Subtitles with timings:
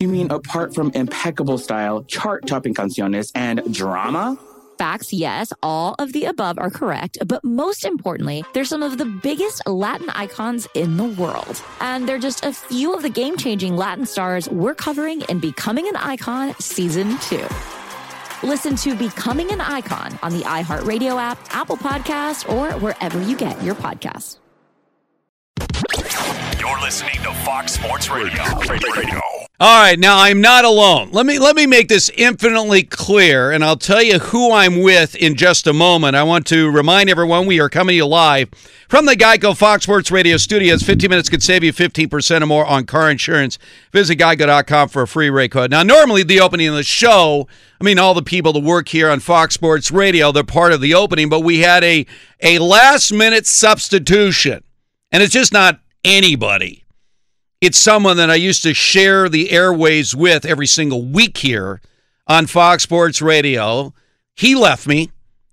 [0.00, 4.38] You mean apart from impeccable style, chart topping canciones, and drama?
[4.78, 7.18] Facts, yes, all of the above are correct.
[7.26, 11.62] But most importantly, they're some of the biggest Latin icons in the world.
[11.82, 15.86] And they're just a few of the game changing Latin stars we're covering in Becoming
[15.86, 17.46] an Icon Season 2.
[18.42, 23.62] Listen to Becoming an Icon on the iHeartRadio app, Apple Podcast, or wherever you get
[23.62, 24.38] your podcasts.
[26.58, 28.42] You're listening to Fox Sports Radio.
[28.66, 29.20] Radio.
[29.62, 31.10] All right, now I'm not alone.
[31.12, 35.14] Let me let me make this infinitely clear, and I'll tell you who I'm with
[35.14, 36.16] in just a moment.
[36.16, 38.48] I want to remind everyone we are coming to you live
[38.88, 40.82] from the Geico Fox Sports Radio studios.
[40.82, 43.58] 15 minutes could save you 15% or more on car insurance.
[43.92, 45.70] Visit geico.com for a free rate code.
[45.70, 47.46] Now, normally the opening of the show,
[47.78, 50.80] I mean, all the people that work here on Fox Sports Radio, they're part of
[50.80, 52.06] the opening, but we had a
[52.42, 54.64] a last minute substitution,
[55.12, 56.79] and it's just not anybody.
[57.60, 61.82] It's someone that I used to share the airways with every single week here
[62.26, 63.92] on Fox Sports Radio.
[64.34, 65.10] He left me.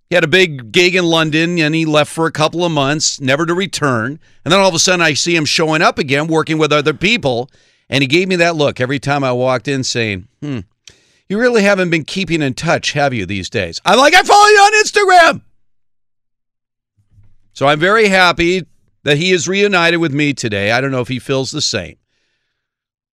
[0.10, 3.20] He had a big gig in London and he left for a couple of months,
[3.20, 4.22] never to return.
[4.46, 6.94] And then all of a sudden I see him showing up again, working with other
[6.94, 7.50] people.
[7.90, 10.60] And he gave me that look every time I walked in saying, hmm,
[11.28, 13.82] you really haven't been keeping in touch, have you, these days?
[13.84, 15.42] I'm like, I follow you on Instagram.
[17.52, 18.66] So I'm very happy
[19.08, 20.72] that he is reunited with me today.
[20.72, 21.96] I don't know if he feels the same.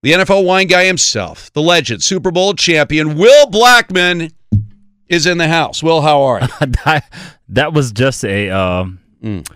[0.02, 4.34] The NFL wine guy himself, the legend, Super Bowl champion, Will Blackmon,
[5.08, 5.84] is in the house.
[5.84, 6.48] Will, how are you?
[6.86, 7.14] that,
[7.50, 9.48] that was just a um, mm.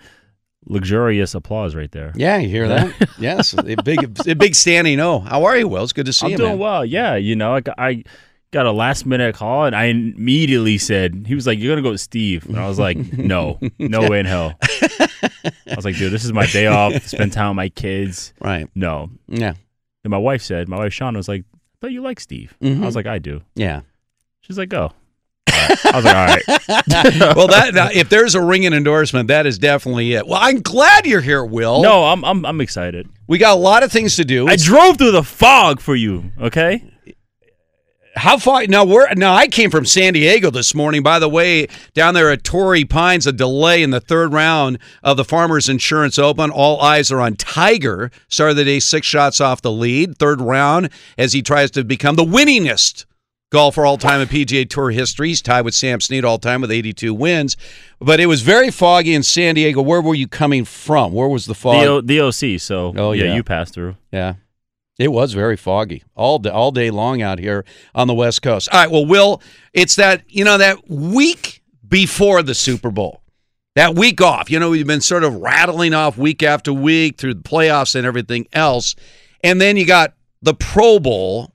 [0.64, 2.12] luxurious applause right there.
[2.14, 3.08] Yeah, you hear that?
[3.18, 5.82] yes, a big, a big standing Oh, How are you, Will?
[5.82, 6.36] It's good to see I'm you.
[6.36, 6.58] I'm doing man.
[6.60, 6.84] well.
[6.84, 8.04] Yeah, you know, I, I
[8.50, 11.86] got a last minute call and I immediately said, he was like, You're going to
[11.86, 12.46] go with Steve.
[12.46, 14.54] And I was like, No, no way in hell.
[14.62, 18.32] I was like, Dude, this is my day off, spend time with my kids.
[18.40, 18.68] Right.
[18.74, 19.10] No.
[19.26, 19.54] Yeah.
[20.04, 22.56] And my wife said, My wife, Sean, was like, I thought you like Steve.
[22.62, 22.82] Mm-hmm.
[22.82, 23.42] I was like, I do.
[23.54, 23.82] Yeah.
[24.40, 24.92] She's like, Go.
[25.84, 26.42] I was like, all right.
[27.36, 30.26] well, that now, if there's a ringing endorsement, that is definitely it.
[30.26, 31.82] Well, I'm glad you're here, Will.
[31.82, 33.08] No, I'm I'm I'm excited.
[33.26, 34.48] We got a lot of things to do.
[34.48, 36.32] I drove through the fog for you.
[36.40, 36.84] Okay.
[38.18, 38.66] How far?
[38.66, 39.32] Now we're now.
[39.34, 41.02] I came from San Diego this morning.
[41.02, 45.16] By the way, down there at Torrey Pines, a delay in the third round of
[45.16, 46.50] the Farmers Insurance Open.
[46.50, 48.10] All eyes are on Tiger.
[48.28, 50.18] Started the day six shots off the lead.
[50.18, 53.04] Third round as he tries to become the winningest
[53.50, 55.28] golfer all time in PGA Tour history.
[55.28, 57.56] He's tied with Sam Snead all time with 82 wins.
[58.00, 59.80] But it was very foggy in San Diego.
[59.80, 61.12] Where were you coming from?
[61.12, 61.80] Where was the fog?
[61.80, 62.20] The, o- the
[62.54, 62.60] OC.
[62.60, 63.96] So oh yeah, yeah, you passed through.
[64.12, 64.34] Yeah.
[64.98, 67.64] It was very foggy all day, all day long out here
[67.94, 68.68] on the West Coast.
[68.72, 69.40] All right, well, Will,
[69.72, 73.22] it's that you know that week before the Super Bowl,
[73.76, 74.50] that week off.
[74.50, 78.04] You know, we've been sort of rattling off week after week through the playoffs and
[78.04, 78.96] everything else,
[79.44, 81.52] and then you got the Pro Bowl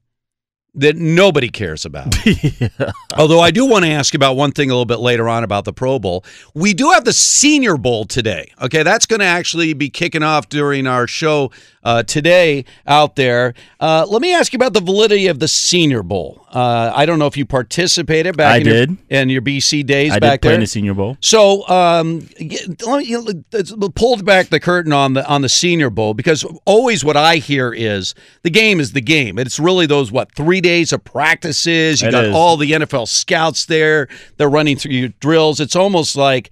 [0.76, 2.16] that nobody cares about.
[2.26, 2.92] yeah.
[3.16, 5.66] Although I do want to ask about one thing a little bit later on about
[5.66, 6.26] the Pro Bowl.
[6.56, 8.52] We do have the Senior Bowl today.
[8.62, 11.52] Okay, that's going to actually be kicking off during our show
[11.84, 13.54] uh, today out there.
[13.80, 16.46] Uh, let me ask you about the validity of the Senior Bowl.
[16.54, 18.98] Uh, I don't know if you participated back I in, Your, did.
[19.10, 20.56] in your BC days I back did play there.
[20.56, 21.18] in the Senior Bowl.
[21.20, 25.50] So, um, let me, you know, let's- pulled back the curtain on the on the
[25.50, 28.14] Senior Bowl because always what I hear is
[28.44, 29.38] the game is the game.
[29.40, 32.02] It's really those what three days of practices.
[32.02, 32.36] You It got is.
[32.36, 34.08] all the NFL scouts there.
[34.38, 35.60] They're running through your drills.
[35.60, 36.50] It's almost like,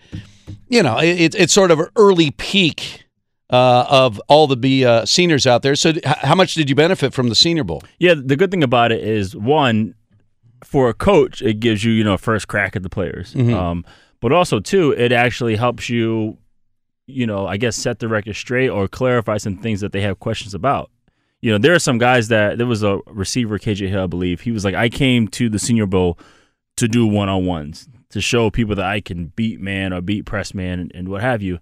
[0.67, 3.00] you know, it, it's sort of an early peak.
[3.51, 6.75] Uh, of all the be, uh, seniors out there, so h- how much did you
[6.75, 7.83] benefit from the Senior Bowl?
[7.99, 9.93] Yeah, the good thing about it is one,
[10.63, 13.33] for a coach, it gives you you know a first crack at the players.
[13.33, 13.53] Mhm.
[13.53, 13.85] Um,
[14.21, 16.37] but also two, it actually helps you,
[17.07, 20.19] you know, I guess set the record straight or clarify some things that they have
[20.19, 20.89] questions about.
[21.41, 24.41] You know, there are some guys that there was a receiver, KJ Hill, I believe.
[24.41, 26.17] He was like, I came to the Senior Bowl
[26.77, 30.25] to do one on ones to show people that I can beat man or beat
[30.25, 31.59] press man and, and what have you.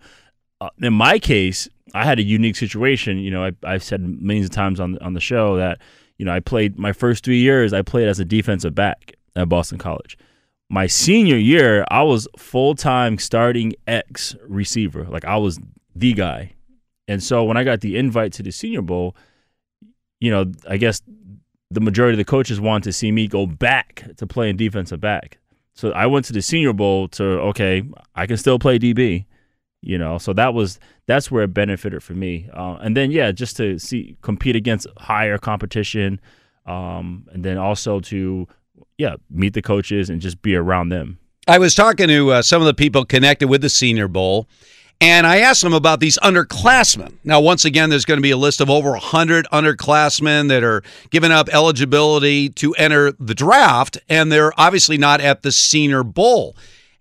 [0.61, 3.19] Uh, in my case, I had a unique situation.
[3.19, 5.79] You know, I, I've said millions of times on on the show that
[6.17, 7.73] you know I played my first three years.
[7.73, 10.17] I played as a defensive back at Boston College.
[10.69, 15.05] My senior year, I was full time starting X receiver.
[15.05, 15.59] Like I was
[15.95, 16.53] the guy.
[17.07, 19.15] And so when I got the invite to the Senior Bowl,
[20.19, 21.01] you know, I guess
[21.71, 25.39] the majority of the coaches wanted to see me go back to playing defensive back.
[25.73, 27.83] So I went to the Senior Bowl to okay,
[28.15, 29.25] I can still play DB,
[29.81, 30.17] you know.
[30.17, 32.49] So that was that's where it benefited for me.
[32.53, 36.19] Uh, and then yeah, just to see compete against higher competition,
[36.65, 38.47] um, and then also to
[38.97, 41.19] yeah meet the coaches and just be around them.
[41.47, 44.47] I was talking to uh, some of the people connected with the Senior Bowl,
[45.01, 47.17] and I asked them about these underclassmen.
[47.23, 50.83] Now, once again, there's going to be a list of over 100 underclassmen that are
[51.09, 56.55] giving up eligibility to enter the draft, and they're obviously not at the Senior Bowl.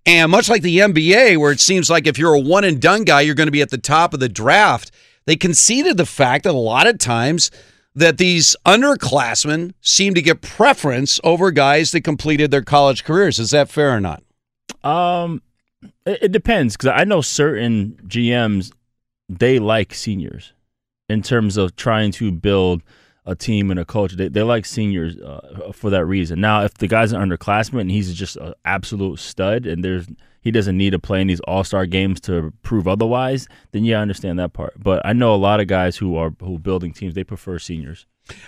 [0.09, 3.03] And much like the NBA, where it seems like if you're a one and done
[3.03, 4.89] guy, you're going to be at the top of the draft,
[5.27, 7.51] they conceded the fact that a lot of times
[7.93, 13.37] that these underclassmen seem to get preference over guys that completed their college careers.
[13.37, 14.23] Is that fair or not?
[14.83, 15.43] Um,
[16.07, 18.71] it, it depends because I know certain GMs
[19.29, 20.53] they like seniors
[21.07, 22.81] in terms of trying to build
[23.25, 24.15] a team and a culture.
[24.15, 26.41] They, they like seniors uh, for that reason.
[26.41, 30.07] Now, if the guy's an underclassman and he's just an absolute stud and there's
[30.41, 33.99] he doesn't need to play in these all star games to prove otherwise, then yeah,
[33.99, 34.73] I understand that part.
[34.77, 37.13] But I know a lot of guys who are who are building teams.
[37.13, 38.05] They prefer seniors.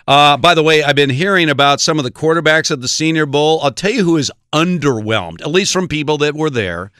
[0.07, 3.25] Uh, by the way, I've been hearing about some of the quarterbacks at the Senior
[3.25, 3.59] Bowl.
[3.62, 6.91] I'll tell you who is underwhelmed, at least from people that were there.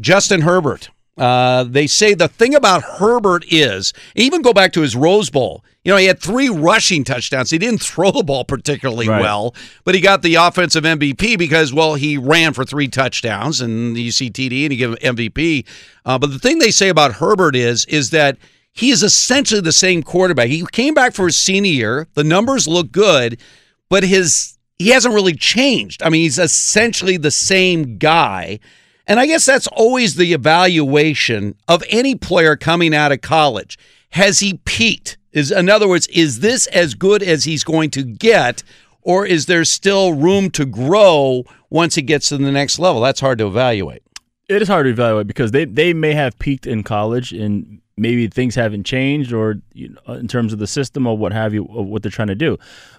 [0.00, 0.90] Justin Herbert.
[1.16, 5.64] Uh, they say the thing about Herbert is, even go back to his Rose Bowl.
[5.82, 7.50] You know, he had three rushing touchdowns.
[7.50, 9.20] He didn't throw the ball particularly Right.
[9.22, 9.54] well,
[9.84, 14.10] but he got the offensive MVP because, well, he ran for three touchdowns and you
[14.10, 15.64] see TD and you give him MVP.
[16.04, 18.36] Uh, but the thing they say about Herbert is, is that
[18.72, 20.48] he is essentially the same quarterback.
[20.48, 22.08] He came back for his senior year.
[22.12, 23.40] The numbers look good,
[23.88, 26.02] but his he hasn't really changed.
[26.02, 28.58] I mean, he's essentially the same guy.
[29.06, 33.78] And I guess that's always the evaluation of any player coming out of college.
[34.10, 35.16] Has he peaked?
[35.32, 38.62] Is in other words, is this as good as he's going to get,
[39.02, 43.00] or is there still room to grow once he gets to the next level?
[43.00, 44.02] That's hard to evaluate.
[44.48, 48.28] It is hard to evaluate because they, they may have peaked in college and maybe
[48.28, 51.64] things haven't changed or you know, in terms of the system or what have you,
[51.64, 52.58] or what they're trying to do.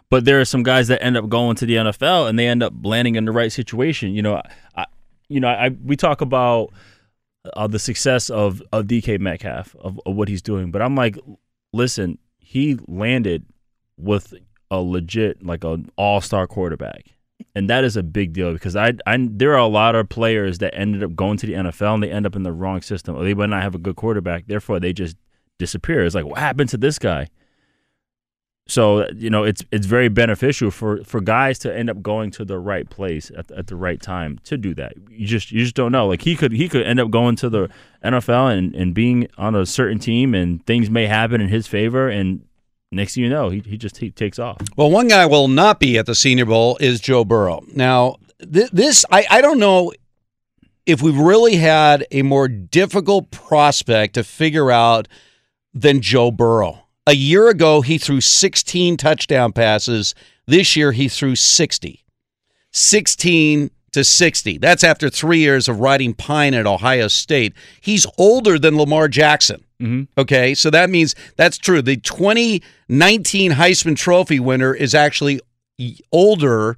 [0.10, 2.64] But there are some guys that end up going to the NFL and they end
[2.64, 4.12] up landing in the right situation.
[4.12, 4.42] You know,
[4.76, 4.86] I,
[5.30, 6.74] you know, I we talk about
[7.54, 11.18] uh, the success of of DK Metcalf of, of what he's doing, but I'm like,
[11.74, 13.46] listen, he landed
[13.98, 14.34] with
[14.70, 17.18] a legit like an all star quarterback
[17.56, 20.60] and that is a big deal because I, I there are a lot of players
[20.60, 23.16] that ended up going to the NFL and they end up in the wrong system
[23.16, 25.18] or they might not have a good quarterback therefore they just
[25.58, 26.06] disappear.
[26.06, 27.28] It's like what happened to this guy
[28.68, 32.44] so you know it's it's very beneficial for for guys to end up going to
[32.46, 35.76] the right place at, at the right time to do that you just you just
[35.76, 37.70] don't know like he could he could end up going to the
[38.04, 42.10] NFL and and being on a certain team and things may happen in his favor
[42.10, 42.46] and
[42.92, 45.80] next thing you know he, he just he takes off Well, one guy will not
[45.80, 47.64] be at the Senior Bowl is Joe Burrow.
[47.74, 49.92] Now, th- this I, I don't know
[50.86, 55.08] if we've really had a more difficult prospect to figure out
[55.74, 56.87] than Joe Burrow.
[57.08, 60.14] A year ago, he threw 16 touchdown passes.
[60.46, 62.04] This year, he threw 60.
[62.74, 64.58] 16 to 60.
[64.58, 67.54] That's after three years of riding pine at Ohio State.
[67.80, 69.64] He's older than Lamar Jackson.
[69.82, 70.04] mm-hmm.
[70.20, 71.82] Okay, so that means that's true.
[71.82, 75.40] The 2019 Heisman Trophy winner is actually
[76.12, 76.76] older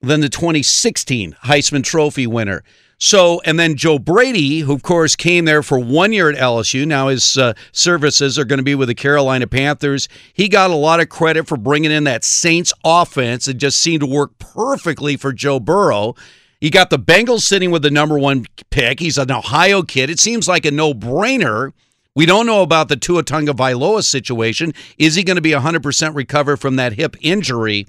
[0.00, 2.64] than the 2016 Heisman Trophy winner.
[2.98, 6.86] So, and then Joe Brady, who of course came there for one year at LSU.
[6.86, 10.08] Now his uh, services are going to be with the Carolina Panthers.
[10.32, 13.48] He got a lot of credit for bringing in that Saints offense.
[13.48, 16.14] It just seemed to work perfectly for Joe Burrow.
[16.58, 18.98] He got the Bengals sitting with the number one pick.
[18.98, 20.08] He's an Ohio kid.
[20.08, 21.72] It seems like a no brainer.
[22.14, 24.72] We don't know about the Tua Tagovailoa situation.
[24.96, 27.86] Is he going to be 100% recover from that hip injury?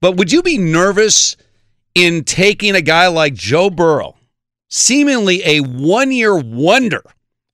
[0.00, 1.36] But would you be nervous
[1.96, 4.14] in taking a guy like Joe Burrow,
[4.74, 7.02] seemingly a one year wonder,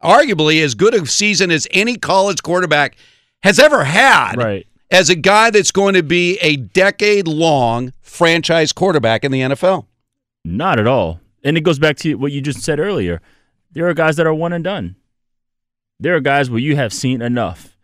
[0.03, 2.97] arguably as good a season as any college quarterback
[3.43, 4.67] has ever had, Right.
[4.91, 9.87] as a guy that's going to be a decade long franchise quarterback in the NFL?
[10.45, 11.21] Not at all.
[11.45, 13.21] And it goes back to what you just said earlier.
[13.73, 14.97] There are guys that are one and done.
[15.99, 17.77] There are guys where you have seen enough.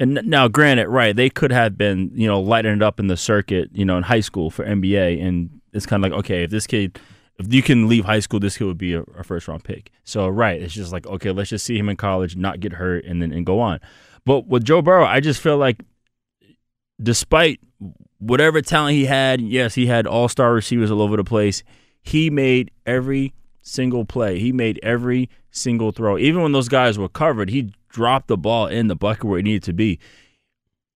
[0.00, 3.16] And now, granted, right, they could have been, you know, lighting it up in the
[3.16, 5.20] circuit, you know, in high school for NBA.
[5.22, 6.98] And it's kind of like, okay, if this kid,
[7.38, 9.90] if you can leave high school, this kid would be a, a first round pick.
[10.04, 13.04] So, right, it's just like, okay, let's just see him in college, not get hurt,
[13.04, 13.80] and then and go on.
[14.24, 15.82] But with Joe Burrow, I just feel like
[17.00, 17.60] despite
[18.18, 21.62] whatever talent he had, yes, he had all star receivers all over the place.
[22.02, 24.38] He made every single play.
[24.38, 26.18] He made every single throw.
[26.18, 29.44] Even when those guys were covered, he dropped the ball in the bucket where it
[29.44, 29.98] needed to be.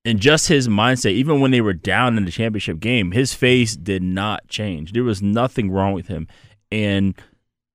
[0.05, 3.77] And just his mindset, even when they were down in the championship game, his face
[3.77, 4.93] did not change.
[4.93, 6.27] There was nothing wrong with him.
[6.73, 7.15] And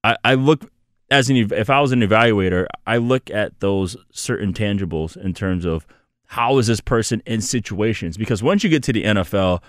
[0.04, 0.70] I, I look
[1.10, 5.66] as an if I was an evaluator, I look at those certain tangibles in terms
[5.66, 5.88] of
[6.26, 9.64] how is this person in situations because once you get to the NFL,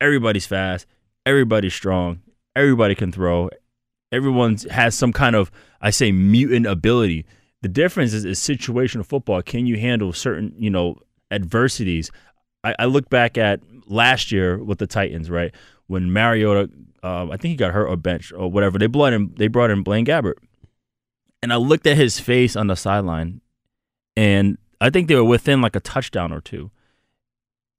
[0.00, 0.86] everybody's fast,
[1.24, 2.20] everybody's strong,
[2.54, 3.48] everybody can throw,
[4.12, 7.24] everyone has some kind of I say mutant ability.
[7.62, 9.40] The difference is, is situational football.
[9.40, 10.98] Can you handle certain you know
[11.34, 12.10] adversities?
[12.62, 15.54] I, I look back at last year with the Titans, right
[15.86, 16.70] when Mariota,
[17.02, 18.78] um, I think he got hurt or bench or whatever.
[18.78, 20.38] They brought in they brought in Blaine Gabbert,
[21.42, 23.40] and I looked at his face on the sideline,
[24.16, 26.70] and I think they were within like a touchdown or two,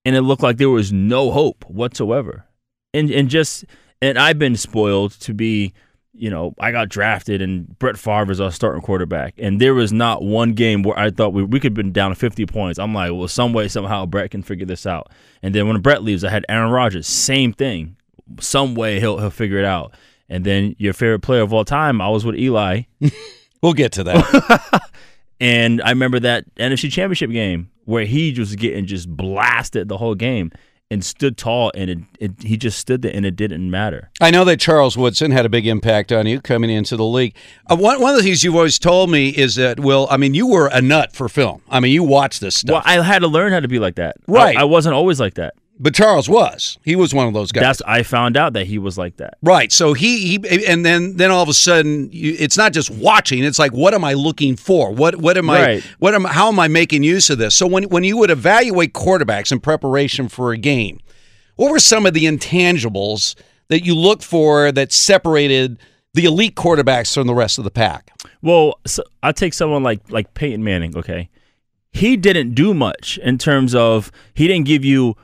[0.03, 2.45] and it looked like there was no hope whatsoever,
[2.93, 3.65] and and just
[4.01, 5.73] and I've been spoiled to be
[6.17, 9.33] you know, I got drafted and Brett Favre is our starting quarterback.
[9.37, 12.15] And there was not one game where I thought we, we could have been down
[12.15, 12.79] 50 points.
[12.79, 15.11] I'm like, well, some way, somehow Brett can figure this out.
[15.43, 17.97] And then when Brett leaves, I had Aaron Rodgers, same thing.
[18.39, 19.93] Some way he'll, he'll figure it out.
[20.29, 22.83] And then your favorite player of all time, I was with Eli.
[23.61, 24.81] we'll get to that.
[25.39, 30.15] and I remember that NFC championship game where he was getting just blasted the whole
[30.15, 30.51] game
[30.91, 34.11] and stood tall, and it, it, he just stood there, and it didn't matter.
[34.21, 37.35] I know that Charles Woodson had a big impact on you coming into the league.
[37.67, 40.35] Uh, one, one of the things you've always told me is that, Will, I mean,
[40.35, 41.61] you were a nut for film.
[41.69, 42.73] I mean, you watched this stuff.
[42.73, 44.17] Well, I had to learn how to be like that.
[44.27, 44.55] Right.
[44.55, 45.55] I, I wasn't always like that.
[45.77, 46.77] But Charles was.
[46.83, 47.61] He was one of those guys.
[47.61, 49.37] That's I found out that he was like that.
[49.43, 49.71] Right.
[49.73, 53.43] So he, he and then then all of a sudden you, it's not just watching.
[53.43, 54.91] It's like what am I looking for?
[54.91, 55.83] What what am Right.
[55.83, 57.55] I what am how am I making use of this?
[57.55, 60.99] So when when you would evaluate quarterbacks in preparation for a game,
[61.57, 63.35] what were some of the intangibles
[63.67, 65.77] that you look for that separated
[66.13, 68.11] the elite quarterbacks from the rest of the pack?
[68.41, 70.95] Well, so I take someone like like Peyton Manning.
[70.97, 71.29] Okay,
[71.91, 75.17] he didn't do much in terms of he didn't give you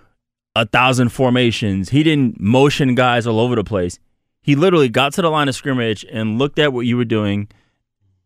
[0.55, 1.89] a thousand formations.
[1.89, 3.99] He didn't motion guys all over the place.
[4.41, 7.47] He literally got to the line of scrimmage and looked at what you were doing,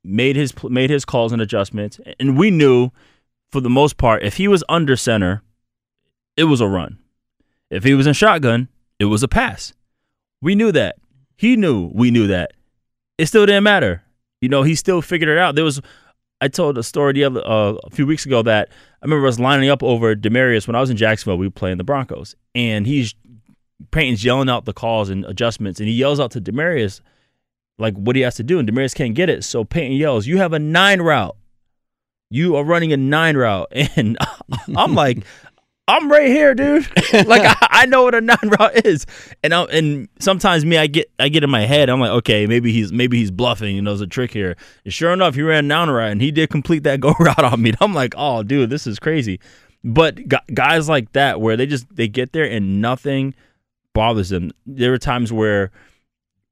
[0.04, 2.92] made his made his calls and adjustments, and we knew
[3.50, 5.44] for the most part if he was under center,
[6.38, 7.00] it was a run.
[7.70, 9.74] If he was in shotgun, it was a pass.
[10.42, 10.96] We knew that.
[11.36, 12.54] He knew we knew that.
[13.18, 14.04] It still didn't matter.
[14.42, 15.56] You know, he still figured it out.
[15.56, 15.82] There was
[16.42, 18.70] I told a story the other uh, a few weeks ago that
[19.02, 21.38] I remember I was lining up over Demaryius when I was in Jacksonville.
[21.38, 23.16] We were playing the Broncos, and he's
[23.92, 27.02] Peyton's yelling out the calls and adjustments, and he yells out to Demaryius
[27.78, 29.44] like what he has to do, and Demaryius can't get it.
[29.44, 31.36] So Peyton yells, "You have a nine route.
[32.30, 34.18] You are running a nine route," and
[34.76, 35.24] I'm like.
[35.88, 36.88] I'm right here, dude.
[37.28, 39.06] like I, I know what a nine route is,
[39.44, 41.90] and I, and sometimes me, I get I get in my head.
[41.90, 43.76] I'm like, okay, maybe he's maybe he's bluffing.
[43.76, 44.56] You know, there's a trick here.
[44.84, 47.44] And sure enough, he ran a nine route, and he did complete that go route
[47.44, 47.70] on me.
[47.70, 49.40] And I'm like, oh, dude, this is crazy.
[49.84, 53.36] But gu- guys like that, where they just they get there and nothing
[53.94, 54.52] bothers them.
[54.66, 55.72] There are times where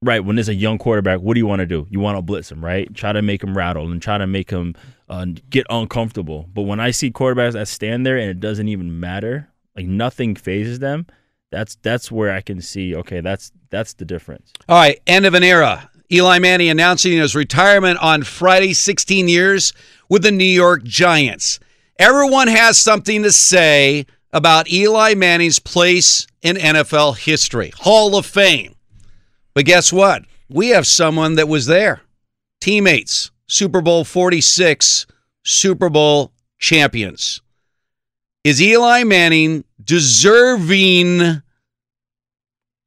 [0.03, 2.21] right when there's a young quarterback what do you want to do you want to
[2.21, 4.75] blitz him right try to make him rattle and try to make him
[5.09, 8.99] uh, get uncomfortable but when i see quarterbacks that stand there and it doesn't even
[8.99, 11.05] matter like nothing fazes them
[11.51, 15.33] that's that's where i can see okay that's that's the difference All right, end of
[15.33, 15.89] an era.
[16.11, 19.73] Eli Manning announcing his retirement on Friday, 16 years
[20.09, 21.59] with the New York Giants.
[21.97, 28.72] Everyone has something to say about Eli Manning's place in NFL history, Hall of Fame.
[29.53, 30.23] But guess what?
[30.53, 32.01] we have someone that was there.
[32.61, 35.07] Teammates, Super Bowl 46,
[35.43, 37.41] Super Bowl champions.
[38.43, 41.41] Is Eli Manning deserving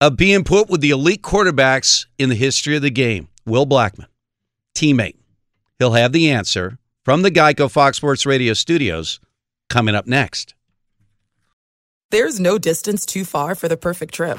[0.00, 3.28] of being put with the elite quarterbacks in the history of the game?
[3.44, 4.06] Will Blackmon,
[4.74, 5.16] teammate.
[5.78, 9.20] He'll have the answer from the Geico Fox Sports Radio studios
[9.68, 10.54] coming up next.
[12.10, 14.38] There's no distance too far for the perfect trip.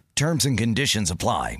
[0.21, 1.57] Terms and conditions apply.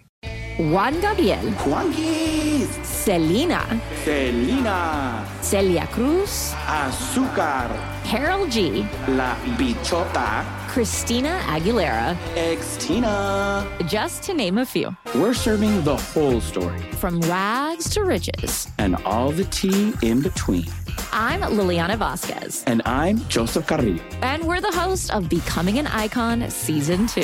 [0.60, 7.72] Juan Gabriel, Juanquis, Selena, Selena, Celia Cruz, Azúcar,
[8.04, 13.66] Karol G, La Bichota, Christina Aguilera, Ex-Tina.
[13.88, 14.96] just to name a few.
[15.16, 18.68] We're serving the whole story From rags to riches.
[18.78, 20.66] and all the tea in between.
[21.12, 24.04] I'm Liliana Vasquez, And I'm Joseph Carrillo.
[24.22, 27.24] and we're the host of Becoming an Icon Season 2.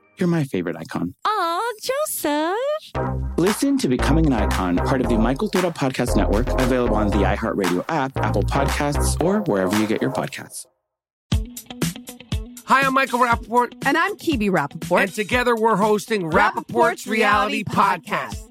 [0.21, 1.15] You're my favorite icon.
[1.25, 2.55] Aw, Joseph!
[3.37, 7.17] Listen to Becoming an Icon, part of the My Cultura Podcast Network, available on the
[7.17, 10.67] iHeartRadio app, Apple Podcasts, or wherever you get your podcasts.
[12.65, 13.73] Hi, I'm Michael Rapaport.
[13.83, 15.01] And I'm Kebe Rapaport.
[15.01, 18.50] And together we're hosting Rapaport's, Reality Podcast.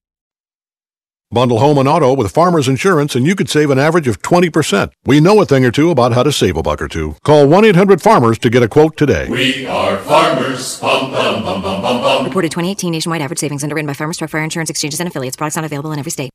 [1.33, 4.91] Bundle home and auto with Farmers Insurance and you could save an average of 20%.
[5.05, 7.15] We know a thing or two about how to save a buck or two.
[7.23, 9.29] Call 1-800-FARMERS to get a quote today.
[9.29, 10.81] We are farmers.
[10.81, 12.25] Bum, bum, bum, bum, bum, bum.
[12.25, 15.37] Reported 2018 nationwide average savings underwritten by Farmers Truck Fire Insurance Exchanges and Affiliates.
[15.37, 16.31] Products not available in every state.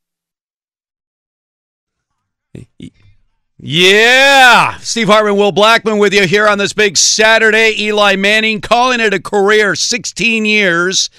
[3.59, 4.77] Yeah.
[4.77, 7.75] Steve Hartman, Will Blackmon with you here on this big Saturday.
[7.79, 11.11] Eli Manning calling it a career 16 years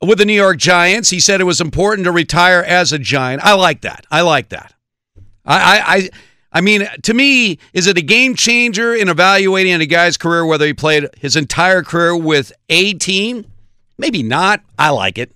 [0.00, 1.10] with the New York Giants.
[1.10, 3.44] He said it was important to retire as a Giant.
[3.44, 4.06] I like that.
[4.10, 4.74] I like that.
[5.44, 6.10] I, I, I,
[6.52, 10.66] I mean, to me, is it a game changer in evaluating a guy's career whether
[10.66, 13.46] he played his entire career with a team?
[13.98, 14.62] Maybe not.
[14.78, 15.30] I like it.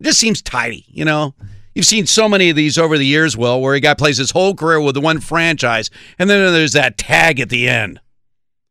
[0.00, 1.34] It just seems tidy, you know?
[1.74, 4.30] You've seen so many of these over the years, Will, where a guy plays his
[4.30, 8.00] whole career with one franchise, and then there's that tag at the end.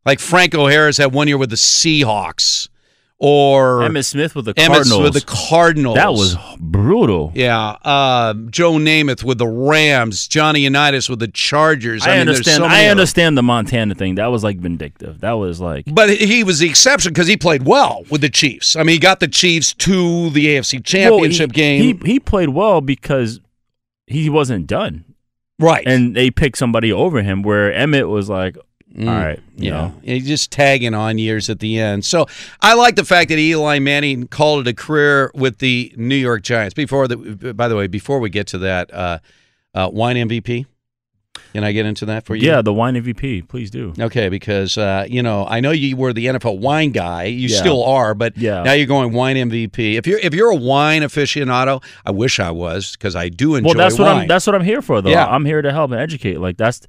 [0.05, 2.67] Like Franco Harris had one year with the Seahawks,
[3.17, 5.01] or Emmitt Smith with the Emmitt Cardinals.
[5.01, 5.95] with the Cardinals.
[5.95, 7.31] That was brutal.
[7.33, 12.05] Yeah, uh, Joe Namath with the Rams, Johnny Unitas with the Chargers.
[12.05, 12.57] I, mean, understand.
[12.57, 14.15] so I understand the Montana thing.
[14.15, 15.21] That was like vindictive.
[15.21, 18.75] That was like But he was the exception because he played well with the Chiefs.
[18.75, 22.01] I mean, he got the Chiefs to the AFC Championship Well, he, game.
[22.01, 23.39] He he played well because
[24.07, 25.05] he wasn't done.
[25.57, 25.87] Right.
[25.87, 28.57] And they picked somebody over him where Emmitt was like,
[28.95, 29.85] Mm, all right, you yeah, know.
[29.97, 32.05] and he's just tagging on years at the end.
[32.05, 32.27] So
[32.61, 36.43] I like the fact that Eli Manning called it a career with the New York
[36.43, 36.73] Giants.
[36.73, 39.19] Before the, by the way, before we get to that, uh,
[39.73, 40.65] uh, wine MVP.
[41.51, 42.47] Can I get into that for you?
[42.49, 43.47] Yeah, the wine MVP.
[43.49, 43.93] Please do.
[43.99, 47.25] Okay, because uh, you know I know you were the NFL wine guy.
[47.25, 47.57] You Yeah.
[47.57, 48.63] still are, but Yeah.
[48.63, 49.95] now you're going wine MVP.
[49.97, 53.67] If you're if you're a wine aficionado, I wish I was because I do enjoy
[53.69, 54.07] well, that's what.
[54.07, 54.27] I'm.
[54.27, 55.09] That's what I'm here for, though.
[55.09, 55.25] Yeah.
[55.25, 56.39] I'm here to help and educate.
[56.39, 56.87] Like that's,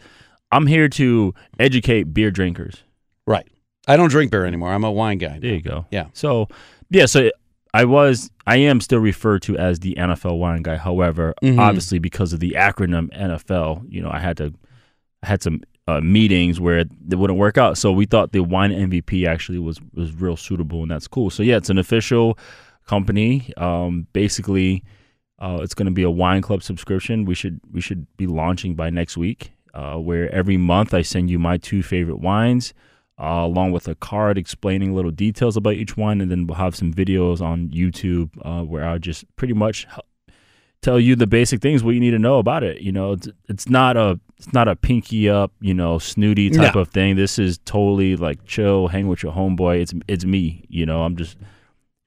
[0.52, 2.82] I'm here to educate beer drinkers.
[3.26, 3.46] right.
[3.88, 4.72] I don't drink beer anymore.
[4.72, 5.38] I'm a wine guy.
[5.38, 5.86] There you go.
[5.92, 6.06] Yeah.
[6.12, 6.48] So,
[6.90, 7.06] yeah.
[7.06, 7.30] So
[7.72, 10.74] I was, I am still referred to as the NFL wine guy.
[10.76, 11.60] However, Mhm.
[11.60, 14.52] obviously because of the acronym NFL, you know, I had to,
[15.22, 17.78] I had some uh, meetings where it, it wouldn't work out.
[17.78, 21.30] So we thought the wine MVP actually was was real suitable, and that's cool.
[21.30, 22.36] So yeah, it's an official
[22.88, 23.52] company.
[23.56, 24.82] Um, basically,
[25.38, 27.24] uh, it's going to be a wine club subscription.
[27.24, 29.52] We should we should be launching by next week.
[29.76, 32.72] Uh, where every month I send you my two favorite wines,
[33.20, 36.74] uh, along with a card explaining little details about each one, and then we'll have
[36.74, 39.86] some videos on YouTube uh, where I'll just pretty much
[40.80, 42.80] tell you the basic things what you need to know about it.
[42.80, 46.74] You know, it's, it's not a it's not a pinky up, you know, snooty type
[46.74, 46.80] No.
[46.82, 47.16] of thing.
[47.16, 49.80] This is totally like chill, hang with your homeboy.
[49.82, 50.64] It's it's me.
[50.68, 51.36] You know, I'm just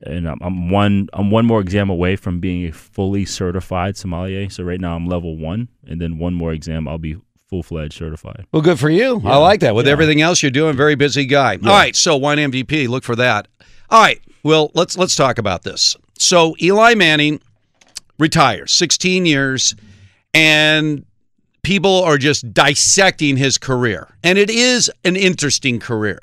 [0.02, 4.50] and I'm, I'm one I'm one more exam away from being a fully certified sommelier.
[4.50, 7.18] So right now I'm level one, and then one more exam I'll be
[7.50, 8.46] full fledged certified.
[8.52, 9.22] Well, good for you.
[9.26, 9.74] I like that.
[9.76, 9.92] With Yeah.
[9.94, 11.54] everything else you're doing, very busy guy.
[11.62, 11.70] Yeah.
[11.70, 12.88] All right, so wine MVP.
[12.88, 13.48] Look for that.
[13.90, 14.20] All right.
[14.44, 15.96] Well, let's let's talk about this.
[16.18, 17.42] So Eli Manning
[18.18, 19.76] retires, 16 years,
[20.34, 21.06] and
[21.64, 26.20] people are just dissecting his career, and it is an interesting career.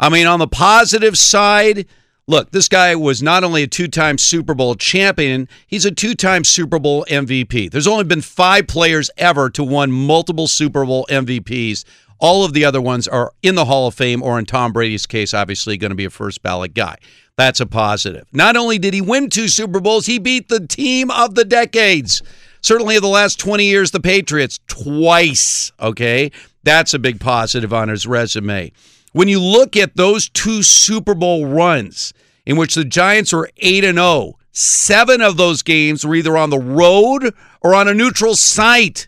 [0.00, 1.86] I mean, on the positive side,
[2.28, 6.14] look, this guy was not only a two time Super Bowl champion, he's a two
[6.14, 7.72] time Super Bowl MVP.
[7.72, 11.84] There's only been five players ever to won multiple Super Bowl MVPs.
[12.20, 15.06] All of the other ones are in the Hall of Fame, or in Tom Brady's
[15.06, 16.96] case, obviously going to be a first ballot guy.
[17.36, 18.26] That's a positive.
[18.32, 22.22] Not only did he win two Super Bowls, he beat the team of the decades.
[22.60, 25.70] Certainly of the last 20 years, the Patriots twice.
[25.78, 26.32] Okay.
[26.64, 28.72] That's a big positive on his resume.
[29.12, 32.12] When you look at those two Super Bowl runs
[32.48, 36.48] in which the Giants were 8 and 0, seven of those games were either on
[36.48, 39.06] the road or on a neutral site.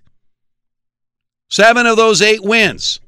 [1.48, 3.00] Seven of those eight wins.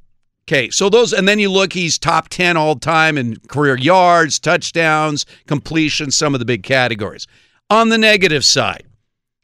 [0.44, 4.38] Okay, so those, and then you look, he's top 10 all time in career yards,
[4.38, 7.26] touchdowns, completions, some of the big categories.
[7.68, 8.84] On the negative side,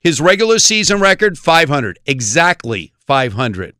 [0.00, 3.76] his regular season record, 500, exactly 500.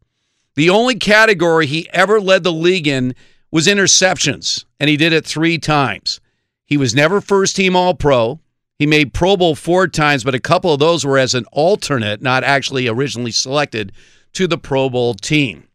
[0.57, 3.15] The only category he ever led the league in
[3.51, 6.21] was interceptions, and he did it three times.
[6.69, 8.41] He was never first team All Pro.
[8.79, 12.21] He made Pro Bowl four times, but a couple of those were as an alternate,
[12.21, 13.91] not actually originally selected
[14.35, 15.67] to the Pro Bowl team.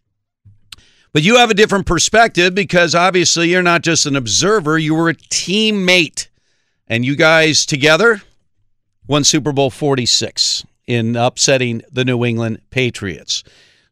[1.11, 5.09] But you have a different perspective because obviously you're not just an observer, you were
[5.09, 6.27] a teammate.
[6.87, 8.21] And you guys together
[9.07, 13.43] won Super Bowl 46 in upsetting the New England Patriots.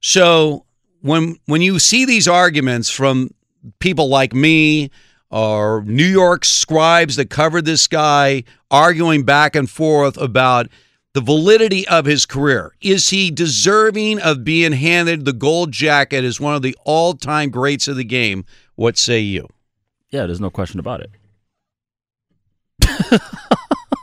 [0.01, 0.65] So
[1.01, 3.33] when when you see these arguments from
[3.79, 4.91] people like me
[5.31, 10.67] or New York scribes that covered this guy arguing back and forth about
[11.13, 12.73] the validity of his career.
[12.81, 17.87] Is he deserving of being handed the gold jacket as one of the all-time greats
[17.87, 18.45] of the game?
[18.75, 19.47] What say you?
[20.09, 21.11] Yeah, there's no question about it.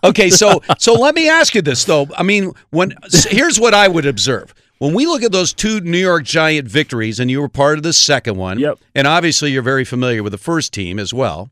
[0.05, 2.07] Okay, so so let me ask you this though.
[2.17, 4.55] I mean, when so here's what I would observe.
[4.79, 7.83] When we look at those two New York Giant victories, and you were part of
[7.83, 8.79] the second one, Yep.
[8.95, 11.51] and obviously you're very familiar with the first team as well.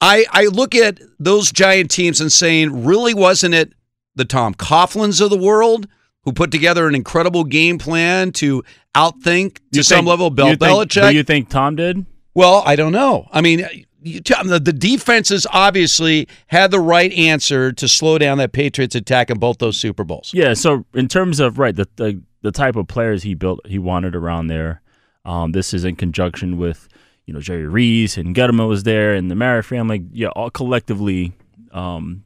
[0.00, 3.72] I I look at those Giant teams and saying, really wasn't it
[4.14, 5.86] the Tom Coughlins of the world
[6.24, 8.64] who put together an incredible game plan to
[8.94, 11.10] outthink to You some think- level Bill you think- Belichick?
[11.10, 12.04] Do you think Tom did?
[12.34, 13.28] Well, I don't know.
[13.32, 13.66] I mean,
[14.06, 18.94] you tell the, the defenses obviously had the right answer to slow down that Patriots
[18.94, 20.30] attack in both those Super Bowls.
[20.32, 20.54] Yeah.
[20.54, 24.14] So in terms of right, the the, the type of players he built, he wanted
[24.14, 24.82] around there.
[25.24, 26.88] Um, this is in conjunction with
[27.26, 30.06] you know Jerry Reese and Gettleman was there, and the Mara family.
[30.12, 31.32] Yeah, all collectively
[31.72, 32.22] um,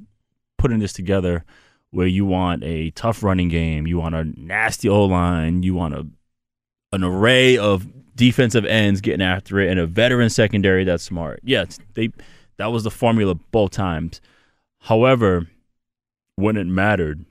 [0.59, 1.45] putting this together.
[1.93, 5.95] Where you want a tough running game, you want a nasty O line, you want
[5.95, 6.07] a
[6.93, 7.87] an array of
[8.21, 11.41] defensive ends getting after it, and a veteran secondary that's smart.
[11.43, 12.11] Yeah, they
[12.59, 14.21] that was the formula both times.
[14.81, 15.47] However,
[16.37, 17.25] when it mattered,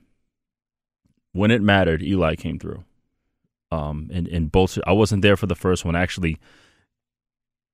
[1.32, 2.82] when it mattered, Eli came through.
[3.70, 5.94] Um, and and both I wasn't there for the first one.
[5.94, 6.38] Actually,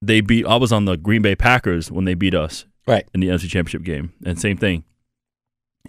[0.03, 0.45] they beat.
[0.45, 3.49] I was on the Green Bay Packers when they beat us, right, in the NFC
[3.49, 4.85] Championship game, and same thing.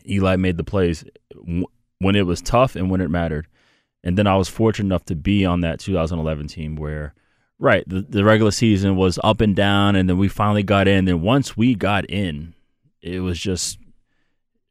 [0.07, 1.03] Eli made the plays
[1.35, 3.47] when it was tough and when it mattered.
[4.03, 7.13] And then I was fortunate enough to be on that 2011 team where,
[7.59, 11.07] right, the, the regular season was up and down, and then we finally got in.
[11.07, 12.53] And once we got in,
[13.01, 13.79] it was just,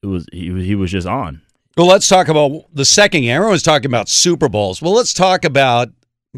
[0.03, 1.43] it was he was he was just on.
[1.77, 3.37] Well, let's talk about the second game.
[3.37, 4.81] Everyone's talking about Super Bowls.
[4.81, 5.91] Well, let's talk about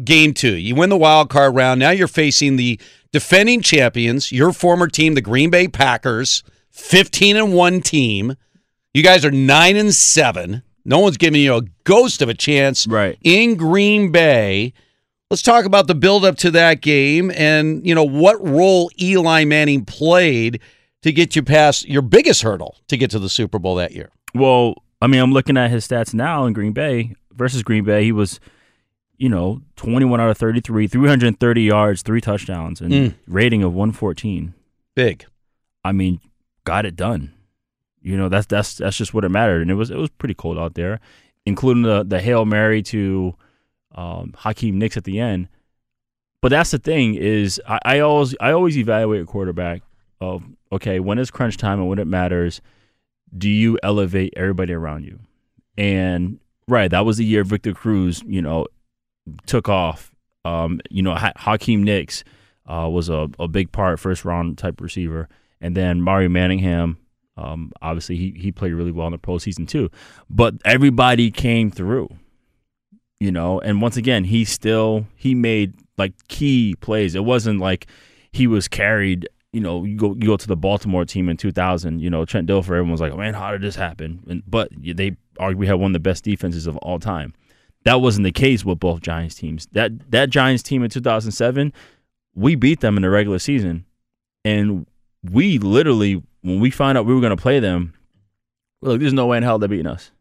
[0.03, 0.55] game two.
[0.55, 1.79] You win the wild card round.
[1.79, 2.79] Now you're facing the
[3.13, 8.35] defending champions, your former team, the Green Bay Packers, 15 and 1 team.
[8.93, 10.63] You guys are 9 and 7.
[10.85, 13.17] No one's giving you a ghost of a chance right.
[13.23, 14.73] in Green Bay.
[15.29, 19.85] Let's talk about the buildup to that game and, you know, what role Eli Manning
[19.85, 20.59] played
[21.03, 24.09] to get you past your biggest hurdle to get to the Super Bowl that year.
[24.33, 28.03] Well, I mean, I'm looking at his stats now in Green Bay versus Green Bay.
[28.03, 28.39] He was,
[29.17, 33.13] you know, 21 out of 33, 330 yards, three touchdowns, and Mm.
[33.27, 34.53] rating of 114.
[34.95, 35.25] Big.
[35.83, 36.19] I mean,
[36.65, 37.33] got it done.
[38.01, 40.33] You know, that's that's that's just what it mattered, and it was it was pretty
[40.33, 40.99] cold out there,
[41.45, 43.35] including the the hail mary to
[43.95, 45.49] um, Hakeem Nicks at the end.
[46.41, 49.81] But that's the thing is, I, I always I always evaluate a quarterback
[50.21, 52.61] of okay when is crunch time and when it matters,
[53.37, 55.19] do you elevate everybody around you?
[55.77, 58.67] And right, that was the year Victor Cruz, you know,
[59.45, 60.11] took off.
[60.45, 62.23] Um, you know, ha- Hakeem Nicks
[62.65, 65.27] uh, was a, a big part, first round type receiver,
[65.59, 66.97] and then Mario Manningham.
[67.39, 69.89] Um, obviously, he he played really well in the postseason too.
[70.29, 72.09] But everybody came through,
[73.19, 73.59] you know.
[73.61, 77.15] And once again, he still he made like key plays.
[77.15, 77.87] It wasn't like
[78.31, 79.27] he was carried.
[79.53, 81.99] You know, you go you go to the Baltimore team in 2000.
[81.99, 82.65] You know, Trent Dilfer.
[82.65, 85.93] Everyone was like, "Man, how did this happen?" And but they arguably had one of
[85.93, 87.33] the best defenses of all time.
[87.85, 89.67] That wasn't the case with both Giants teams.
[89.71, 91.71] That that Giants team in 2007,
[92.35, 93.85] we beat them in the regular season,
[94.43, 94.85] and
[95.23, 97.93] we literally when we found out we were going to play them,
[98.81, 100.11] we're like, there's no way in hell they're beating us.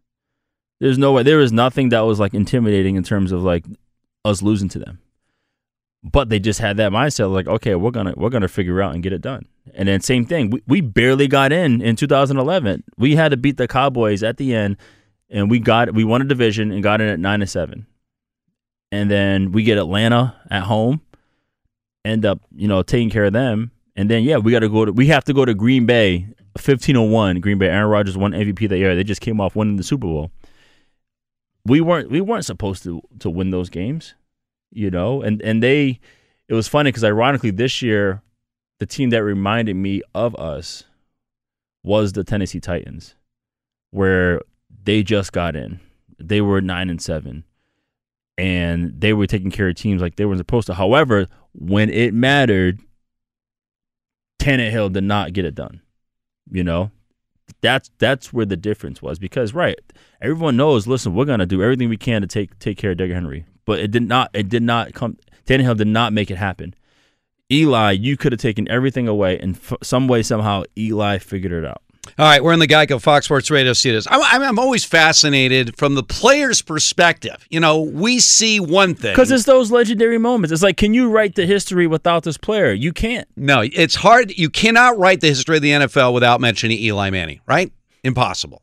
[0.80, 1.22] There's no way.
[1.22, 3.64] There was nothing that was like intimidating in terms of like
[4.24, 5.00] us losing to them.
[6.04, 9.02] But they just had that mindset, like, okay, we're gonna we're gonna figure out and
[9.02, 9.46] get it done.
[9.74, 12.84] And then same thing, we, we barely got in in 2011.
[12.96, 14.76] We had to beat the Cowboys at the end,
[15.28, 17.86] and we got we won a division and got in at nine to seven.
[18.92, 21.00] And then we get Atlanta at home,
[22.04, 24.84] end up you know taking care of them, and then yeah, we got to go
[24.84, 26.20] to we have to go to Green Bay,
[26.52, 27.40] 1501.
[27.40, 28.94] Green Bay, Aaron Rodgers won MVP that year.
[28.94, 30.30] They just came off winning the Super Bowl.
[31.66, 34.14] We weren't we weren't supposed to to win those games,
[34.70, 35.98] you know, and and they.
[36.46, 38.22] It was funny because ironically this year,
[38.78, 40.84] the team that reminded me of us
[41.82, 43.16] was the Tennessee Titans,
[43.90, 44.40] where
[44.84, 45.80] they just got in.
[46.20, 47.42] They were nine and seven,
[48.38, 50.74] and they were taking care of teams like they were supposed to.
[50.74, 52.78] However, when it mattered,
[54.38, 55.80] Tannehill did not get it done.
[56.50, 56.90] You know,
[57.60, 59.78] that's that's where the difference was because right,
[60.20, 60.86] everyone knows.
[60.86, 63.80] Listen, we're gonna do everything we can to take take care of Derrick Henry, but
[63.80, 64.30] it did not.
[64.32, 65.18] It did not come.
[65.46, 66.74] Tannehill did not make it happen.
[67.50, 71.64] Eli, you could have taken everything away, and f- some way somehow Eli figured it
[71.64, 71.82] out.
[72.18, 74.06] All right, we're in the Geico Fox Sports Radio studios.
[74.10, 77.46] I'm, I'm, I'm always fascinated from the player's perspective.
[77.50, 80.52] You know, we see one thing Because it's those legendary moments.
[80.52, 82.72] It's like, can you write the history without this player?
[82.72, 83.28] You can't.
[83.36, 84.36] No, it's hard.
[84.36, 87.72] You cannot write the history of the NFL without mentioning Eli Manning, right?
[88.04, 88.62] Impossible.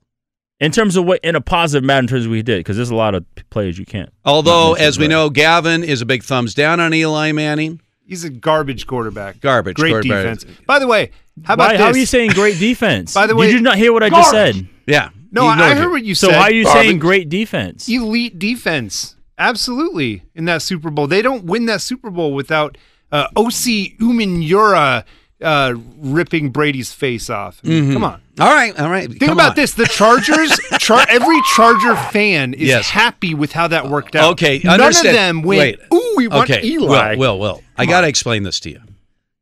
[0.60, 2.77] In terms of what, in a positive manner, in terms of what he did, because
[2.77, 4.10] there's a lot of players you can't.
[4.23, 5.10] Although, as we right.
[5.10, 7.81] know, Gavin is a big thumbs down on Eli Manning.
[8.07, 9.39] He's a garbage quarterback.
[9.39, 9.75] Garbage.
[9.77, 10.39] Great quarterback.
[10.39, 10.59] defense.
[10.67, 11.11] By the way,
[11.43, 11.81] how about Why, this?
[11.81, 13.13] how are you saying great defense?
[13.13, 14.67] By the way, did you not hear what I just said?
[14.85, 15.09] Yeah.
[15.31, 15.91] No, I, I heard you.
[15.91, 16.27] what you said.
[16.27, 16.37] So said.
[16.37, 16.81] how are you Garbage.
[16.83, 17.89] saying great defense?
[17.89, 19.15] elite defense.
[19.37, 22.77] Absolutely, in that Super Bowl, they don't win that Super Bowl without
[23.11, 25.03] uh, Osi Umenyiora
[25.41, 27.59] uh, ripping Brady's face off.
[27.63, 27.93] I mean, Mhm.
[27.93, 29.09] Come on, All right, all right.
[29.09, 29.55] think Come about on.
[29.57, 30.57] this: the Chargers.
[30.79, 32.89] Char- every Charger fan is Yes.
[32.89, 34.31] happy with how that worked out.
[34.33, 35.79] Okay, none of them went.
[35.79, 35.79] Wait.
[35.93, 36.65] Ooh, we want okay.
[36.65, 37.15] Eli.
[37.15, 37.61] Will, Will, Will.
[37.77, 38.81] I got to explain this to you.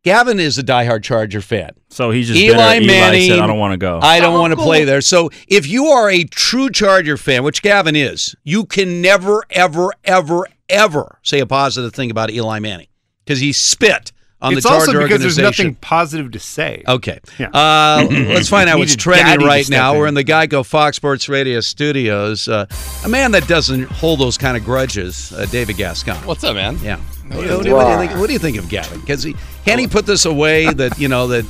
[0.04, 1.72] Gavin is a diehard Charger fan.
[1.90, 2.88] So he's just Eli bitter.
[2.88, 3.30] Manning.
[3.30, 4.00] said, I don't want to go.
[4.02, 5.00] I don't want to play there.
[5.00, 9.94] So if you are a true Charger fan, which Gavin is, you can never, ever,
[10.04, 12.88] ever, ever say a positive thing about Eli Manning
[13.24, 16.84] because he spit on it's the Charger also because there's nothing positive to say.
[16.86, 17.22] Okay.
[17.40, 17.48] Yeah.
[17.54, 19.94] Uh, let's find out what's Needed trending right now.
[19.94, 20.00] in.
[20.00, 22.50] We're in the Geico Fox Sports Radio studios.
[22.50, 22.66] Uh,
[23.06, 26.18] a man that doesn't hold those kind of grudges, uh, David Gascon.
[26.28, 26.78] What's up, man?
[26.80, 27.00] Yeah.
[27.36, 28.70] What, do you- what do you- what do you think, what do you think of
[28.70, 29.00] Gavin?
[29.02, 31.46] Because he can he put this away that you know that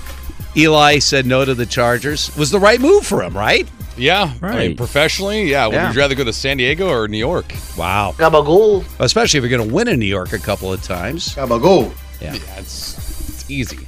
[0.55, 3.67] Eli said no to the Chargers was the right move for him, right?
[3.95, 4.77] Yeah, I mean, Right.
[4.77, 5.67] professionally, yeah.
[5.67, 7.53] Would you rather go to San Diego or New York?
[7.77, 8.15] Wow.
[8.17, 8.83] Gabagool.
[8.99, 11.35] Especially if you're going to win in New York a couple of times.
[11.35, 11.91] Gabagool.
[12.19, 12.33] Yeah.
[12.57, 12.97] it's
[13.29, 13.79] it's easy.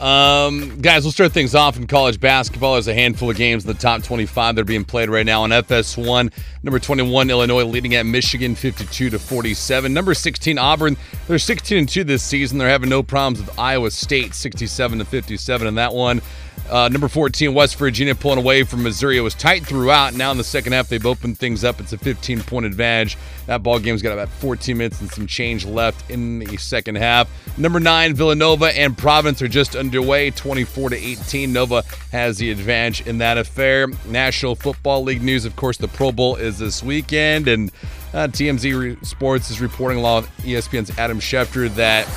[0.00, 2.72] Um, guys, we'll start things off in college basketball.
[2.74, 5.42] There's a handful of games in the top 25 that are being played right now
[5.42, 6.32] on FS1.
[6.62, 9.92] Number 21, Illinois leading at Michigan 52 to 47.
[9.92, 10.96] Number 16, Auburn.
[11.28, 12.56] They're 16 and 2 this season.
[12.56, 16.22] They're having no problems with Iowa State 67 to 57 in that one.
[16.70, 19.16] Uh, number 14, West Virginia pulling away from Missouri.
[19.16, 20.14] It was tight throughout.
[20.14, 21.80] Now in the second half, they've opened things up.
[21.80, 25.66] It's a 15 point advantage That ball game's got about 14 minutes and some change
[25.66, 27.28] left in the second half.
[27.58, 31.52] Number nine, Villanova and Providence are just underway, 24 to 18.
[31.52, 33.88] Nova has the advantage in that affair.
[34.06, 37.72] National Football League news, of course, the Pro Bowl is this weekend, and
[38.14, 42.08] uh, TMZ Sports is reporting along with ESPN's Adam Schefter that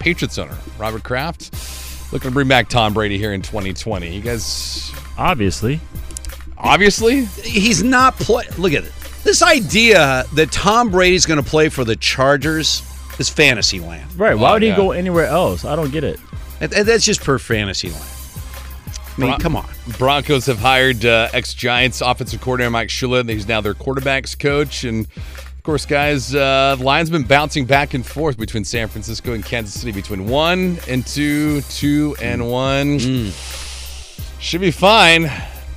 [0.00, 1.54] Patriots owner Robert Kraft
[2.12, 4.14] looking to bring back Tom Brady here in 2020.
[4.14, 5.80] You guys, obviously,
[6.58, 8.44] obviously, he's not play.
[8.58, 8.92] Look at it.
[9.24, 12.82] This idea that Tom Brady's going to play for the Chargers
[13.18, 14.18] is fantasy land.
[14.18, 14.36] Right.
[14.38, 14.76] Why Oh, would he yeah.
[14.76, 15.64] go anywhere else?
[15.64, 16.20] I don't get it.
[16.60, 18.04] And- and That's just per fantasy land.
[18.04, 19.66] I mean, Bron- come on.
[19.98, 23.28] Broncos have hired uh, ex Giants offensive coordinator Mike Shula.
[23.28, 24.84] He's now their quarterbacks coach.
[24.84, 29.32] And of course, guys, uh, the Lions been bouncing back and forth between San Francisco
[29.34, 32.98] and Kansas City, between one and two, two and one.
[34.38, 35.22] Should be fine,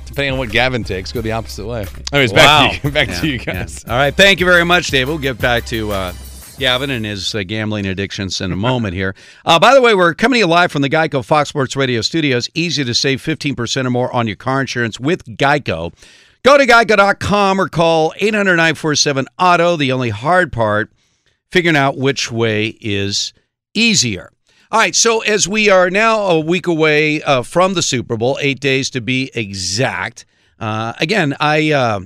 [0.06, 1.10] depending on what Gavin takes.
[1.12, 1.86] Go the opposite way.
[2.12, 3.44] Anyways, back to you, back Yeah, to you yeah.
[3.44, 3.84] guys.
[3.84, 4.14] All right.
[4.14, 5.08] Thank you very much, Dave.
[5.08, 6.12] We'll get back to uh,
[6.58, 9.14] Gavin and his uh, gambling addictions in a moment here.
[9.44, 12.00] Uh, by the way, we're coming to you live from the Geico Fox Sports Radio
[12.00, 12.48] studios.
[12.54, 15.92] Easy to save 15% or more on your car insurance with Geico.
[16.42, 19.76] Go to geico.com or call 800 947 Auto.
[19.76, 20.90] The only hard part,
[21.50, 23.34] figuring out which way is
[23.74, 24.32] easier.
[24.72, 28.38] All right, so as we are now a week away uh, from the Super Bowl,
[28.40, 30.24] eight days to be exact.
[30.58, 32.00] Uh, again, I uh,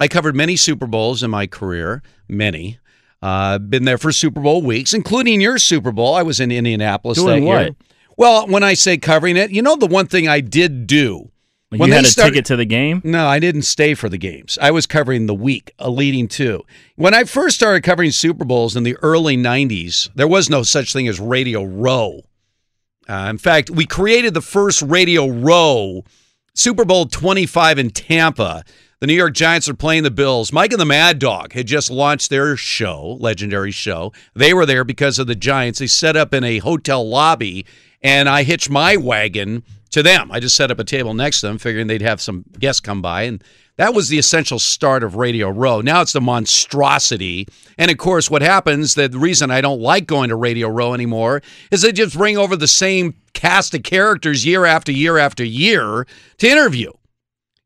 [0.00, 2.78] I covered many Super Bowls in my career, many.
[3.22, 6.14] Uh, been there for Super Bowl weeks, including your Super Bowl.
[6.14, 7.62] I was in Indianapolis Doing that what?
[7.62, 7.76] year.
[8.16, 11.30] Well, when I say covering it, you know the one thing I did do
[11.72, 13.00] you had a ticket to the game.
[13.04, 14.58] no, I didn't stay for the games.
[14.60, 16.64] I was covering the week uh, leading to.
[16.96, 20.92] When I first started covering Super Bowls in the early 90s, there was no such
[20.92, 22.22] thing as Radio Row.
[23.08, 26.04] Uh, in fact, we created the first Radio Row,
[26.54, 28.64] Super Bowl 25 in Tampa.
[29.00, 30.52] The New York Giants are playing the Bills.
[30.52, 34.12] Mike and the Mad Dog had just launched their show, legendary show.
[34.34, 35.78] They were there because of the Giants.
[35.78, 37.64] They set up in a hotel lobby,
[38.02, 40.30] and I hitched my wagon to them.
[40.30, 43.02] I just set up a table next to them, figuring they'd have some guests come
[43.02, 43.42] by, and
[43.76, 45.80] that was the essential start of Radio Row.
[45.80, 47.48] Now it's the monstrosity.
[47.78, 51.40] And of course, what happens, the reason I don't like going to Radio Row anymore
[51.70, 56.06] is they just bring over the same cast of characters year after year after year
[56.38, 56.92] to interview.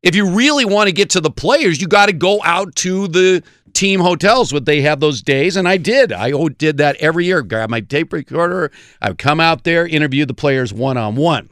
[0.03, 3.09] If you really want to get to the players, you got to go out to
[3.09, 7.25] the team hotels what they have those days and i did i did that every
[7.25, 11.49] year grab my tape recorder i would come out there interview the players one-on-one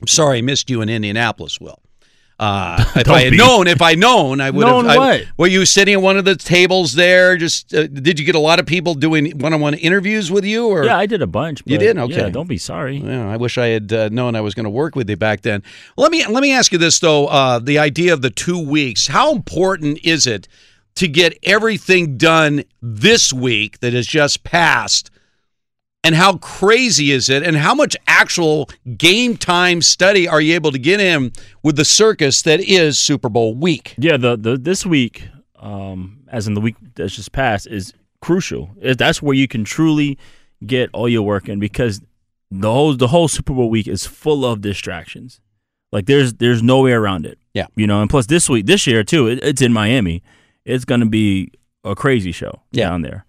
[0.00, 1.80] i'm sorry i missed you in indianapolis will
[2.38, 3.36] uh, if I had be.
[3.38, 4.94] known, if I known, I would Known have.
[4.94, 5.24] I- what?
[5.38, 7.38] were you sitting at one of the tables there?
[7.38, 10.66] Just uh, did you get a lot of people doing one-on-one interviews with you?
[10.68, 11.62] Or Yeah, I did a bunch.
[11.64, 11.96] You did?
[11.96, 12.14] Okay.
[12.14, 12.98] Yeah, don't be sorry.
[12.98, 15.40] yeah, I wish I had uh, known I was going to work with you back
[15.40, 15.62] then.
[15.96, 19.06] Let me let me ask you this though: uh, the idea of the two weeks.
[19.06, 20.46] How important is it
[20.96, 25.10] to get everything done this week that has just passed?
[26.06, 27.42] And how crazy is it?
[27.42, 31.32] And how much actual game time study are you able to get in
[31.64, 33.96] with the circus that is Super Bowl week?
[33.98, 35.24] Yeah, the, the this week,
[35.58, 37.92] um, as in the week that's just passed, is
[38.22, 38.70] crucial.
[38.80, 40.16] That's where you can truly
[40.64, 42.00] get all your work in because
[42.52, 45.40] the whole the whole Super Bowl week is full of distractions.
[45.90, 47.36] Like there's there's no way around it.
[47.52, 47.66] Yeah.
[47.74, 50.22] you know, and plus this week, this year too, it, it's in Miami.
[50.64, 51.50] It's gonna be
[51.82, 52.90] a crazy show Yeah.
[52.90, 53.24] down there,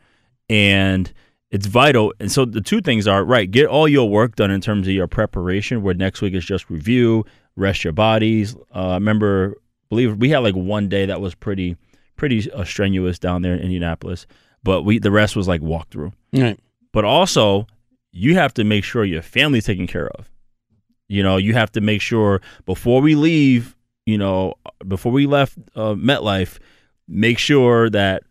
[0.47, 1.11] and
[1.51, 2.13] it's vital.
[2.19, 4.93] And so the two things are right: get all your work done in terms of
[4.93, 5.81] your preparation.
[5.81, 8.55] Where next week is just review, rest your bodies.
[8.73, 9.55] Uh, I remember,
[9.89, 11.77] believe we had like one day that was pretty
[12.15, 14.27] pretty uh, strenuous down there in Indianapolis,
[14.63, 16.13] but we the rest was like walkthrough.
[16.33, 16.59] Right.
[16.91, 17.67] But also,
[18.11, 20.29] you have to make sure your family's taken care of.
[21.07, 23.75] You know, you have to make sure before we leave.
[24.05, 24.53] You know,
[24.87, 26.59] before we left uh, MetLife,
[27.09, 28.23] make sure that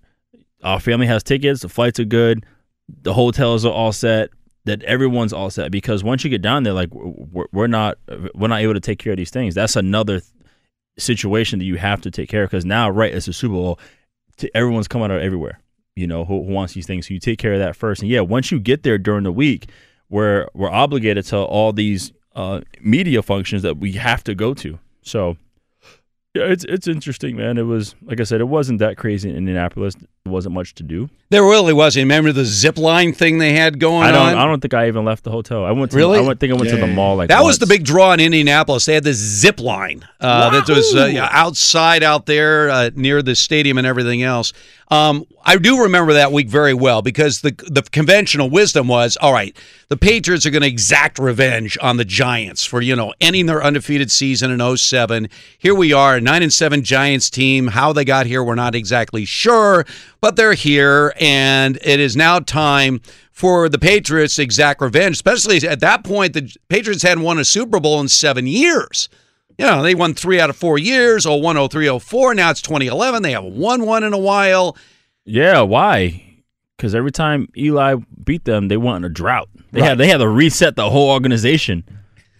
[0.62, 2.46] our family has tickets, the flights are good,
[2.88, 4.30] the hotels are all set,
[4.64, 5.70] that everyone's all set.
[5.70, 7.98] Because once you get down there, like we're, we're not
[8.34, 9.54] we're not able to take care of these things.
[9.54, 10.32] That's another th-
[10.98, 12.50] situation that you have to take care of.
[12.50, 13.78] Because now, right, it's a Super Bowl,
[14.36, 15.60] t- everyone's coming out everywhere.
[15.94, 17.08] You know who, who wants these things.
[17.08, 18.02] So you take care of that first.
[18.02, 19.70] And yeah, once you get there during the week,
[20.08, 24.78] we're we're obligated to all these uh, media functions that we have to go to.
[25.02, 25.36] So
[26.36, 27.56] yeah, it's it's interesting, man.
[27.56, 29.94] It was like I said, it wasn't that crazy in Indianapolis.
[29.94, 31.08] There wasn't much to do.
[31.30, 31.96] There really was.
[31.96, 34.34] You remember the zip line thing they had going I don't on?
[34.36, 35.64] I don't think I even left the hotel.
[35.64, 36.18] I went to Really?
[36.18, 38.12] I went, think I went to the mall like that That was the big draw
[38.12, 38.84] in Indianapolis.
[38.84, 43.22] They had this zip line uh, that was uh, yeah, outside out there uh, near
[43.22, 44.52] the stadium and everything else.
[44.88, 49.32] Um, I do remember that week very well because the the conventional wisdom was all
[49.32, 49.56] right.
[49.88, 53.62] The Patriots are going to exact revenge on the Giants for, you know, ending their
[53.62, 55.28] undefeated season in 07.
[55.58, 57.68] Here we are, 9 and 7 Giants team.
[57.68, 59.86] How they got here, we're not exactly sure,
[60.20, 65.80] but they're here and it is now time for the Patriots exact revenge, especially at
[65.80, 69.08] that point the Patriots hadn't won a Super Bowl in 7 years.
[69.56, 72.34] You know, they won 3 out of 4 years, 01, 03, 04.
[72.34, 73.22] Now it's 2011.
[73.22, 74.76] They haven't won one in a while.
[75.24, 76.25] Yeah, why?
[76.76, 79.48] Because every time Eli beat them, they went in a drought.
[79.72, 79.88] They Right.
[79.90, 81.84] had they had to reset the whole organization.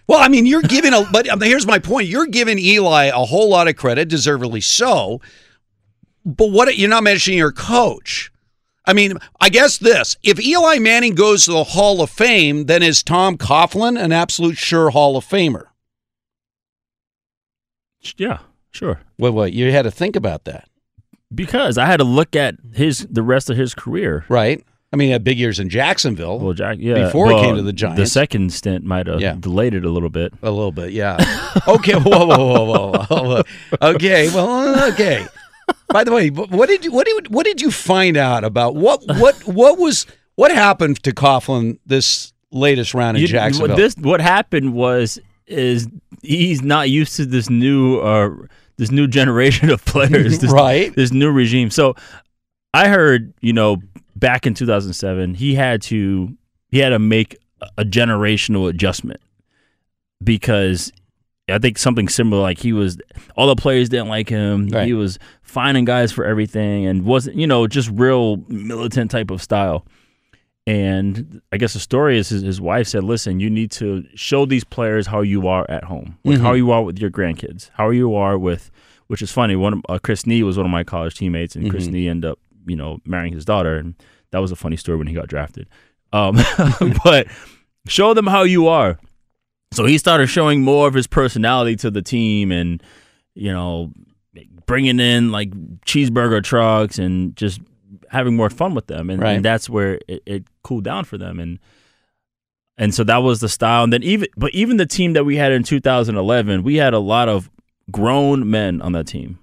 [0.06, 3.48] Well, I mean, you're giving a, but here's my point: you're giving Eli a whole
[3.48, 5.20] lot of credit, deservedly so.
[6.24, 8.30] But what you're not mentioning your coach.
[8.84, 12.82] I mean, I guess this: if Eli Manning goes to the Hall of Fame, then
[12.82, 15.64] is Tom Coughlin an absolute sure Hall of Famer?
[18.16, 18.38] Yeah,
[18.70, 19.00] sure.
[19.18, 20.68] Well, what you had to think about that,
[21.34, 24.24] Because I had to look at his the rest of his career.
[24.28, 24.64] right?
[24.92, 26.38] I mean, he had big years in Jacksonville.
[26.38, 27.06] Well, Jack, yeah.
[27.06, 27.98] before well, he came to the Giants.
[27.98, 29.34] the second stint might have Yeah.
[29.38, 30.32] delayed it a little bit.
[30.42, 31.16] A little bit, yeah.
[31.68, 33.42] Okay, whoa, whoa, whoa, whoa, whoa.
[33.82, 35.26] Okay, well, okay.
[35.88, 39.02] By the way, what did you what did what did you find out about what
[39.18, 40.06] what what was
[40.36, 43.70] what happened to Coughlin this latest round in You- Jacksonville?
[43.70, 45.18] What this what happened was
[45.48, 45.88] is
[46.22, 48.30] he's not used to this new uh
[48.76, 50.94] this new generation of players, this, Right.
[50.94, 51.70] This new regime.
[51.70, 51.94] So
[52.74, 53.78] I heard, you know,
[54.14, 56.36] back in 2007, he had to
[56.70, 57.36] he had to make
[57.78, 59.20] a generational adjustment
[60.22, 60.92] because
[61.48, 62.98] I think something similar like he was
[63.36, 64.68] all the players didn't like him.
[64.68, 64.86] Right.
[64.86, 69.40] He was finding guys for everything and wasn't, you know, just real militant type of
[69.40, 69.86] style.
[70.66, 74.46] And I guess the story is his, his wife said, "Listen, you need to show
[74.46, 76.56] these players how you are at home, like how Mhm.
[76.56, 78.70] you are with your grandkids, how you are with."
[79.06, 79.54] Which is funny.
[79.54, 81.92] One of, uh, Chris Snee was one of my college teammates, and Chris Mhm.
[81.92, 83.94] Snee ended up, you know, marrying his daughter, and
[84.32, 85.68] that was a funny story when he got drafted.
[86.12, 86.34] Um,
[87.04, 87.28] but
[87.86, 88.98] show them how you are.
[89.72, 92.82] So he started showing more of his personality to the team, and
[93.36, 93.92] you know,
[94.66, 95.50] bringing in like
[95.82, 97.60] cheeseburger trucks and just
[98.10, 99.32] having more fun with them, and, Right.
[99.36, 101.58] and that's where it, it cooled down for them, and
[102.78, 103.84] and so that was the style.
[103.84, 106.98] And then even but even the team that we had in 2011, we had a
[106.98, 107.48] lot of
[107.90, 109.38] grown men on that team,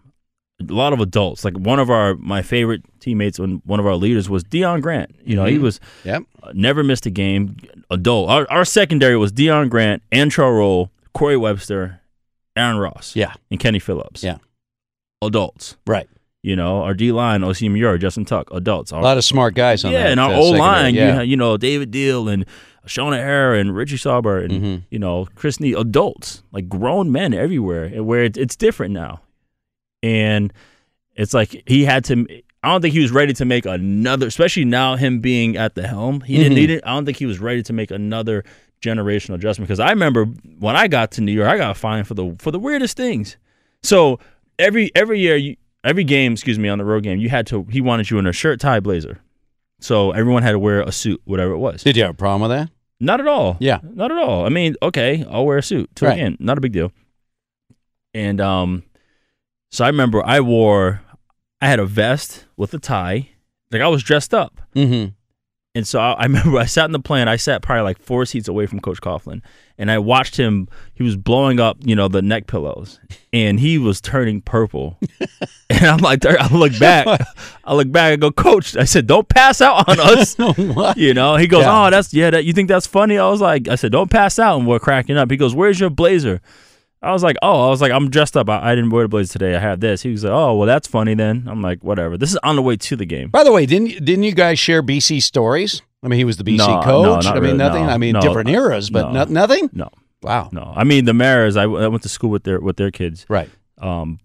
[0.62, 1.44] a lot of adults.
[1.46, 5.16] Like one of our my favorite teammates and one of our leaders was Deon Grant.
[5.26, 5.62] You know, he Mhm.
[5.62, 6.24] was Yep.
[6.44, 7.56] uh, never missed a game.
[7.90, 8.30] Adult.
[8.30, 12.02] Our, our secondary was Deon Grant, Antrel Rolle, Corey Webster,
[12.56, 13.34] Aaron Ross, Yeah.
[13.52, 14.24] and Kenny Phillips.
[14.24, 14.38] Yeah.
[15.22, 15.78] Adults.
[15.88, 16.08] Right.
[16.44, 18.92] You know, our D line, Osi Umenyiora, Justin Tuck, adults.
[18.92, 20.12] A lot of smart guys on yeah, that.
[20.12, 21.22] and our uh, O line, yeah.
[21.22, 22.46] you, you know, David Diehl and
[22.86, 24.76] Shaun O'Hara and Richie Seubert and Mm-hmm.
[24.92, 27.86] you know Chris Snee, adults like grown men everywhere.
[27.86, 29.22] and Where it, it's different now,
[30.02, 30.52] and
[31.16, 32.28] it's like he had to.
[32.62, 35.86] I don't think he was ready to make another, especially now him being at the
[35.88, 36.22] helm.
[36.22, 36.56] He didn't Mhm.
[36.56, 36.84] need it.
[36.86, 38.44] I don't think he was ready to make another
[38.82, 40.26] generational adjustment because I remember
[40.60, 43.38] when I got to New York, I got fined for the for the weirdest things.
[43.82, 44.20] So
[44.60, 47.66] every every year, you, every game, excuse me, on the road game, you had to.
[47.70, 49.20] He wanted you in a shirt, tie, blazer.
[49.80, 51.84] So everyone had to wear a suit, whatever it was.
[51.84, 52.70] Did you have a problem with that?
[53.00, 53.58] Not at all.
[53.60, 53.80] Yeah.
[53.84, 54.46] Not at all.
[54.46, 56.16] I mean, okay, I'll wear a suit to Right.
[56.16, 56.38] the game.
[56.40, 56.92] Not a big deal.
[58.14, 58.84] And um,
[59.72, 61.02] so I remember I wore,
[61.60, 63.30] I had a vest with a tie.
[63.72, 64.62] Like I was dressed up.
[64.76, 65.14] Mm-hmm.
[65.76, 67.28] And so I, I remember I sat in the plane.
[67.28, 69.42] I sat probably like four seats away from Coach Coughlin,
[69.78, 70.68] and I watched him.
[70.94, 73.00] He was blowing up, you know, the neck pillows,
[73.32, 74.98] and he was turning purple.
[75.70, 77.08] and I'm like, I look back,
[77.64, 78.78] I look back, I go, Coach.
[78.78, 80.38] I said, don't pass out on us.
[80.98, 81.88] You know, he goes, Yeah.
[81.88, 82.30] oh, that's yeah.
[82.30, 83.18] That you think that's funny?
[83.18, 85.32] I was like, I said, don't pass out, and we're cracking up.
[85.32, 86.42] He goes, where's your blazer?
[87.04, 88.50] I was like, oh, I was like, I'm dressed up.
[88.50, 89.56] I, I didn't wear the blazer today.
[89.56, 90.02] I have this.
[90.02, 91.46] He was like, oh, well, that's funny then.
[91.50, 92.18] I'm like, whatever.
[92.18, 93.30] This is on the way to the game.
[93.30, 95.82] By the way, didn't didn't you guys share BC stories?
[96.02, 97.24] I mean, he was the BC No, no, coach.
[97.26, 97.86] not I mean, really, nothing.
[97.86, 98.22] no, I mean, no.
[98.22, 99.24] different eras, but No.
[99.26, 99.70] no, nothing.
[99.74, 99.90] No.
[100.22, 100.50] Wow.
[100.54, 101.58] No, I mean the Maras.
[101.58, 103.26] I, I went to school with their with their kids.
[103.28, 103.50] Right.
[103.80, 104.20] Um,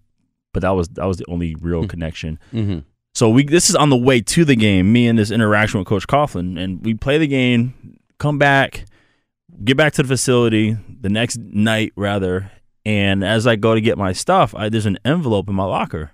[0.53, 2.39] but that was that was the only real connection.
[2.53, 2.83] Mhm.
[3.13, 4.93] So we this is on the way to the game.
[4.93, 7.73] Me and this interaction with Coach Coughlin, and we play the game,
[8.17, 8.85] come back,
[9.65, 12.49] get back to the facility the next night rather.
[12.85, 16.11] And as I go to get my stuff, I, there's an envelope in my locker,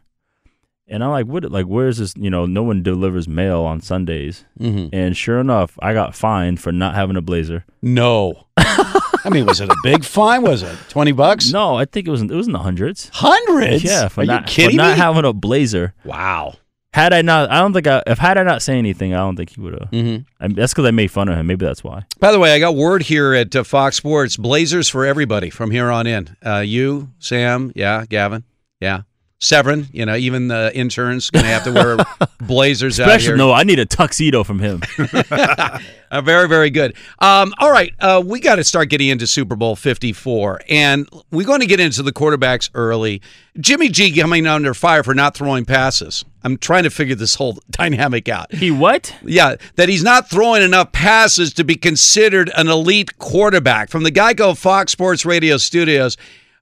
[0.87, 1.49] and I'm like, "What?
[1.51, 2.13] Like, where's this?
[2.17, 4.89] You know, no one delivers mail on Sundays." Mhm.
[4.91, 7.65] And sure enough, I got fined for not having a blazer.
[7.81, 8.47] No.
[8.57, 10.43] I mean, was it a big fine?
[10.43, 11.51] Was it twenty bucks?
[11.51, 13.09] No, I think it was in, it was in the hundreds.
[13.13, 13.83] Hundreds?
[13.83, 14.97] Yeah, for Are you not kidding for not me?
[14.97, 15.93] having a blazer.
[16.03, 16.55] Wow.
[16.95, 18.01] Had I not, I don't think I.
[18.07, 19.91] If had I not say anything, I don't think he would have.
[19.91, 20.23] Mm-hmm.
[20.39, 21.45] I that's because I made fun of him.
[21.45, 22.05] Maybe that's why.
[22.21, 25.71] By the way, I got word here at uh, Fox Sports: Blazers for everybody from
[25.71, 26.37] here on in.
[26.41, 28.45] Uh, you, Sam, yeah, Gavin,
[28.79, 29.01] yeah.
[29.41, 31.97] Severin, you know, even the interns going to have to wear
[32.39, 33.35] blazers out here.
[33.35, 34.81] no, I need a tuxedo from him.
[36.11, 36.95] Uh, very, very good.
[37.19, 41.47] Um, all right, uh, we got to start getting into Super Bowl 54, and we're
[41.47, 43.21] going to get into the quarterbacks early.
[43.59, 46.23] Jimmy G coming under fire for not throwing passes.
[46.43, 48.53] I'm trying to figure this whole dynamic out.
[48.53, 49.13] He what?
[49.23, 53.89] Yeah, that he's not throwing enough passes to be considered an elite quarterback.
[53.89, 56.15] From the Geico Fox Sports Radio studios,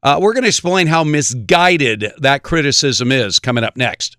[0.04, 4.18] uh, we're going to explain how misguided that criticism is coming up next.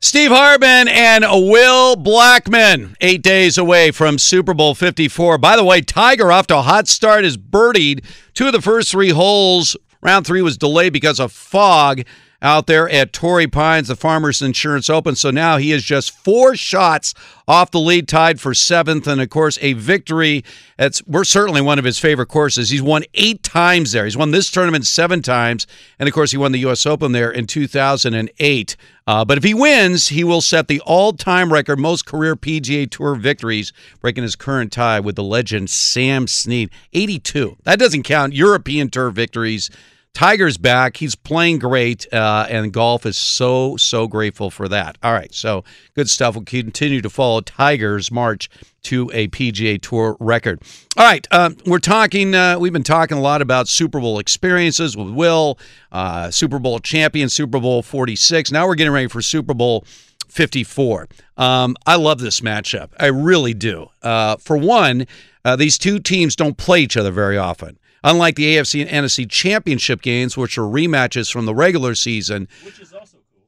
[0.00, 5.38] Steve Hartman and Will Blackmon, eight days away from Super Bowl 54.
[5.38, 8.04] By the way, Tiger off to a hot start is birdied
[8.34, 9.76] two of the first three holes.
[10.00, 12.02] Round three was delayed because of fog
[12.42, 15.14] out there at Torrey Pines, the Farmers Insurance Open.
[15.14, 17.14] So now he is just four shots
[17.46, 20.44] off the lead, tied for seventh, and of course a victory.
[20.76, 22.70] That's we're certainly one of his favorite courses.
[22.70, 24.04] He's won eight times there.
[24.04, 25.66] He's won this tournament seven times,
[25.98, 26.84] and of course he won the U.S.
[26.84, 28.76] Open there in 2008.
[29.04, 33.16] Uh, but if he wins, he will set the all-time record most career PGA Tour
[33.16, 37.56] victories, breaking his current tie with the legend Sam Snead, 82.
[37.64, 39.70] That doesn't count European Tour victories.
[40.14, 40.98] Tiger's back.
[40.98, 44.98] He's playing great, uh, and golf is so, so grateful for that.
[45.02, 46.34] All right, so good stuff.
[46.34, 48.50] We'll continue to follow Tiger's march
[48.82, 50.60] to a PGA Tour record.
[50.98, 54.96] All right, uh, we're talking, uh, we've been talking a lot about Super Bowl experiences
[54.96, 55.58] with Will,
[55.90, 58.52] uh, Super Bowl champion, Super Bowl 46.
[58.52, 59.86] Now we're getting ready for Super Bowl
[60.28, 61.08] 54.
[61.38, 62.90] Um, I love this matchup.
[62.98, 63.88] I really do.
[64.02, 65.06] Uh, for one,
[65.44, 67.78] uh, these two teams don't play each other very often.
[68.04, 72.80] Unlike the AFC and NFC championship games, which are rematches from the regular season, Which
[72.80, 73.44] is also cool.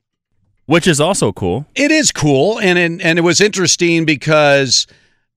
[0.66, 1.66] Which is also cool.
[1.74, 2.60] It is cool.
[2.60, 4.86] And, and, and it was interesting because,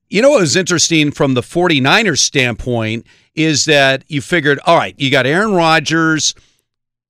[0.09, 4.95] you know, what was interesting from the 49ers standpoint is that you figured, all right,
[4.97, 6.35] you got Aaron Rodgers.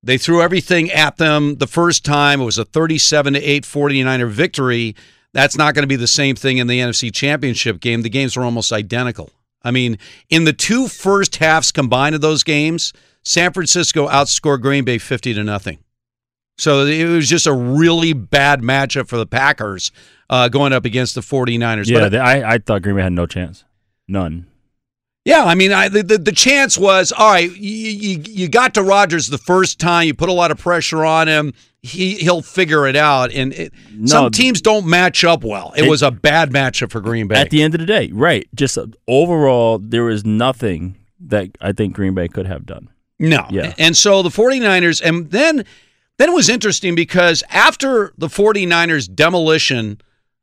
[0.02, 2.40] They threw everything at them the first time.
[2.40, 4.96] It was a 37 to 8 49er victory.
[5.32, 8.02] That's not going to be the same thing in the NFC Championship game.
[8.02, 9.30] The games were almost identical.
[9.62, 9.98] I mean,
[10.30, 12.92] in the two first halves combined of those games,
[13.24, 15.78] San Francisco outscored Green Bay 50 to nothing.
[16.56, 19.92] So it was just a really bad matchup for the Packers
[20.28, 21.86] uh, going up against the 49ers.
[21.86, 23.64] Yeah, But they, I, I thought Green Bay had no chance.
[24.08, 24.46] None.
[25.24, 27.54] Yeah, I mean, I, the, the the chance was all right.
[27.54, 30.06] You, you you got to Rodgers the first time.
[30.06, 31.52] You put a lot of pressure on him.
[31.82, 33.32] He he'll figure it out.
[33.32, 33.72] And it,
[34.04, 35.72] some teams don't match up well.
[35.76, 37.36] It, It- was a bad matchup for Green Bay.
[37.40, 38.48] At the end of the day, right.
[38.54, 42.88] Just uh, overall, there was nothing that I think Green Bay could have done.
[43.20, 43.46] No.
[43.50, 43.74] Yeah.
[43.78, 45.64] And so the 49ers, and then
[46.18, 50.00] then it was interesting because after the 49ers demolition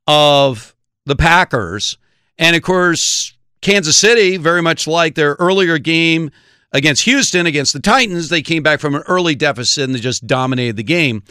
[0.08, 0.74] of
[1.06, 1.98] the Packers,
[2.38, 6.32] and of course, Kansas City, very much like their earlier game
[6.76, 10.28] against Houston, against the Titans, they came back from an early deficit and they just
[10.28, 11.24] dominated the game.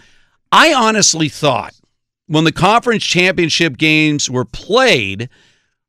[0.51, 1.75] I honestly thought
[2.27, 5.29] when the conference championship games were played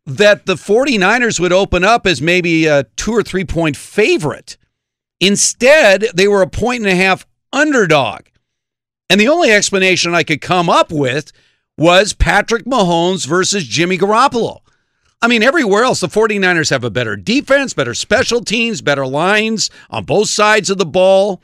[0.06, 4.58] that the 49ers would open up as maybe a two or three point favorite.
[5.22, 8.24] Instead, they were a point and a half underdog.
[9.10, 11.32] And the only explanation I could come up with
[11.78, 14.60] was Patrick Mahomes versus Jimmy Garoppolo.
[15.26, 19.71] I mean, everywhere else, the 49ers have a better defense, better special teams, better lines
[19.89, 21.41] on both sides of the ball.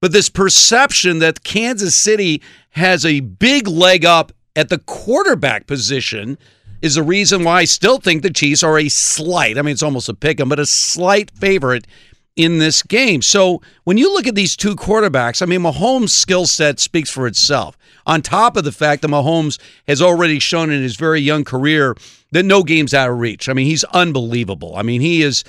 [0.00, 6.38] But this perception that Kansas City has a big leg up at the quarterback position
[6.80, 9.82] is the reason why I still think the Chiefs are a slight, I mean, it's
[9.82, 11.88] almost a pick 'em, but a slight favorite
[12.36, 13.20] in this game.
[13.20, 17.26] So when you look at these two quarterbacks, I mean, Mahomes' skill set speaks for
[17.26, 17.76] itself.
[18.06, 19.58] On top of the fact that Mahomes
[19.88, 21.96] has already shown in his very young career
[22.34, 23.48] that no game's out of reach.
[23.48, 24.74] I mean, he's unbelievable.
[24.76, 25.44] I mean, he is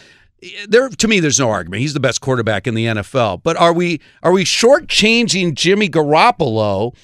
[0.68, 1.82] there to me there's no argument.
[1.82, 3.42] He's the best quarterback in the NFL.
[3.44, 6.96] But are we are we shortchanging Jimmy Garoppolo,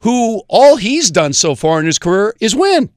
[0.00, 2.90] who all he's done so far in his career is win?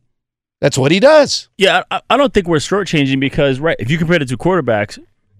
[0.59, 1.49] That's what he does.
[1.57, 4.97] Yeah, I, I don't think we're shortchanging because right, if you compare the two quarterbacks,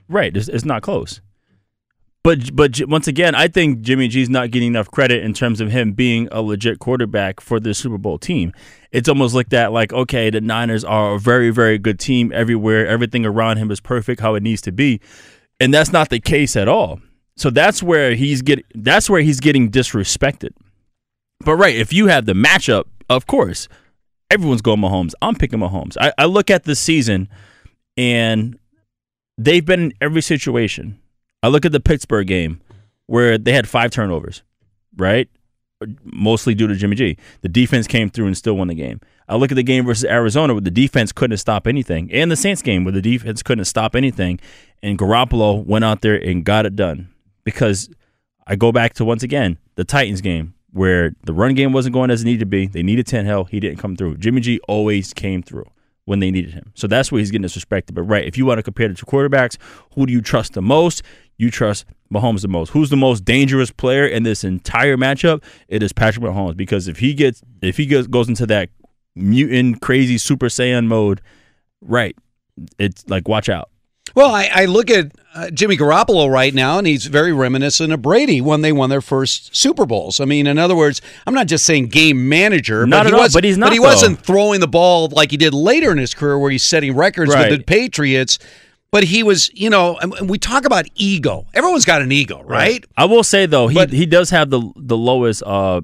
[0.10, 1.22] right, it's, it's not close.
[2.24, 5.72] But but once again, I think Jimmy G's not getting enough credit in terms of
[5.72, 8.54] him being a legit quarterback for this Super Bowl team.
[8.94, 12.88] It's almost like that, like okay, the Niners are a very very good team everywhere.
[12.88, 15.02] Everything around him is perfect how it needs to be,
[15.60, 17.02] and that's not the case at all.
[17.36, 20.52] So that's where he's getting that's where he's getting disrespected.
[21.42, 23.68] But right, if you have the matchup, of course,
[24.32, 25.12] everyone's going Mahomes.
[25.22, 25.98] I'm picking Mahomes.
[26.00, 27.28] I, I look at the season,
[27.98, 28.58] and
[29.38, 31.00] they've been in every situation.
[31.44, 32.62] I look at the Pittsburgh game
[33.06, 34.44] where they had five turnovers,
[34.96, 35.30] right?
[36.04, 37.18] Mostly due to Jimmy G.
[37.42, 39.02] The defense came through and still won the game.
[39.28, 42.38] I look at the game versus Arizona where the defense couldn't stop anything, and the
[42.38, 44.40] Saints game where the defense couldn't stop anything,
[44.82, 47.10] and Garoppolo went out there and got it done
[47.44, 47.90] because
[48.48, 52.10] I go back to once again the Titans game where the run game wasn't going
[52.10, 52.68] as it needed to be.
[52.68, 53.50] They needed Tannehill.
[53.50, 54.18] He didn't come through.
[54.18, 55.66] Jimmy G always came through
[56.06, 56.72] when they needed him.
[56.76, 57.94] So that's where he's getting disrespected.
[57.94, 59.58] But right, if you want to compare the two quarterbacks,
[59.94, 61.02] who do you trust the most?
[61.38, 62.70] You trust Mahomes the most.
[62.72, 65.44] Who's the most dangerous player in this entire matchup?
[65.68, 68.70] It is Patrick Mahomes because if he gets if he goes goes into that
[69.16, 71.22] mutant crazy Super Saiyan mode,
[71.82, 72.16] right,
[72.78, 73.70] it's like watch out.
[74.16, 78.04] Well, I, I look at uh, Jimmy Garoppolo right now, and he's very reminiscent of
[78.04, 80.20] Brady when they won their first Super Bowls.
[80.20, 83.14] I mean, in other words, I'm not just saying game manager, Not but, at he
[83.16, 83.86] all, was, but he's not, he though.
[83.86, 87.34] wasn't throwing the ball like he did later in his career, where he's setting records
[87.34, 87.50] Right.
[87.50, 88.38] with the Patriots.
[88.94, 91.48] But he was, you know, and we talk about ego.
[91.56, 92.86] Everyone's got an ego, right?
[92.96, 95.82] I will say though, he he does have the the lowest uh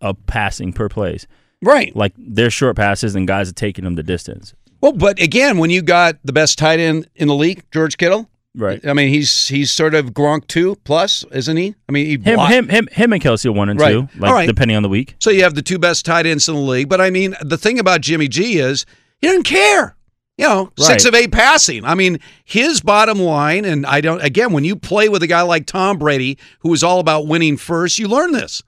[0.00, 1.26] uh passing per plays.
[1.62, 1.94] Right.
[1.94, 4.54] Like their short passes and guys are taking them the distance.
[4.80, 8.30] Well, but again, when you got the best tight end in the league, George Kittle,
[8.54, 8.80] Right.
[8.86, 11.74] I mean, he's he's sort of Gronk two plus, isn't he?
[11.86, 13.92] I mean, he Him him him him and Kelce are one and Right.
[13.92, 14.46] two, like All right.
[14.46, 15.16] depending on the week.
[15.18, 16.88] So you have the two best tight ends in the league.
[16.88, 18.86] But I mean, the thing about Jimmy G is
[19.18, 19.95] he doesn't care.
[20.38, 21.84] You know, six of eight passing.
[21.84, 24.22] I mean, his bottom line, and I don't.
[24.22, 27.56] Again, when you play with a guy like Tom Brady, who is all about winning
[27.56, 28.62] first, you learn this.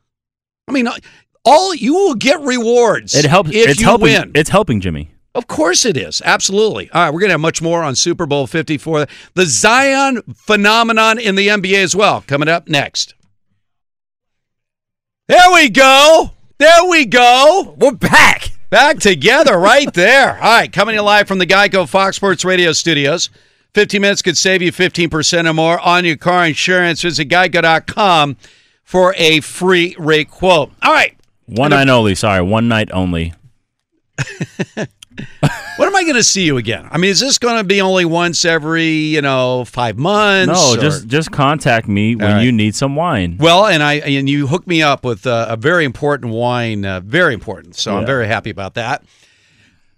[0.66, 0.88] I mean,
[1.44, 3.14] all you will get rewards.
[3.14, 4.32] It helps if it's you helping win.
[4.34, 5.10] it's helping Jimmy.
[5.34, 6.22] Of course it is.
[6.24, 6.90] Absolutely.
[6.90, 9.06] All right, we're going to have much more on Super Bowl 54.
[9.34, 12.24] The Zion phenomenon in the NBA as well.
[12.26, 13.14] Coming up next.
[15.28, 16.32] There we go.
[16.58, 17.76] There we go.
[17.78, 18.50] We're back.
[18.70, 20.34] Back together right there.
[20.34, 23.30] All right, coming to you live from the Geico Fox Sports Radio studios.
[23.72, 27.00] 15 minutes could save you 15% or more on your car insurance.
[27.00, 28.36] Visit geico.com
[28.84, 30.70] for a free rate quote.
[30.82, 31.16] All right.
[31.46, 33.32] One night only, sorry, one night only.
[35.78, 36.88] When am I going to see you again?
[36.90, 40.52] I mean, is this going to be only once every, you know, five months?
[40.52, 42.42] No, or- just just contact me when right.
[42.42, 43.36] you need some wine.
[43.38, 46.98] Well, and I and you hooked me up with uh, a very important wine, uh,
[46.98, 47.76] very important.
[47.76, 49.04] So I'm very happy about that.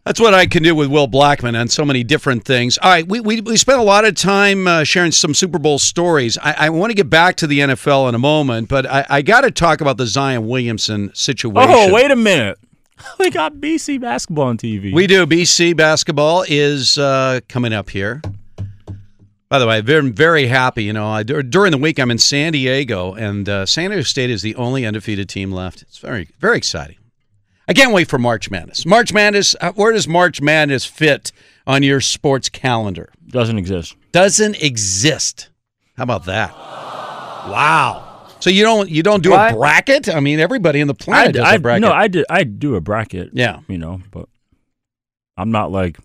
[0.04, 2.76] That's what I can do with Will Blackmon on so many different things.
[2.76, 5.78] All right, we we, we spent a lot of time uh, sharing some Super Bowl
[5.78, 6.36] stories.
[6.36, 9.22] I, I want to get back to the NFL in a moment, but I, I
[9.22, 11.70] got to talk about the Zion Williamson situation.
[11.72, 12.58] Oh, wait a minute.
[13.18, 14.92] We got BC basketball on TV.
[14.92, 15.26] We do.
[15.26, 18.22] BC basketball is uh, coming up here.
[19.48, 20.84] By the way, I'm very, very happy.
[20.84, 24.30] You know, I, during the week I'm in San Diego, and uh, San Diego State
[24.30, 25.82] is the only undefeated team left.
[25.82, 26.96] It's very, very exciting.
[27.68, 28.86] I can't wait for March Madness.
[28.86, 29.54] March Madness.
[29.60, 31.30] uh, Where does March Madness fit
[31.66, 33.12] on your sports calendar?
[33.28, 33.96] Doesn't exist.
[34.12, 35.50] Doesn't exist.
[35.96, 36.50] How about that?
[36.52, 38.09] Wow.
[38.40, 40.08] So you don't you don't do a bracket?
[40.08, 41.82] I mean, everybody in the planet does I, a bracket.
[41.82, 42.24] No, I did.
[42.28, 43.30] I do a bracket.
[43.32, 43.60] Yeah.
[43.68, 44.28] you know, but
[45.36, 45.98] I'm not like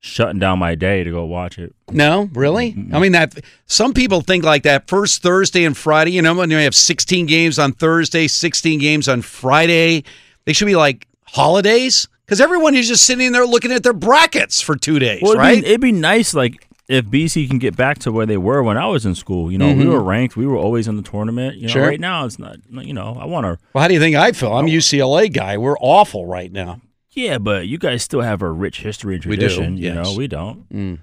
[0.00, 1.74] shutting down my day to go watch it.
[1.90, 2.74] No, really?
[2.92, 6.50] I mean that some people think like that first Thursday and Friday, you know, when
[6.50, 10.02] you have 16 games on Thursday, 16 games on Friday,
[10.44, 14.60] they should be like holidays cuz everyone is just sitting there looking at their brackets
[14.60, 15.62] for 2 days, Well, it'd right?
[15.62, 18.76] Be, it'd be nice, like if BC can get back to where they were when
[18.76, 19.50] I was in school.
[19.50, 19.88] You know, we Mhm.
[19.90, 20.36] were ranked.
[20.36, 21.56] We were always in the tournament.
[21.56, 21.86] You know, Sure.
[21.86, 22.56] right now it's not.
[22.70, 23.58] You know, I want to.
[23.72, 24.52] well, how do you think I feel?
[24.52, 25.56] I'm a UCLA guy.
[25.58, 26.80] We're awful right now.
[27.14, 29.76] Yeah, but you guys still have a rich history and We do, tradition.
[29.76, 30.68] You know, we don't.
[30.72, 30.98] Mm.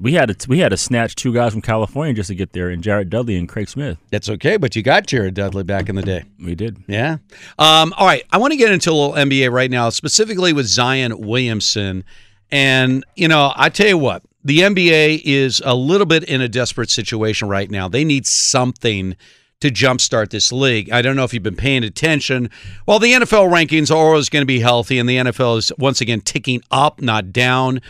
[0.00, 2.68] We had to we had to snatch two guys from California just to get there,
[2.70, 3.98] and Jared Dudley and Craig Smith.
[4.12, 6.22] That's okay, but you got Jared Dudley back in the day.
[6.40, 6.76] We did.
[6.86, 7.16] Yeah.
[7.58, 8.22] Um, all right.
[8.30, 12.04] I want to get into a little NBA right now, specifically with Zion Williamson.
[12.52, 16.48] And, you know, I tell you what, the NBA is a little bit in a
[16.48, 17.86] desperate situation right now.
[17.86, 19.14] They need something
[19.60, 20.90] to jumpstart this league.
[20.90, 22.48] I don't know if you've been paying attention.
[22.86, 26.00] Well, the NFL rankings are always going to be healthy, and the NFL is once
[26.00, 27.82] again ticking up, not down.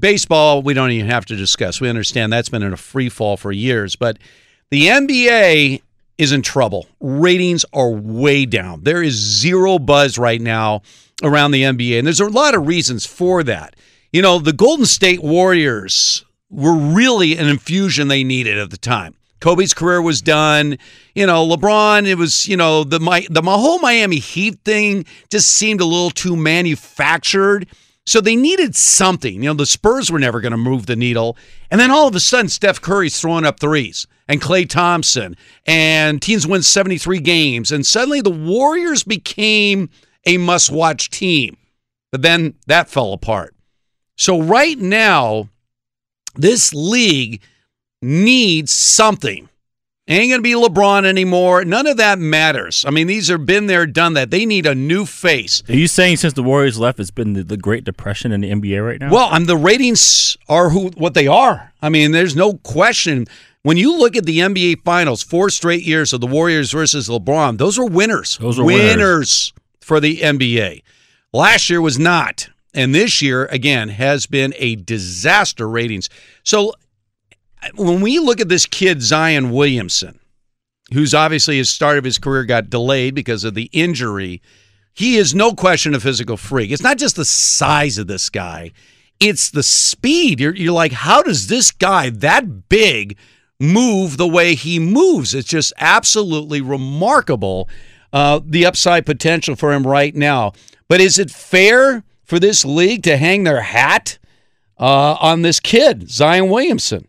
[0.00, 1.80] Baseball, we don't even have to discuss.
[1.80, 3.94] We understand that's been in a free fall for years.
[3.94, 4.18] But
[4.70, 5.80] the NBA
[6.18, 6.88] is in trouble.
[6.98, 8.82] Ratings are way down.
[8.82, 10.82] There is zero buzz right now
[11.22, 11.98] around the NBA.
[11.98, 13.76] And there's a lot of reasons for that.
[14.12, 19.14] You know, the Golden State Warriors were really an infusion they needed at the time.
[19.40, 20.78] Kobe's career was done.
[21.14, 25.48] You know, LeBron, it was, you know, the my the whole Miami Heat thing just
[25.48, 27.68] seemed a little too manufactured.
[28.04, 29.34] So they needed something.
[29.34, 31.36] You know, the Spurs were never going to move the needle.
[31.70, 35.36] And then all of a sudden, Steph Curry's throwing up threes and Klay Thompson,
[35.66, 37.72] and teams win 73 games.
[37.72, 39.90] And suddenly the Warriors became
[40.26, 41.56] a must watch team.
[42.10, 43.54] But then that fell apart.
[44.20, 45.48] So right now,
[46.34, 47.40] this league
[48.02, 49.48] needs something.
[50.08, 51.64] Ain't gonna be LeBron anymore.
[51.64, 52.84] None of that matters.
[52.86, 54.30] I mean, these have been there, done that.
[54.30, 55.62] They need a new face.
[55.70, 58.50] Are you saying since the Warriors left, it's been the, the Great Depression in the
[58.50, 59.10] NBA right now?
[59.10, 61.72] Well, I'm the ratings are who what they are.
[61.80, 63.26] I mean, there's no question.
[63.62, 67.56] When you look at the NBA Finals, four straight years of the Warriors versus LeBron,
[67.56, 68.36] those were winners.
[68.36, 69.52] Those were winners, winners.
[69.80, 70.82] for the NBA.
[71.32, 72.50] Last year was not.
[72.74, 76.08] And this year, again, has been a disaster ratings.
[76.44, 76.74] So
[77.74, 80.20] when we look at this kid, Zion Williamson,
[80.92, 84.40] who's obviously his start of his career got delayed because of the injury,
[84.94, 86.70] he is no question a physical freak.
[86.70, 88.72] It's not just the size of this guy,
[89.18, 90.40] it's the speed.
[90.40, 93.18] You're, you're like, how does this guy that big
[93.58, 95.34] move the way he moves?
[95.34, 97.68] It's just absolutely remarkable
[98.12, 100.52] uh, the upside potential for him right now.
[100.88, 104.18] But is it fair for this league to hang their hat
[104.78, 107.08] uh, on this kid, Zion Williamson?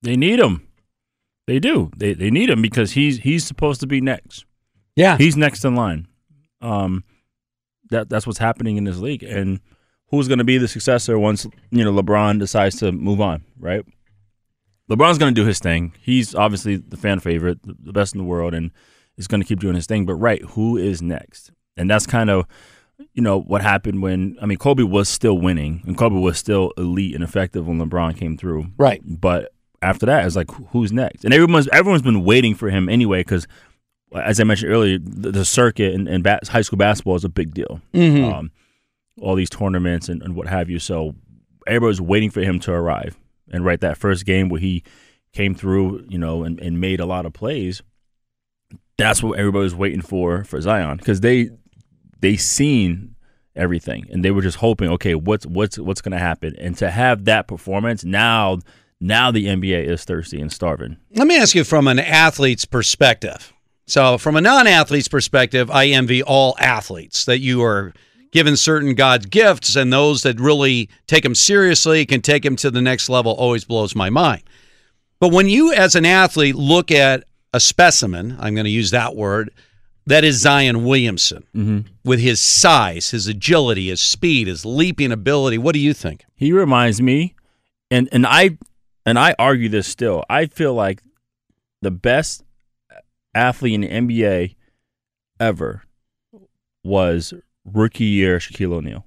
[0.00, 0.66] They need him.
[1.46, 1.90] They do.
[1.94, 4.46] They they need him because he's he's supposed to be next.
[4.96, 6.08] Yeah, he's next in line.
[6.62, 7.04] Um,
[7.90, 9.60] that that's what's happening in this league, and
[10.08, 13.84] who's going to be the successor once you know LeBron decides to move on, right?
[14.90, 15.92] LeBron's going to do his thing.
[16.00, 18.70] He's obviously the fan favorite, the best in the world, and
[19.18, 20.06] is going to keep doing his thing.
[20.06, 21.50] But right, who is next?
[21.76, 22.46] And that's kind of
[23.14, 26.72] you know what happened when I mean Kobe was still winning and Kobe was still
[26.76, 28.66] elite and effective when LeBron came through.
[28.78, 29.02] Right.
[29.04, 31.24] But after that, it's like who's next?
[31.24, 33.46] And everyone's everyone's been waiting for him anyway because,
[34.14, 37.54] as I mentioned earlier, the, the circuit and, and high school basketball is a big
[37.54, 37.80] deal.
[37.92, 38.32] Mhm.
[38.32, 38.52] Um,
[39.20, 40.78] all these tournaments and, and what have you.
[40.78, 41.14] So
[41.66, 43.18] everybody's waiting for him to arrive.
[43.50, 44.82] And right, that first game where he
[45.32, 47.82] came through, you know, and, and made a lot of plays.
[48.96, 51.50] That's what everybody was waiting for for Zion because they
[52.22, 53.14] they seen
[53.54, 56.56] everything and they were just hoping, okay, what's what's what's going to happen?
[56.56, 58.60] And to have that performance now,
[59.00, 60.96] now the NBA is thirsty and starving.
[61.14, 63.52] Let me ask you from an athlete's perspective.
[63.86, 67.92] So, from a non athlete's perspective, I envy all athletes that you are
[68.30, 72.70] given certain God's gifts, and those that really take them seriously can take them to
[72.70, 74.42] the next level always blows my mind.
[75.20, 79.14] But when you, as an athlete, look at a specimen, I'm going to use that
[79.14, 79.50] word,
[80.06, 81.80] that is Zion Williamson mm-hmm.
[82.04, 85.58] with his size, his agility, his speed, his leaping ability.
[85.58, 86.24] What do you think?
[86.34, 87.34] He reminds me,
[87.90, 88.58] and and I
[89.06, 90.24] and I argue this still.
[90.28, 91.02] I feel like
[91.80, 92.44] the best
[93.34, 94.56] athlete in the NBA
[95.40, 95.82] ever
[96.84, 97.34] was
[97.64, 99.04] rookie year Shaquille O'Neal.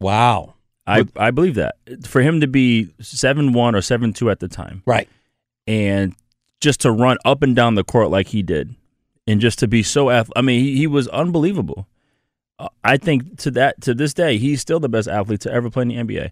[0.00, 0.54] Wow.
[0.86, 1.76] I, I believe that.
[2.04, 4.82] For him to be 7 1 or 7 2 at the time.
[4.84, 5.08] Right.
[5.66, 6.14] And
[6.60, 8.74] just to run up and down the court like he did.
[9.26, 11.86] And just to be so ath- I mean, he, he was unbelievable.
[12.58, 15.70] Uh, I think to that to this day, he's still the best athlete to ever
[15.70, 16.30] play in the NBA.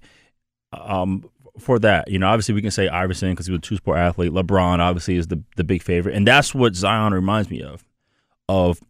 [0.72, 1.28] Um,
[1.58, 3.98] for that, you know, obviously we can say Iverson because he was a two sport
[3.98, 4.32] athlete.
[4.32, 7.84] LeBron obviously is the the big favorite, and that's what Zion reminds me of,
[8.48, 8.80] of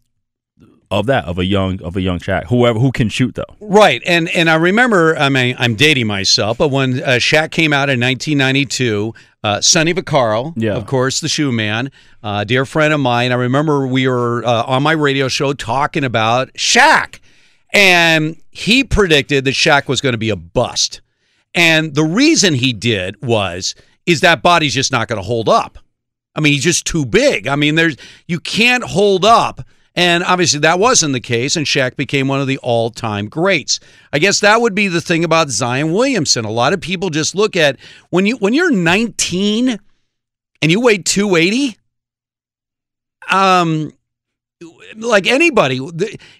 [0.90, 3.44] of that of a young of a young Shaq, whoever who can shoot though.
[3.60, 5.16] Right, and and I remember.
[5.16, 9.14] I mean, I'm dating myself, but when uh, Shaq came out in 1992,
[9.44, 10.74] uh, Sonny Vaccaro, Yeah.
[10.74, 11.90] of course, the shoe man,
[12.22, 13.30] uh, dear friend of mine.
[13.32, 17.20] I remember we were uh, on my radio show talking about Shaq,
[17.72, 21.00] and he predicted that Shaq was going to be a bust,
[21.54, 23.74] and the reason he did was
[24.06, 25.78] is that body's just not going to hold up.
[26.34, 27.46] I mean, he's just too big.
[27.46, 29.60] I mean, there's you can't hold up.
[30.00, 33.80] And obviously that wasn't the case, and Shaq became one of the all-time greats.
[34.14, 36.46] I guess that would be the thing about Zion Williamson.
[36.46, 37.76] A lot of people just look at
[38.08, 39.78] when you when you're 19
[40.62, 41.76] and you weigh 280,
[43.30, 43.92] um
[44.96, 45.80] like anybody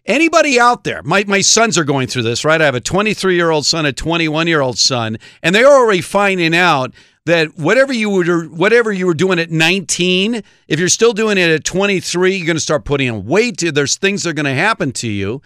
[0.05, 3.35] anybody out there my, my sons are going through this right i have a 23
[3.35, 6.93] year old son a 21 year old son and they're already finding out
[7.27, 11.51] that whatever you were whatever you were doing at 19 if you're still doing it
[11.51, 14.55] at 23 you're going to start putting on weight there's things that are going to
[14.55, 15.43] happen to you.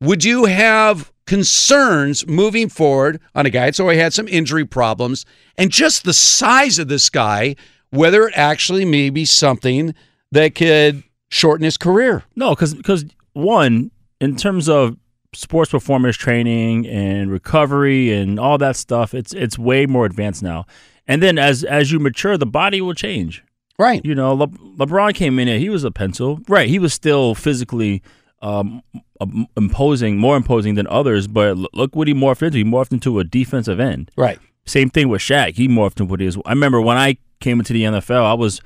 [0.00, 3.66] Would you have concerns moving forward on a guy?
[3.66, 5.24] That's already had some injury problems
[5.56, 7.56] and just the size of this guy
[7.92, 9.94] whether it actually may be something
[10.32, 12.24] that could shorten his career.
[12.34, 13.04] No, because
[13.34, 14.96] one, in terms of
[15.34, 20.66] sports performance training and recovery and all that stuff, it's it's way more advanced now.
[21.08, 23.42] And then as as you mature, the body will change.
[23.78, 24.04] Right.
[24.04, 25.58] You know, Le- LeBron came in here.
[25.58, 26.40] He was a pencil.
[26.48, 26.68] Right.
[26.68, 28.02] He was still physically
[28.40, 28.82] um,
[29.20, 31.26] um, imposing, more imposing than others.
[31.26, 32.58] But look what he morphed into.
[32.58, 34.10] He morphed into a defensive end.
[34.16, 34.38] Right.
[34.66, 35.54] Same thing with Shaq.
[35.54, 36.36] He morphed into what he is.
[36.46, 38.60] I remember when I came into the NFL, I was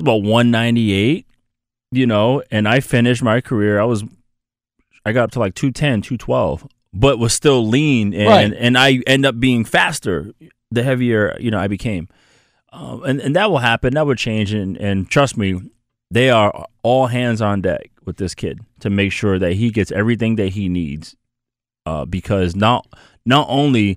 [0.00, 1.26] about 198,
[1.92, 3.78] you know, and I finished my career.
[3.80, 4.04] I was,
[5.04, 8.14] I got up to like 210, 212, but was still lean.
[8.14, 8.52] And, Right.
[8.58, 10.32] and I end up being faster
[10.76, 12.08] the heavier, you know, I became.
[12.72, 13.94] Um, and, and that will happen.
[13.94, 14.52] That would change.
[14.52, 15.60] And, and trust me,
[16.10, 19.90] they are all hands on deck with this kid to make sure that he gets
[19.90, 21.16] everything that he needs.
[21.84, 22.84] Uh, because not
[23.24, 23.96] not only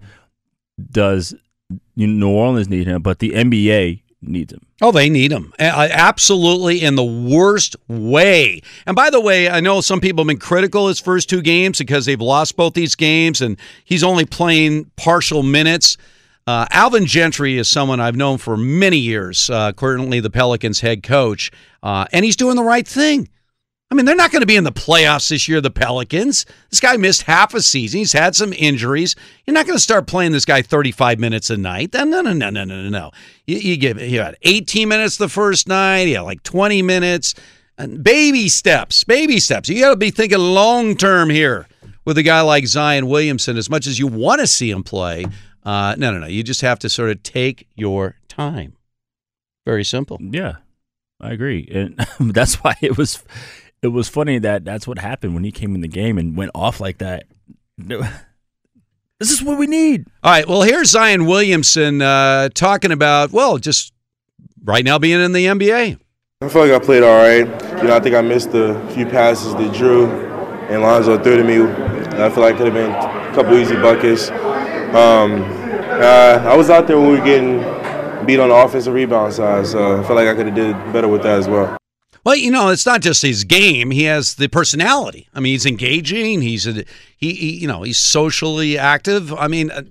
[0.92, 1.34] does
[1.96, 4.62] New Orleans need him, but the NBA needs him.
[4.82, 5.54] Oh, they need him.
[5.60, 8.62] Absolutely in the worst way.
[8.86, 11.80] And by the way, I know some people have been critical his first two games
[11.80, 15.98] because they've lost both these games and he's only playing partial minutes.
[16.48, 21.04] Uh, Alvin Gentry is someone I've known for many years, uh, currently the Pelicans head
[21.04, 21.52] coach,
[21.84, 23.30] uh, and he's doing the right thing.
[23.92, 26.46] I mean, they're not going to be in the playoffs this year, the Pelicans.
[26.70, 27.98] This guy missed half a season.
[27.98, 29.16] He's had some injuries.
[29.48, 31.92] You're not going to start playing this guy 35 minutes a night.
[31.94, 33.12] No, no, no, no, no, no, no.
[33.48, 36.04] You, you give you had 18 minutes the first night.
[36.04, 37.34] You had like 20 minutes.
[37.80, 39.70] And baby steps, baby steps.
[39.70, 41.66] You got to be thinking long term here
[42.06, 43.58] with a guy like Zion Williamson.
[43.58, 45.26] As much as you want to see him play,
[45.66, 46.28] uh, no, no, no.
[46.28, 48.76] You just have to sort of take your time.
[49.66, 50.18] Very simple.
[50.22, 50.58] Yeah,
[51.20, 52.00] I agree, and
[52.34, 53.24] that's why it was
[53.82, 56.52] it was funny that that's what happened when he came in the game and went
[56.54, 57.26] off like that.
[57.78, 60.06] This is what we need.
[60.24, 60.48] All right.
[60.48, 63.94] Well, here's Zion Williamson uh, talking about, well, just
[64.64, 66.00] right now being in the NBA.
[66.42, 67.46] I feel like I played all right.
[67.82, 70.08] You know, I think I missed a few passes that Drew
[70.70, 71.62] and Lonzo threw to me.
[72.24, 74.30] I feel like it could have been a couple easy buckets.
[74.96, 75.44] Um,
[76.02, 77.60] uh, I was out there when we were getting
[78.26, 81.08] beat on the offensive rebound side, so I feel like I could have did better
[81.08, 81.78] with that as well.
[82.26, 85.30] Well, you know, it's not just his game; he has the personality.
[85.34, 86.42] I mean, he's engaging.
[86.42, 86.86] He's a,
[87.18, 89.32] he, he, you know, he's socially active.
[89.34, 89.84] I mean, uh,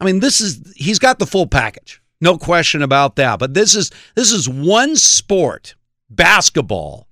[0.00, 3.38] I mean, this is he's got the full package, no question about that.
[3.38, 5.74] But this is this is one sport,
[6.08, 7.08] basketball,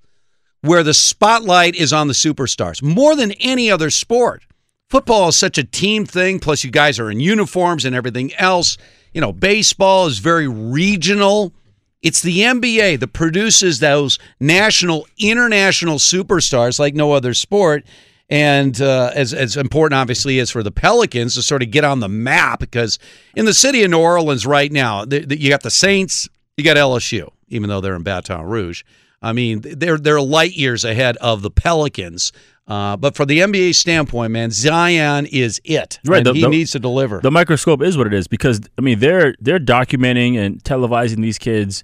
[0.61, 4.45] where the spotlight is on the superstars more than any other sport.
[4.93, 6.39] Football is such a team thing.
[6.39, 8.77] Plus, you guys are in uniforms and everything else.
[9.15, 11.55] You know, baseball is very regional.
[12.03, 17.87] It's the NBA that produces those national, international superstars like no other sport.
[18.29, 22.01] And uh, as, as important, obviously, is for the Pelicans to sort of get on
[22.01, 22.99] the map, because
[23.35, 26.29] in the city of New Orleans right now, the, the, you got the Saints,
[26.59, 28.83] you got LSU, even though they're in Baton Rouge.
[29.23, 32.33] I mean, they're they're light years ahead of the Pelicans.
[32.67, 35.99] Uh, but from the NBA standpoint, man, Zion is it.
[36.07, 37.21] Right, the, he the, needs to deliver.
[37.21, 41.39] The microscope is what it is because I mean they're they're documenting and televising these
[41.39, 41.83] kids.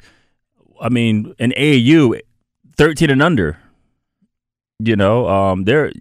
[0.80, 2.20] I mean, an AAU,
[2.76, 3.58] thirteen and under.
[4.78, 5.92] You know, um, they're.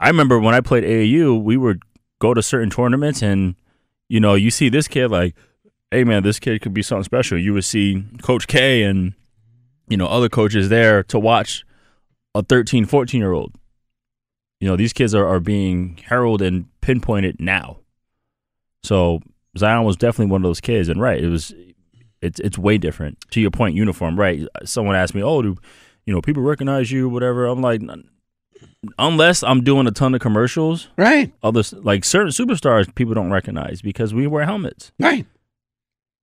[0.00, 1.82] I remember when I played AAU, we would
[2.18, 3.54] go to certain tournaments, and
[4.08, 5.36] you know, you see this kid like,
[5.90, 7.38] hey man, this kid could be something special.
[7.38, 9.12] You would see Coach K and
[9.88, 11.66] you know other coaches there to watch
[12.34, 13.52] a 13, 14 year old
[14.62, 17.78] you know, these kids are, are being heralded and pinpointed now.
[18.84, 19.20] So
[19.58, 21.52] Zion was definitely one of those kids, and right, it was
[22.20, 23.18] it's it's way different.
[23.32, 24.46] To your point, uniform, right?
[24.64, 25.56] Someone asked me, "Oh, do
[26.06, 27.46] you know people recognize you?" Whatever.
[27.46, 27.82] I'm like,
[29.00, 31.32] unless I'm doing a ton of commercials, right?
[31.42, 35.26] Others like certain superstars, people don't recognize because we wear helmets, right?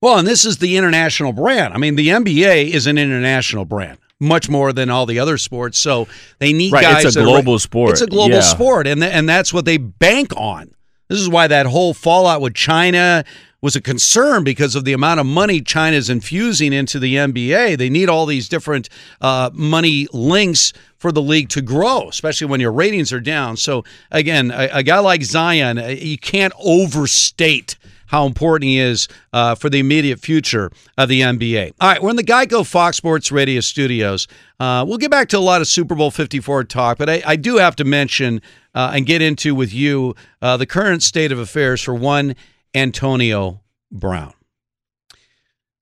[0.00, 1.74] Well, and this is the international brand.
[1.74, 5.78] I mean, the NBA is an international brand much more than all the other sports.
[5.78, 6.06] So
[6.38, 7.04] they need right, guys.
[7.04, 7.92] It's a global sport.
[7.92, 8.40] It's a global yeah.
[8.40, 10.74] sport, and th- and that's what they bank on.
[11.08, 13.24] This is why that whole fallout with China
[13.62, 17.76] was a concern because of the amount of money China's infusing into the NBA.
[17.76, 18.88] They need all these different
[19.20, 23.56] uh, money links for the league to grow, especially when your ratings are down.
[23.56, 27.76] So again, a, a guy like Zion, uh, you can't overstate
[28.10, 31.72] how important he is uh, for the immediate future of the NBA.
[31.80, 34.26] All right, we're in the Geico Fox Sports Radio studios.
[34.58, 37.36] Uh, we'll get back to a lot of Super Bowl 54 talk, but I, I
[37.36, 38.42] do have to mention
[38.74, 42.34] uh, and get into with you uh, the current state of affairs for one
[42.74, 43.60] Antonio
[43.92, 44.34] Brown.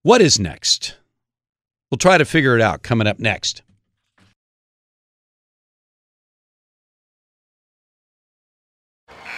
[0.02, 0.96] What is next?
[1.90, 3.62] We'll try to figure it out coming up next.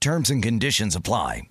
[0.00, 1.42] Terms and conditions apply.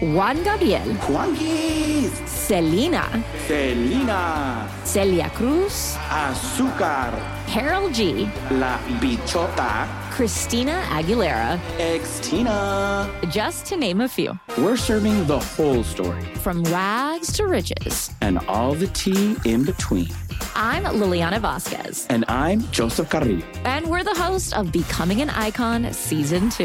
[0.00, 3.02] Juan Gabriel, Juanquis, Selena,
[3.48, 7.10] Selena, Celia Cruz, Azúcar,
[7.48, 13.08] Karol G, La Bichota, Christina Aguilera, Xtina.
[13.32, 14.38] just to name a few.
[14.58, 18.10] We're serving the whole story From rags to riches.
[18.20, 20.06] and all the tea in between.
[20.54, 23.44] I'm Liliana Vasquez, And I'm Joseph Carrillo.
[23.64, 26.64] and we're the host of Becoming an Icon Season 2.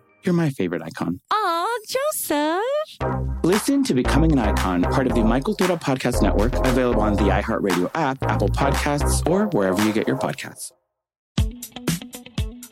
[0.23, 1.19] You're my favorite icon.
[1.31, 2.61] Aw, Joseph.
[3.43, 7.23] Listen to Becoming an Icon, part of the My Cultura Podcast Network, available on the
[7.23, 10.71] iHeartRadio app, Apple Podcasts, or wherever you get your podcasts.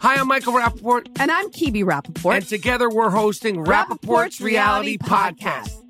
[0.01, 1.07] Hi, I'm Michael Rapaport.
[1.19, 2.35] And I'm Kebe Rapaport.
[2.35, 5.88] And together we're hosting Rapaport's Reality Podcast.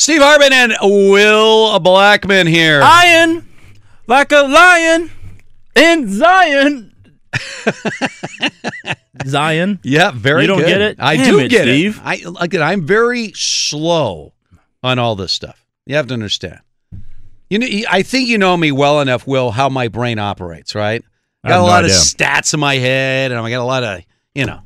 [0.00, 2.80] Steve Hartman and Will Blackmon here.
[2.82, 3.46] Iron
[4.06, 5.10] like a lion
[5.76, 6.94] in Zion.
[9.26, 9.78] Zion.
[9.82, 10.66] Yeah, very You don't good.
[10.68, 10.96] get it?
[10.98, 11.98] I Damn do it, get Steve.
[11.98, 12.02] it.
[12.02, 14.32] I again, I'm very slow
[14.82, 15.66] on all this stuff.
[15.84, 16.60] You have to understand.
[17.50, 20.74] You know, I think you know me well enough, Will, how my brain operates.
[20.74, 21.04] Right?
[21.44, 21.96] I Got a no lot idea.
[21.96, 24.00] of stats in my head, and I got a lot of
[24.34, 24.60] you know.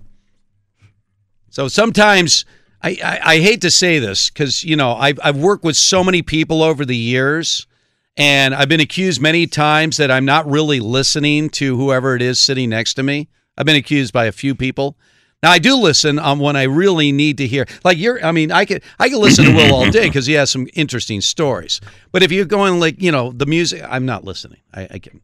[1.51, 2.45] So sometimes
[2.85, 6.05] I, I, I hate to say this because you know I've I've worked with so
[6.05, 7.66] many people over the years,
[8.14, 12.39] and I've been accused many times that I'm not really listening to whoever it is
[12.39, 13.28] sitting next to me.
[13.57, 14.99] I've been accused by a few people.
[15.43, 17.66] Now I do listen um, when I really need to hear.
[17.85, 20.35] Like you're, I mean, I could I could listen to Will all day because he
[20.35, 21.80] has some interesting stories.
[22.12, 24.61] But if you're going like you know the music, I'm not listening.
[24.74, 25.22] I, I can.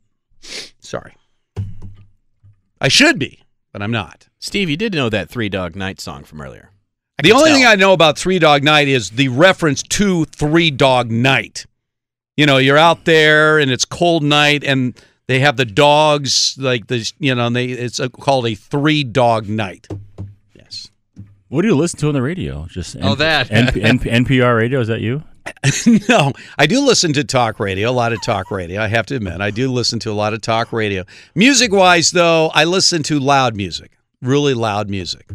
[0.81, 1.15] Sorry.
[2.81, 4.29] I should be, but I'm not.
[4.39, 6.71] Steve, you did know that Three Dog Night song from earlier.
[7.21, 7.57] I the only tell.
[7.57, 11.67] thing I know about Three Dog Night is the reference to Three Dog Night.
[12.37, 16.87] You know, you're out there and it's cold night and they have the dogs like
[16.87, 17.13] this.
[17.19, 19.87] You know, and they it's a, called a Three Dog Night.
[20.55, 20.91] Yes.
[21.49, 22.67] What do you listen to on the radio?
[22.71, 23.51] Just Oh, that.
[23.51, 24.81] N- N- NPR radio.
[24.81, 25.23] Is that you?
[26.09, 28.81] no, I do listen to talk radio, a lot of talk radio.
[28.81, 31.03] I have to admit, I do listen to a lot of talk radio.
[31.35, 33.91] Music wise, though, I listen to loud music,
[34.21, 35.29] really loud music.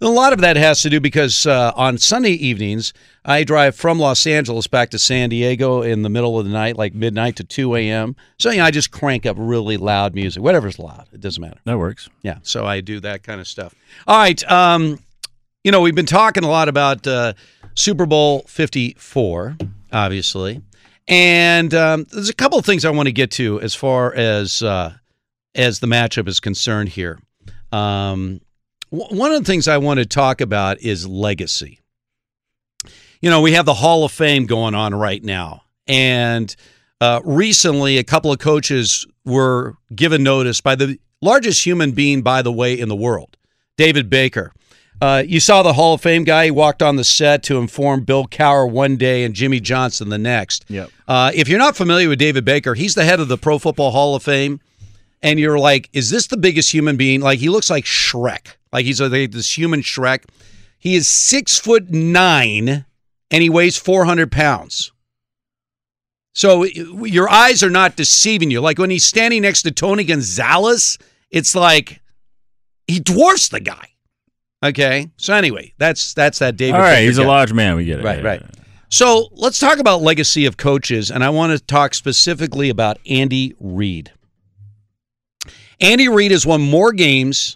[0.00, 2.92] A lot of that has to do because uh, on Sunday evenings,
[3.24, 6.76] I drive from Los Angeles back to San Diego in the middle of the night,
[6.76, 8.16] like midnight to 2 a.m.
[8.38, 11.06] So, you know, I just crank up really loud music, whatever's loud.
[11.12, 11.58] It doesn't matter.
[11.64, 12.08] That works.
[12.22, 13.74] Yeah, so I do that kind of stuff.
[14.06, 14.98] All right, um,
[15.66, 17.32] you know we've been talking a lot about uh,
[17.74, 19.56] Super Bowl Fifty Four,
[19.92, 20.62] obviously,
[21.08, 24.62] and um, there's a couple of things I want to get to as far as
[24.62, 24.94] uh,
[25.56, 27.18] as the matchup is concerned here.
[27.72, 28.40] Um,
[28.90, 31.80] one of the things I want to talk about is legacy.
[33.20, 36.54] You know, we have the Hall of Fame going on right now, and
[37.00, 42.42] uh, recently a couple of coaches were given notice by the largest human being, by
[42.42, 43.36] the way, in the world,
[43.76, 44.52] David Baker.
[45.00, 46.46] Uh, you saw the Hall of Fame guy.
[46.46, 50.18] He walked on the set to inform Bill Cowher one day and Jimmy Johnson the
[50.18, 50.64] next.
[50.68, 50.90] Yep.
[51.06, 53.90] Uh, if you're not familiar with David Baker, he's the head of the Pro Football
[53.90, 54.60] Hall of Fame,
[55.22, 57.20] and you're like, is this the biggest human being?
[57.20, 58.56] Like he looks like Shrek.
[58.76, 60.24] Like he's a, this human Shrek.
[60.78, 62.84] He is six foot nine,
[63.30, 64.92] and he weighs 400 pounds.
[66.34, 68.60] So your eyes are not deceiving you.
[68.60, 70.98] Like when he's standing next to Tony Gonzalez,
[71.30, 72.02] it's like
[72.86, 73.88] he dwarfs the guy.
[74.62, 75.10] Okay.
[75.16, 76.74] So anyway, that's that's that David.
[76.74, 77.76] All right, Baker he's a large man.
[77.76, 78.04] We get it.
[78.04, 78.42] Right, right.
[78.90, 83.54] So let's talk about legacy of coaches, and I want to talk specifically about Andy
[83.58, 84.12] Reid.
[85.80, 87.55] Andy Reid has won more games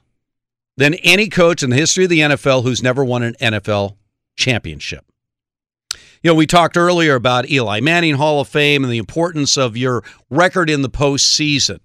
[0.81, 3.97] than any coach in the history of the NFL who's never won an NFL
[4.35, 5.05] championship.
[6.23, 9.77] You know, we talked earlier about Eli Manning Hall of Fame and the importance of
[9.77, 11.81] your record in the postseason.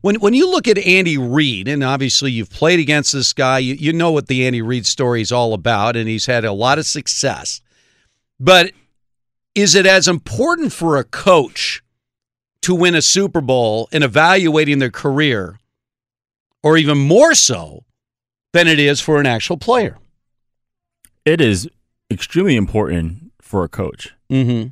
[0.00, 3.74] When when you look at Andy Reid, and obviously you've played against this guy, you,
[3.74, 6.78] you know what the Andy Reid story is all about, and he's had a lot
[6.78, 7.60] of success.
[8.40, 8.72] But
[9.54, 11.82] is it as important for a coach
[12.62, 15.58] to win a Super Bowl in evaluating their career,
[16.62, 17.84] or even more so
[18.52, 19.98] than it is for an actual player?
[21.24, 21.68] It is
[22.10, 24.14] extremely important for a coach.
[24.30, 24.68] Mm-hmm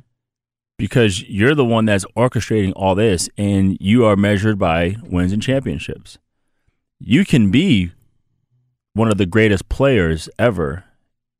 [0.77, 5.41] because you're the one that's orchestrating all this and you are measured by wins and
[5.41, 6.17] championships.
[6.99, 7.91] You can be
[8.93, 10.83] one of the greatest players ever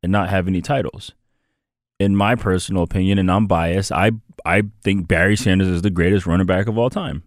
[0.03, 1.13] and not have any titles.
[1.99, 4.11] In my personal opinion, and I'm biased, I
[4.45, 7.23] I think Barry Sanders is the greatest running back of all time.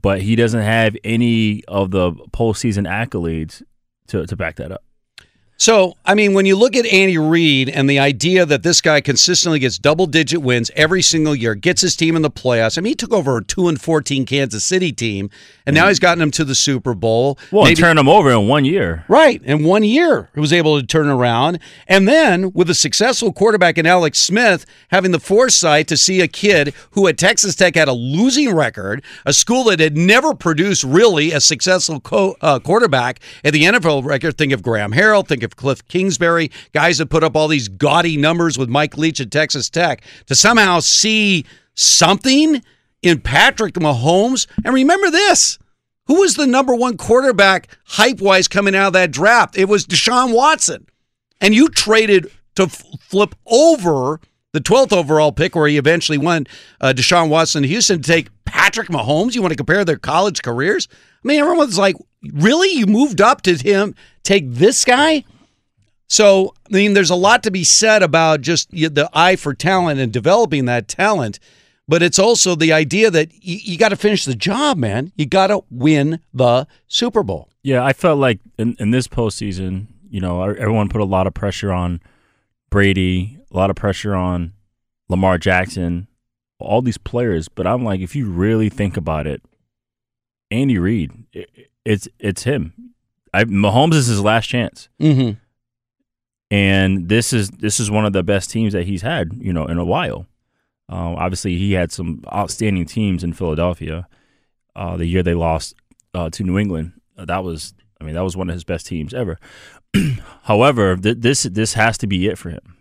[0.00, 3.62] But he doesn't have any of the postseason accolades
[4.08, 4.84] to, to back that up.
[5.56, 9.00] So, I mean, when you look at Andy Reid and the idea that this guy
[9.00, 12.76] consistently gets double digit wins every single year, gets his team in the playoffs.
[12.76, 15.30] I mean, he took over a 2 and 14 Kansas City team,
[15.64, 17.38] and now he's gotten them to the Super Bowl.
[17.52, 19.04] Well, Maybe, and turned them over in one year.
[19.06, 19.40] Right.
[19.44, 21.60] In one year, he was able to turn around.
[21.86, 26.28] And then with a successful quarterback in Alex Smith, having the foresight to see a
[26.28, 30.82] kid who at Texas Tech had a losing record, a school that had never produced
[30.82, 34.36] really a successful co- uh, quarterback at the NFL record.
[34.36, 38.16] Think of Graham Harrell, think of Cliff Kingsbury, guys that put up all these gaudy
[38.16, 42.62] numbers with Mike Leach at Texas Tech, to somehow see something
[43.02, 44.46] in Patrick Mahomes.
[44.64, 45.58] And remember this
[46.06, 49.56] who was the number one quarterback hype wise coming out of that draft?
[49.56, 50.86] It was Deshaun Watson.
[51.40, 54.20] And you traded to f- flip over
[54.52, 56.46] the 12th overall pick, where he eventually won
[56.80, 59.34] uh, Deshaun Watson to Houston, to take Patrick Mahomes.
[59.34, 60.88] You want to compare their college careers?
[60.92, 61.96] I mean, everyone's like,
[62.32, 62.70] really?
[62.70, 65.24] You moved up to him, take this guy?
[66.06, 70.00] So, I mean, there's a lot to be said about just the eye for talent
[70.00, 71.38] and developing that talent,
[71.88, 75.12] but it's also the idea that you, you got to finish the job, man.
[75.16, 77.48] You got to win the Super Bowl.
[77.62, 81.34] Yeah, I felt like in, in this postseason, you know, everyone put a lot of
[81.34, 82.00] pressure on
[82.70, 84.52] Brady, a lot of pressure on
[85.08, 86.06] Lamar Jackson,
[86.58, 87.48] all these players.
[87.48, 89.42] But I'm like, if you really think about it,
[90.50, 91.50] Andy Reid, it,
[91.84, 92.92] it's it's him.
[93.32, 94.88] I, Mahomes is his last chance.
[95.00, 95.40] Mm-hmm
[96.50, 99.66] and this is this is one of the best teams that he's had, you know,
[99.66, 100.26] in a while.
[100.90, 104.06] Uh, obviously, he had some outstanding teams in Philadelphia.
[104.76, 105.74] Uh, the year they lost
[106.14, 108.86] uh, to New England, uh, that was, I mean, that was one of his best
[108.86, 109.38] teams ever.
[110.42, 112.76] However, th- this this has to be it for him,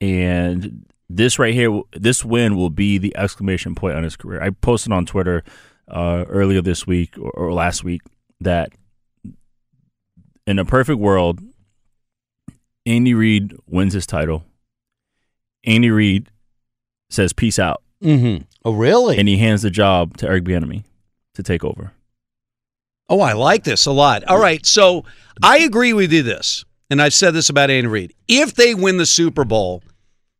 [0.00, 4.42] and this right here, this win will be the exclamation point on his career.
[4.42, 5.42] I posted on Twitter
[5.88, 8.02] uh, earlier this week or, or last week
[8.40, 8.72] that
[10.46, 11.40] in a perfect world,
[12.88, 14.44] Andy Reid wins his title.
[15.64, 16.30] Andy Reid
[17.10, 17.82] says peace out.
[18.02, 18.44] Mm-hmm.
[18.64, 19.18] Oh, really?
[19.18, 20.84] And he hands the job to Eric Bieniemy
[21.34, 21.92] to take over.
[23.10, 24.24] Oh, I like this a lot.
[24.24, 25.04] All right, so
[25.42, 28.14] I agree with you this, and I've said this about Andy Reid.
[28.26, 29.82] If they win the Super Bowl,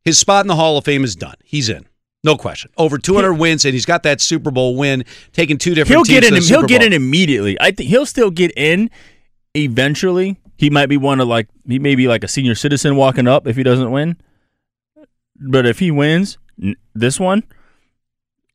[0.03, 1.35] his spot in the Hall of Fame is done.
[1.43, 1.85] He's in.
[2.23, 2.71] No question.
[2.77, 6.07] Over 200 he, wins, and he's got that Super Bowl win, taking two different.
[6.07, 6.41] He'll get in.
[6.41, 7.59] He'll get in immediately.
[7.61, 8.89] I think he'll still get in
[9.55, 13.29] eventually he might be one of like he may be like a senior citizen walking
[13.29, 14.17] up if he doesn't win.
[15.37, 16.37] But if he wins
[16.93, 17.43] this one,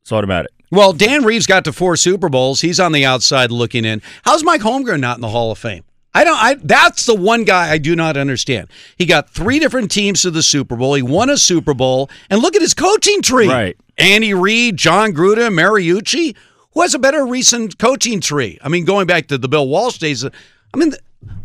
[0.01, 0.51] it's automatic.
[0.69, 2.61] Well, Dan Reeves got to four Super Bowls.
[2.61, 4.03] He's on the outside looking in.
[4.23, 5.83] How's Mike Holmgren not in the Hall of Fame?
[6.13, 6.37] I don't.
[6.37, 8.67] I that's the one guy I do not understand.
[8.97, 10.93] He got three different teams to the Super Bowl.
[10.93, 13.49] He won a Super Bowl, and look at his coaching tree.
[13.49, 13.75] Right.
[13.97, 16.35] Andy Reid, Jon Gruden, Mariucci.
[16.73, 18.59] Who has a better recent coaching tree?
[18.61, 20.23] I mean, going back to the Bill Walsh days.
[20.23, 20.29] I
[20.77, 20.93] mean,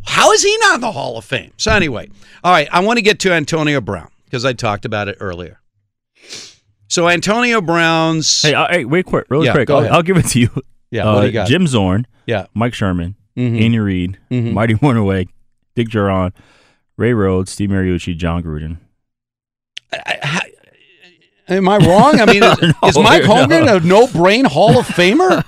[0.04, 1.52] how is he not in the Hall of Fame?
[1.56, 2.10] So anyway,
[2.42, 5.60] all right, I want to get to Antonio Brown because I talked about it earlier.
[6.88, 9.70] So Antonio Brown's hey, uh, hey, wait quick, really yeah, quick.
[9.70, 10.50] I'll, I'll, give it to you.
[10.92, 11.46] Yeah, uh, what do you got?
[11.46, 13.62] Jim Zorn, yeah, Mike Sherman, mm-hmm.
[13.62, 14.52] Andy Reid, mm-hmm.
[14.52, 15.28] Marty Mornhinweg,
[15.76, 16.32] Dick Jauron,
[16.96, 18.78] Ray Rhodes, Steve Mariucci, Jon Gruden.
[19.92, 20.42] I,
[21.48, 22.20] I, am I wrong?
[22.20, 23.76] I mean, is, no, is Mike Holmgren no.
[23.76, 25.44] a no-brain Hall of Famer?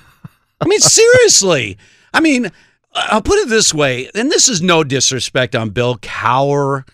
[0.61, 1.77] I mean, seriously.
[2.15, 2.53] I mean,
[2.95, 6.87] I'll put it this way, and this is no disrespect on Bill Cowher,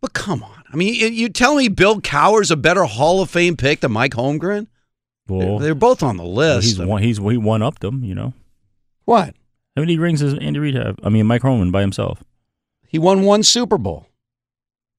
[0.00, 0.62] but come on.
[0.72, 4.12] I mean, you tell me Bill Cowher's a better Hall of Fame pick than Mike
[4.12, 4.68] Holmgren?
[5.26, 6.66] Well, they're both on the list.
[6.66, 7.02] He's one.
[7.02, 8.04] He's he one up them.
[8.04, 8.34] You know
[9.04, 9.34] what?
[9.76, 10.98] How many rings does Andy Reid have?
[11.02, 12.22] I mean, Mike Holmgren by himself.
[12.86, 14.06] He won one Super Bowl.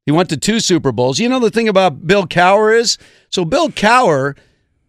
[0.05, 1.19] He went to two Super Bowls.
[1.19, 2.97] You know the thing about Bill Cowher is
[3.29, 4.37] so Bill Cowher,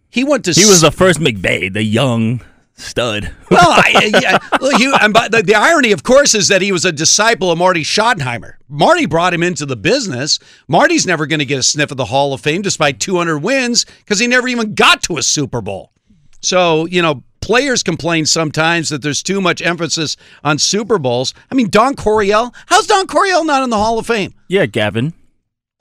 [0.09, 0.53] he went to.
[0.53, 2.41] He was the first McVay, the young
[2.77, 3.31] stud.
[3.53, 6.87] Well, I, yeah, he, and but the, the irony, of course, is that he was
[6.87, 8.55] a disciple of Marty Schottenheimer.
[8.67, 10.39] Marty brought him into the business.
[10.69, 13.85] Marty's never going to get a sniff of the Hall of Fame despite 200 wins
[13.99, 15.93] because he never even got to a Super Bowl.
[16.41, 21.35] So, you know, players complain sometimes that there's too much emphasis on Super Bowls.
[21.51, 24.33] I mean, Don Coryell, how's Don Coryell not in the Hall of Fame?
[24.49, 25.13] Yeah, Gavin.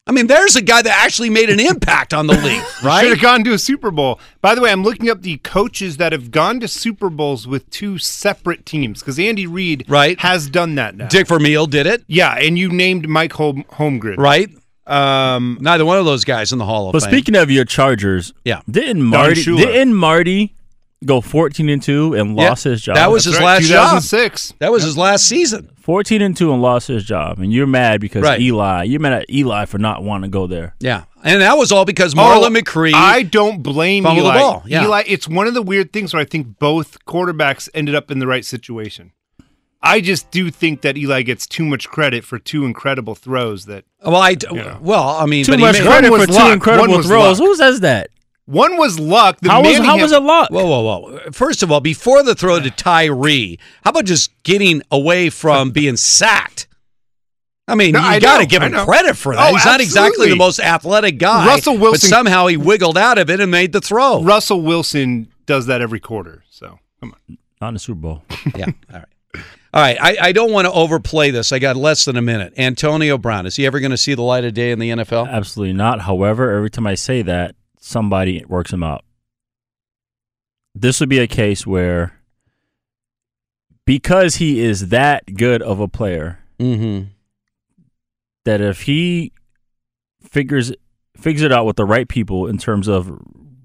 [0.08, 3.02] I mean, there's a guy that actually made an impact on the league, right?
[3.02, 4.20] Should have gone to a Super Bowl.
[4.42, 7.70] By the way, I'm looking up the coaches that have gone to Super Bowls with
[7.70, 10.20] two separate teams because Andy Reid right.
[10.20, 11.08] has done that now.
[11.08, 12.04] Dick Vermeil did it.
[12.08, 14.18] Yeah, and you named Mike Hol- Holmgren.
[14.18, 14.50] Right.
[14.88, 17.12] Um, Neither one of those guys in the Hall of But Fame.
[17.12, 20.56] But speaking of your Chargers, yeah, didn't Marty didn't Marty
[21.04, 22.96] go 14 and 2 and Yeah, lost his job?
[22.96, 24.02] That was his right, last job.
[24.02, 24.54] 2006.
[24.60, 25.70] That was his last season.
[25.80, 27.40] 14 and 2 and lost his job.
[27.40, 28.40] And you're mad because Right.
[28.40, 30.76] Eli, you're mad at Eli for not wanting to go there.
[30.80, 32.94] Yeah, and that was all because oh, Marlon McCree.
[32.94, 34.34] Oh, I don't blame fumbled Eli.
[34.34, 34.64] the ball.
[34.66, 34.84] Yeah.
[34.84, 38.20] Eli, it's one of the weird things where I think both quarterbacks ended up in
[38.20, 39.12] the right situation.
[39.84, 43.86] I just do think that Eli gets too much credit for two incredible throws that
[44.04, 44.36] well, I
[44.80, 46.54] well, I mean, Too but much he made, credit for two luck.
[46.54, 47.40] incredible throws.
[47.40, 47.48] luck.
[47.48, 48.10] Who says that?
[48.52, 49.40] One was luck.
[49.42, 50.50] The How was how was it luck?
[50.52, 51.20] Whoa, whoa, whoa!
[51.32, 55.98] First of all, before the throw to Tyree, how about just getting away from being
[55.98, 56.68] sacked?
[57.68, 59.50] I mean, No, you got to give him credit for that.
[59.50, 61.48] Oh, He's not exactly the most athletic guy.
[61.48, 64.22] Russell Wilson- but somehow he wiggled out of it and made the throw.
[64.24, 66.44] Russell Wilson does that every quarter.
[66.50, 67.38] So come on.
[67.62, 68.24] Not in the Super Bowl.
[68.56, 68.66] yeah.
[68.92, 69.06] All right.
[69.74, 69.98] All right.
[70.02, 71.54] I, I don't want to overplay this.
[71.54, 72.54] I got less than a minute.
[72.58, 75.30] Antonio Brown is he ever going to see the light of day in the NFL?
[75.30, 76.02] Absolutely not.
[76.02, 79.04] However, every time I say that, somebody works him out.
[80.74, 82.14] This would be a case where
[83.86, 87.08] because he is that good of a player, Mm-hmm.
[88.46, 89.32] that if he
[90.22, 90.72] figures
[91.18, 93.12] figures it out with the right people in terms of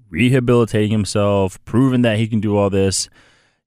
[0.09, 3.07] rehabilitating himself, proving that he can do all this,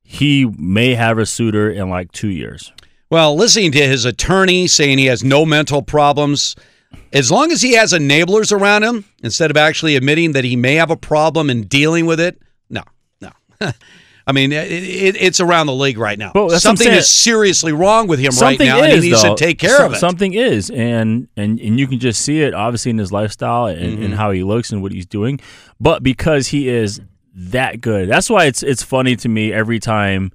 [0.02, 2.72] he may have a suitor in like two years.
[3.08, 6.56] Well, listening to his attorney saying he has no mental problems,
[7.12, 10.74] as long as he has enablers around him, instead of actually admitting that he may
[10.76, 12.82] have a problem and dealing with it, no,
[13.20, 13.30] no.
[14.26, 16.30] I mean, it, it, it's around the league right now.
[16.34, 19.10] Well, that's what I'm Something is seriously wrong with him Something right now, and he
[19.10, 19.34] needs though.
[19.34, 19.96] to take care Some- of it.
[19.98, 23.80] Something is, and and and you can just see it obviously in his lifestyle and,
[23.94, 24.02] Mm-hmm.
[24.04, 25.40] and how he looks and what he's doing.
[25.80, 27.00] But because he is
[27.34, 30.30] that good, that's why it's it's funny to me every time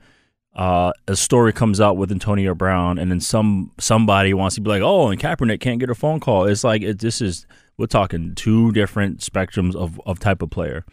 [0.55, 4.69] uh, a story comes out with Antonio Brown, and then some somebody wants to be
[4.69, 7.45] like, "Oh, and Kaepernick can't get a phone call." It's like it, this is
[7.77, 10.85] we're talking two different spectrums of of type of player.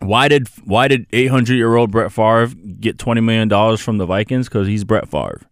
[0.00, 2.48] Why did why did 800 year old Brett Favre
[2.80, 4.48] get 20 million dollars from the Vikings?
[4.48, 5.42] Because he's Brett Favre.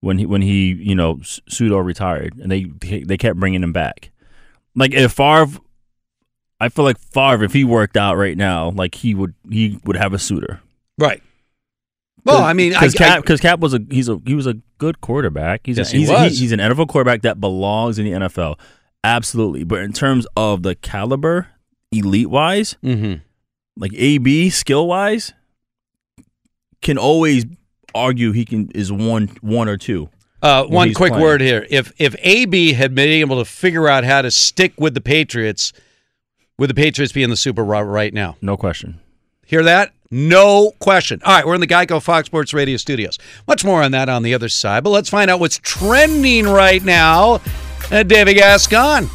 [0.00, 2.64] When he when he you know pseudo retired, and they
[3.04, 4.10] they kept bringing him back.
[4.74, 5.58] Like if Favre,
[6.60, 9.96] I feel like Favre, if he worked out right now, like he would he would
[9.96, 10.60] have a suitor.
[10.98, 11.22] right.
[12.24, 15.00] Well, I mean, because Cap, because Cap was a he's a he was a good
[15.00, 15.60] quarterback.
[15.64, 16.38] He's Yes, a, he he's, was.
[16.38, 18.58] he's an NFL quarterback that belongs in the NFL.
[19.02, 21.48] Absolutely, but in terms of the caliber,
[21.92, 23.20] elite wise, Mhm.
[23.76, 25.34] like AB skill wise,
[26.80, 27.44] can always
[27.94, 30.08] argue he can is one one or two.
[30.42, 31.22] Uh, one quick playing.
[31.22, 34.94] word here: if if AB had been able to figure out how to stick with
[34.94, 35.72] the Patriots,
[36.58, 38.36] would the Patriots be in the Super Bowl right now?
[38.42, 39.00] No question.
[39.46, 39.92] Hear that?
[40.10, 41.20] No question.
[41.24, 43.18] All right, we're in the Geico Fox Sports Radio studios.
[43.48, 46.82] Much more on that on the other side, but let's find out what's trending right
[46.84, 47.40] now.
[47.90, 49.08] Uh, David Gascon.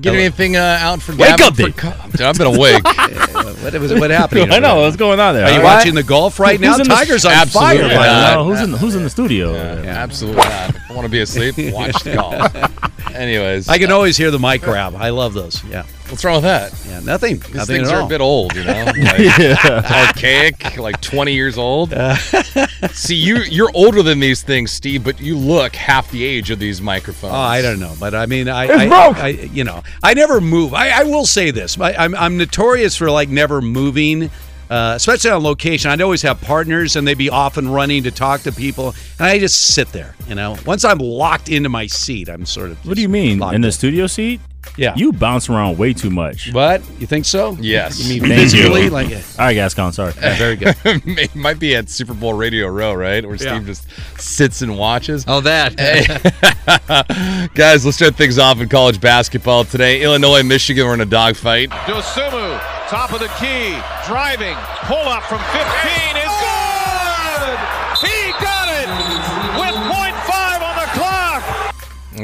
[0.00, 1.20] Get anything uh, out for David.
[1.20, 1.76] Wake Gavin up, for Dave.
[1.76, 2.84] co- Dude, I've been awake.
[2.84, 4.52] what, was, what happened?
[4.52, 5.46] I know what's going on there.
[5.46, 5.76] Are you All right.
[5.76, 6.72] watching the golf right now?
[6.72, 7.88] Who's in the- Tiger's on Absolutely fire.
[7.88, 7.96] not.
[7.96, 8.34] by the.
[8.36, 9.54] No, who's in who's in the studio?
[9.54, 10.76] Absolutely not.
[10.90, 11.54] I want to be asleep.
[11.72, 13.14] Watch the golf.
[13.14, 14.94] Anyways, I can always hear the mic grab.
[14.94, 15.64] I love those.
[15.64, 15.84] Yeah.
[16.10, 16.72] What's wrong with that?
[16.86, 17.38] Yeah, nothing.
[17.38, 18.06] These nothing things at are all.
[18.06, 20.06] a bit old, you know, like Yeah.
[20.08, 21.92] archaic, like twenty years old.
[22.92, 26.58] See, you you're older than these things, Steve, but you look half the age of
[26.58, 27.32] these microphones.
[27.32, 29.16] Oh, I don't know, but I mean, I, It's I, broke.
[29.16, 30.74] I, you know, I never move.
[30.74, 34.24] I, I will say this: I, I'm, I'm notorious for like never moving,
[34.70, 35.90] uh, especially on location.
[35.90, 39.26] I'd always have partners, and they'd be off and running to talk to people, and
[39.26, 40.14] I just sit there.
[40.28, 42.86] You know, once I'm locked into my seat, I'm sort of.
[42.86, 43.72] What do you mean locked in the in.
[43.72, 44.40] studio seat?
[44.76, 44.94] Yeah.
[44.96, 46.52] you bounce around way too much.
[46.52, 47.56] What you think so?
[47.60, 48.00] Yes.
[48.02, 48.84] You mean Thank physically?
[48.84, 48.90] you.
[48.90, 49.92] Like, All right, Gascon.
[49.92, 50.12] Sorry.
[50.20, 50.74] Yeah, very good.
[50.84, 53.24] it might be at Super Bowl Radio Row, right?
[53.24, 53.54] Where Yeah.
[53.56, 53.86] Steve just
[54.20, 55.24] sits and watches.
[55.28, 55.78] Oh, that.
[55.78, 57.48] hey.
[57.54, 60.02] Guys, let's start things off in college basketball today.
[60.02, 61.70] Illinois, Michigan we're in a dogfight.
[61.70, 62.58] Dosumu,
[62.88, 63.76] top of the key,
[64.06, 66.16] driving, pull up from 15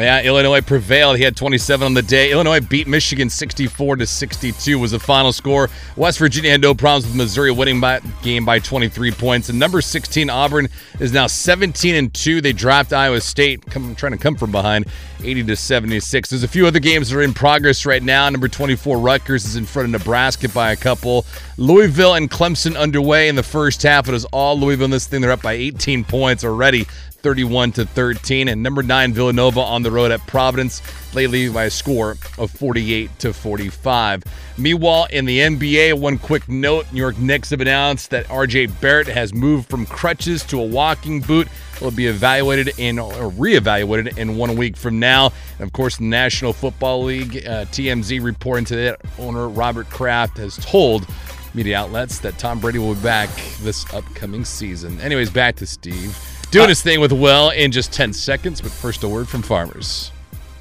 [0.01, 1.19] Yeah, Illinois prevailed.
[1.19, 2.33] He had 27 on the day.
[2.33, 5.69] Illinois beat Michigan 64 to 62 was the final score.
[5.95, 9.51] West Virginia had no problems with Missouri winning by game by 23 points.
[9.51, 10.69] And number 16 Auburn
[11.01, 12.41] is now 17 and 2.
[12.41, 14.87] They dropped Iowa State, come, trying to come from behind,
[15.23, 16.31] 80 to 76.
[16.31, 18.29] There's a few other games that are in progress right now.
[18.31, 21.27] Number 24 Rutgers is in front of Nebraska by a couple.
[21.59, 24.09] Louisville and Clemson underway in the first half.
[24.09, 25.21] It is all Louisville in this thing.
[25.21, 26.87] They're up by 18 points already.
[27.21, 30.83] 31 to 13 and number 9 Villanova on the road at Providence
[31.15, 34.25] lately by a score of 48 to 45.
[34.57, 39.09] Meanwhile in the NBA one quick note New York Knicks have announced that RJ Barrett
[39.09, 41.49] has moved from crutches to a walking boot
[41.81, 45.33] will be evaluated in or reevaluated in one week from now.
[45.59, 50.37] And of course, the National Football League uh, TMZ reporting to that owner Robert Kraft
[50.39, 51.07] has told
[51.55, 53.29] media outlets that Tom Brady will be back
[53.61, 55.01] this upcoming season.
[55.01, 56.17] Anyways, back to Steve
[56.51, 60.13] doing his thing with Will in just 10 seconds, but first a word from farmers.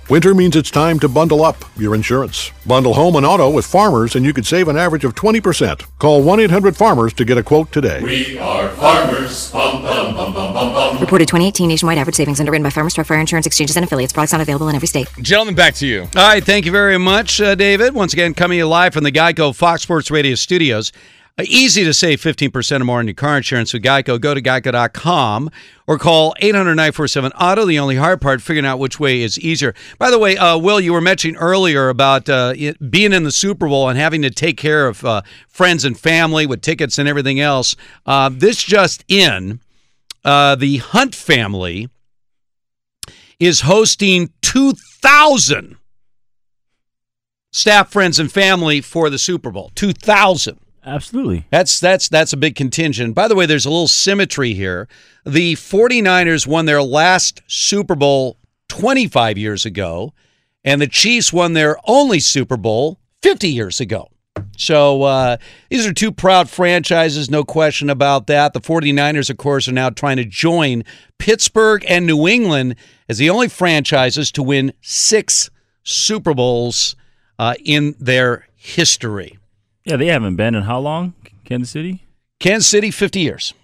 [0.10, 2.52] Winter means it's time to bundle up your insurance.
[2.66, 5.86] Bundle home and auto with Farmers, and you could save an average of 20%.
[5.99, 8.02] Call 1 800 Farmers to get a quote today.
[8.02, 9.52] We are farmers.
[9.52, 10.98] Bum, bum, bum, bum, bum, bum.
[10.99, 14.11] Reported 2018 nationwide average savings underwritten by Farmers Truck Fire Insurance Exchanges and Affiliates.
[14.11, 15.07] Products not available in every state.
[15.22, 16.02] Gentlemen, back to you.
[16.02, 17.94] All right, thank you very much, uh, David.
[17.94, 20.91] Once again, coming to live from the Geico Fox Sports Radio studios.
[21.40, 24.20] Uh, easy to save 15% or more on your car insurance with Geico.
[24.20, 25.49] Go to geico.com
[25.88, 27.66] or call 800 947 Auto.
[27.66, 29.74] The only hard part, figuring out which way is easier.
[29.98, 33.32] By the way, uh, Will, you were mentioning earlier about uh, it- being in the
[33.32, 37.07] Super Bowl and having to take care of uh, friends and family with tickets and
[37.07, 37.74] everything else.
[38.06, 39.61] Uh, this just in
[40.26, 41.90] uh, the Hunt family
[43.40, 45.78] is hosting 2,000
[47.53, 49.72] staff, friends, and family for the Super Bowl.
[49.76, 50.60] 2,000.
[50.86, 51.46] Absolutely.
[51.52, 53.16] That's that's that's a big contingent.
[53.16, 54.88] By the way, there's a little symmetry here.
[55.26, 58.38] The 49ers won their last Super Bowl
[58.70, 60.14] 25 years ago,
[60.64, 64.10] and the Chiefs won their only Super Bowl 50 years ago.
[64.58, 65.38] So uh,
[65.70, 68.54] these are two proud franchises, no question about that.
[68.54, 70.84] The 49ers, of course, are now trying to join
[71.18, 72.76] Pittsburgh and New England
[73.08, 75.50] as the only franchises to win six
[75.84, 76.96] Super Bowls
[77.38, 79.38] uh, in their history.
[79.90, 81.16] Yeah, they haven't been in how long?
[81.45, 82.03] Kansas City?
[82.40, 83.56] Kansas City, 50 years.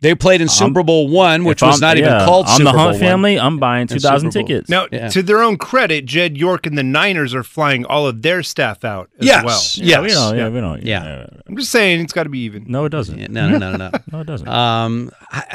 [0.00, 2.78] They played in Super Bowl one, which was I'm- not even called I'm Super the
[2.78, 3.36] Hunt Bowl family.
[3.36, 3.44] one.
[3.46, 4.68] I'm buying 2,000 tickets.
[4.70, 5.08] Now, Yeah.
[5.08, 8.82] to their own credit, Jed York and the Niners are flying all of their staff
[8.84, 9.86] out as Yes, well.
[9.86, 10.32] Yeah, we know.
[10.34, 10.78] Yeah, we know.
[10.82, 11.26] Yeah.
[11.46, 12.64] I'm just saying it's got to be even.
[12.66, 13.30] No, it doesn't.
[13.30, 13.90] No, no, no, no, no.
[14.12, 14.48] no, it doesn't.
[14.48, 15.10] Um,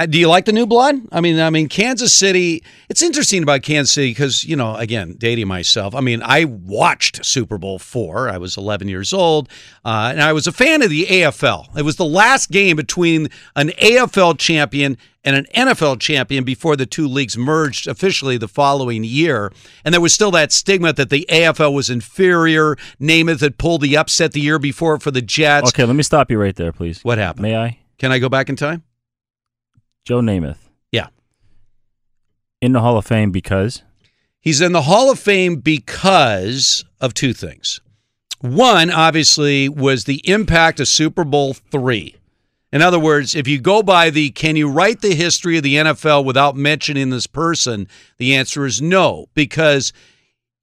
[0.09, 0.95] do you like the new blood?
[1.11, 2.63] I mean, I mean, Kansas City.
[2.89, 5.95] It's interesting about Kansas City because you know, again, dating myself.
[5.95, 8.30] I mean, I watched Super Bowl four.
[8.30, 9.49] I was 11 years old,
[9.84, 11.67] uh, and I was a fan of the AFL.
[11.77, 16.85] It was the last game between an AFL champion and an NFL champion before the
[16.85, 19.51] two leagues merged officially the following year.
[19.83, 22.75] And there was still that stigma that the AFL was inferior.
[23.01, 25.69] Namath had pulled the upset the year before for the Jets.
[25.69, 27.03] Okay, let me stop you right there, please.
[27.03, 27.43] What happened?
[27.43, 27.79] May I?
[27.97, 28.83] Can I go back in time?
[30.05, 30.59] Joe Namath.
[30.91, 31.07] Yeah.
[32.61, 33.81] In the Hall of Fame because
[34.45, 37.81] He's in the Hall of Fame because of two things.
[38.41, 42.15] One, obviously, was the impact of Super Bowl three.
[42.76, 45.76] In other words, if you go by the can you write the history of the
[45.76, 47.88] NFL without mentioning this person,
[48.18, 49.93] the answer is no, because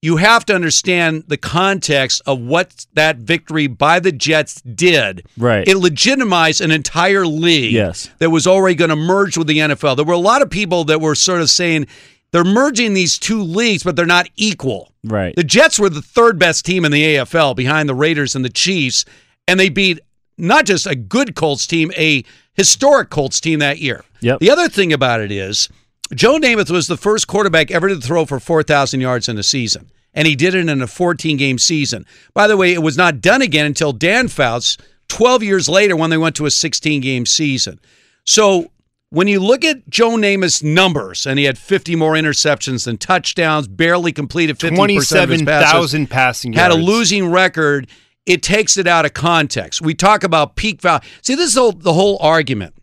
[0.03, 5.25] you have to understand the context of what that victory by the Jets did.
[5.37, 5.67] Right.
[5.67, 8.09] It legitimized an entire league Yes.
[8.19, 9.95] that was already going to merge with the NFL.
[9.95, 11.87] There were a lot of people that were sort of saying
[12.31, 14.91] they're merging these two leagues, but they're not equal.
[15.03, 15.35] right.
[15.35, 18.49] The Jets were the third best team in the AFL behind the Raiders and the
[18.49, 19.05] Chiefs,
[19.47, 19.99] and they beat
[20.43, 24.03] not just a good Colts team, a historic Colts team that year.
[24.21, 24.39] Yep.
[24.39, 25.69] The other thing about it is
[26.13, 29.89] Joe Namath was the first quarterback ever to throw for 4,000 yards in a season,
[30.13, 32.05] and he did it in a 14 game season.
[32.33, 34.77] By the way, it was not done again until Dan Fouts
[35.09, 37.79] 12 years later when they went to a 16 game season.
[38.25, 38.71] So
[39.09, 43.67] when you look at Joe Namath's numbers, and he had 50 more interceptions than touchdowns,
[43.67, 47.87] barely completed 50% of his passes, 27,000 passing had a losing record,
[48.25, 49.81] it takes it out of context.
[49.81, 51.01] We talk about peak value.
[51.21, 52.75] See, this is the whole, the whole argument.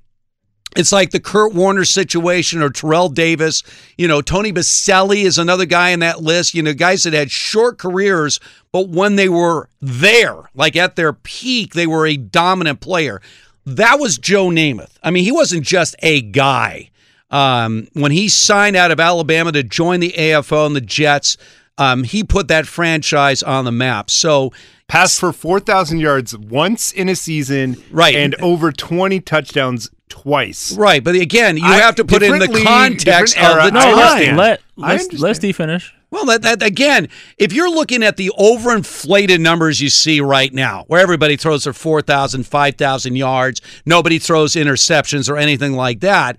[0.77, 3.65] It's like the Kurt Warner situation or Terrell Davis.
[3.99, 6.55] You know, Tony Boselli is another guy in that list.
[6.55, 8.39] You know, guys that had short careers,
[8.71, 13.21] but when they were there, like at their peak, they were a dominant player.
[13.67, 14.93] That was Joe Namath.
[15.03, 16.91] I mean, he wasn't just a guy.
[17.31, 21.37] Um, when he signed out of Alabama to join the AFO and the Jets,
[21.81, 24.11] um, he put that franchise on the map.
[24.11, 24.53] So
[24.91, 27.81] Passed for 4,000 yards once in a season.
[27.93, 28.17] Right.
[28.17, 30.73] And over 20 touchdowns twice.
[30.77, 33.81] Right, but again, you I- have to put in the context different of the no,
[33.81, 33.97] I time.
[33.97, 34.37] let, understand.
[34.37, 35.57] let, I let's, understand.
[35.57, 35.95] finish.
[36.11, 37.09] Well, that, that again,
[37.39, 41.73] if you're looking at the overinflated numbers you see right now, where everybody throws their
[41.73, 46.37] 4,000, 5,000 yards, nobody throws interceptions or anything like that.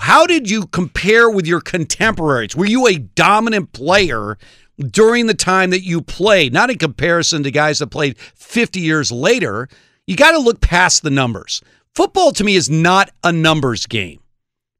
[0.00, 2.56] How did you compare with your contemporaries?
[2.56, 4.38] Were you a dominant player
[4.78, 6.54] during the time that you played?
[6.54, 9.68] Not in comparison to guys that played 50 years later.
[10.06, 11.60] You got to look past the numbers.
[11.94, 14.20] Football to me is not a numbers game.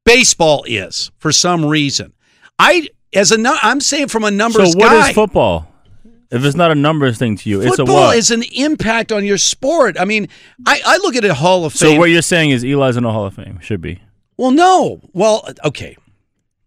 [0.06, 2.14] Baseball is for some reason.
[2.58, 5.10] I as a I'm saying from a numbers So what guy.
[5.10, 5.66] is football?
[6.30, 9.24] If it's not a numbers thing to you, it's a Football is an impact on
[9.24, 9.98] your sport.
[10.00, 10.28] I mean,
[10.64, 11.92] I, I look at a Hall of Fame.
[11.94, 13.58] so what you're saying is Eli's in the Hall of Fame.
[13.60, 14.00] Should be.
[14.40, 15.00] Well, no.
[15.12, 15.96] Well, okay.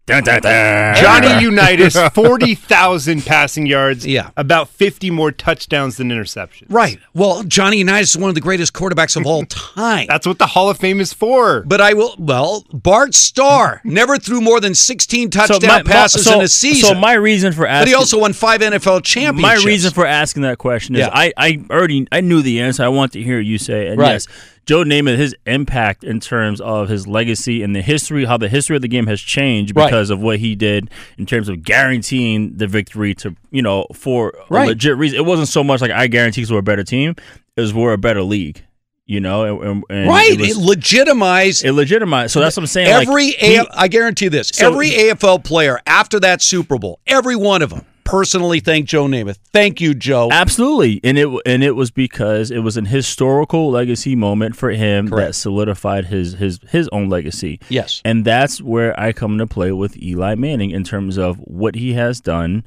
[0.06, 4.06] Johnny Unitas, 40,000 passing yards.
[4.06, 4.30] Yeah.
[4.36, 6.66] About 50 more touchdowns than interceptions.
[6.68, 6.98] Right.
[7.14, 10.06] Well, Johnny Unitas is one of the greatest quarterbacks of all time.
[10.06, 11.62] That's what the Hall of Fame is for.
[11.62, 12.14] But I will.
[12.18, 16.48] Well, Bart Starr never threw more than 16 touchdown my- my- passes so- in a
[16.48, 16.90] season.
[16.90, 19.64] So my reason for asking, but he also won five NFL championships.
[19.64, 21.10] My reason for asking that question is Yeah.
[21.14, 22.84] I, I already I knew the answer.
[22.84, 23.86] I want to hear you say.
[23.86, 23.92] it.
[23.92, 24.12] And Right.
[24.12, 24.26] yes,
[24.66, 28.76] Joe Namath, his impact in terms of his legacy and the history, how the history
[28.76, 29.86] of the game has changed Right.
[29.86, 34.32] because of what he did in terms of guaranteeing the victory to you know for
[34.48, 34.68] Right.
[34.68, 35.18] legit reason.
[35.18, 37.14] It wasn't so much like I guarantee because we're a better team.
[37.56, 38.62] It was we're a better league.
[39.06, 40.30] You know, and, and right.
[40.32, 41.62] It, It, legitimized.
[41.62, 42.32] it legitimized.
[42.32, 42.90] So that's what I'm saying.
[42.90, 44.48] like, Every he- A- I guarantee this.
[44.54, 49.06] So- every AFL player after that Super Bowl, every one of them, personally thank Joe
[49.06, 49.38] Namath.
[49.52, 50.28] Thank you, Joe.
[50.30, 55.06] Absolutely, and it and it was because it was an historical legacy moment for him
[55.06, 57.58] that solidified his his his own legacy.
[57.68, 58.00] Yes.
[58.04, 61.94] and that's where I come to play with Eli Manning in terms of what he
[61.94, 62.64] has done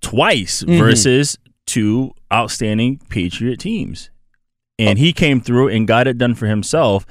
[0.00, 0.78] twice Mhm.
[0.78, 4.10] versus two outstanding Patriot teams,
[4.78, 7.04] and he came through and got it done for himself.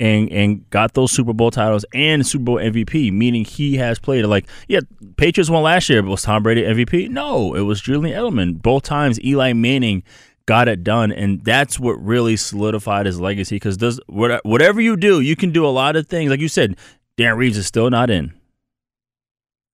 [0.00, 4.24] And, and got those Super Bowl titles and Super Bowl MVP, meaning he has played
[4.26, 4.80] like yeah,
[5.16, 7.08] Patriots won last year, but was Tom Brady MVP?
[7.10, 8.60] No, it was Julian Edelman.
[8.60, 10.02] Both times Eli Manning
[10.46, 13.54] got it done, and that's what really solidified his legacy.
[13.54, 16.28] Because does what- whatever you do, you can do a lot of things.
[16.28, 16.76] Like you said,
[17.16, 18.32] Dan Reeves is still not in,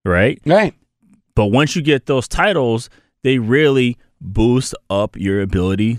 [0.04, 0.38] right?
[0.44, 0.74] Right.
[1.34, 2.90] But once you get those titles,
[3.22, 5.98] they really boost up your ability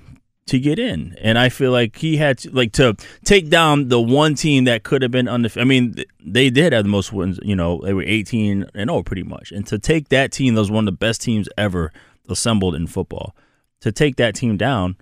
[0.52, 1.16] to get in.
[1.22, 4.84] And I feel like he had to, like to take down the one team that
[4.84, 5.62] could have been undefeated.
[5.62, 7.40] I mean, they did have the most wins.
[7.42, 9.52] You know, they were 18 and 0 pretty much.
[9.52, 11.94] And to take that team, that was one of the best teams ever
[12.28, 13.34] assembled in football.
[13.80, 14.98] To take that team down,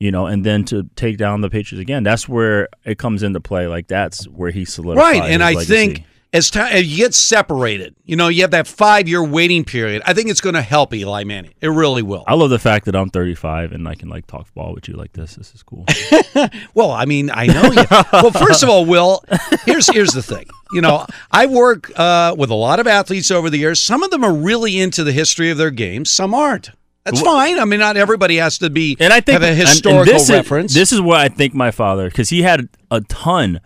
[0.00, 3.40] you know, and then to take down the Patriots again, that's where it comes into
[3.40, 3.66] play.
[3.66, 5.20] Like that's where he solidified.
[5.20, 5.30] Right.
[5.30, 5.66] And I legacy.
[5.66, 9.64] think as time as you get separated, you know, you have that five year waiting
[9.64, 10.02] period.
[10.04, 11.54] I think it's going to help Eli Manning.
[11.60, 12.24] It really will.
[12.26, 14.94] I love the fact that I'm 35 and I can like talk ball with you
[14.94, 15.36] like this.
[15.36, 15.86] This is cool.
[16.74, 17.84] Well, I mean, I know you.
[18.12, 19.24] well, first of all, Will,
[19.64, 20.46] here's here's the thing.
[20.72, 23.80] You know, I work uh, with a lot of athletes over the years.
[23.80, 26.10] Some of them are really into the history of their games.
[26.10, 26.70] Some aren't.
[27.04, 27.58] That's fine.
[27.58, 30.72] I mean, not everybody has to be and I think have a historical this reference.
[30.72, 33.60] Is, this is where I think my father, because he had a ton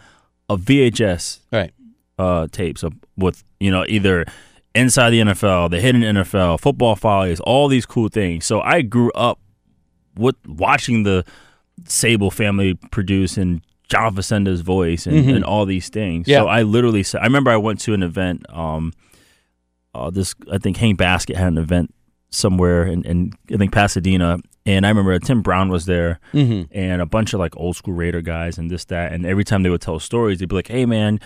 [0.49, 1.73] of VHS right.
[2.19, 4.25] Uh, tapes of, with you know either
[4.75, 8.45] inside the NFL, the hidden NFL, football follies, all these cool things.
[8.47, 9.39] So I grew up
[10.17, 11.25] with watching the
[11.85, 15.37] Sabol family produce and John Facenda's voice and, Mhm.
[15.37, 16.29] and all these things.
[16.29, 16.41] Yeah.
[16.41, 18.45] So I literally said, I remember I went to an event.
[18.51, 18.93] Um,
[19.95, 21.95] uh, this I think Hank Baskett had an event
[22.31, 26.69] somewhere in, in I think Pasadena, and I remember Tim Brown was there, Mhm.
[26.73, 29.63] and a bunch of like old school Raider guys and this that, and every time
[29.63, 31.19] they would tell stories, they'd be like, "Hey man."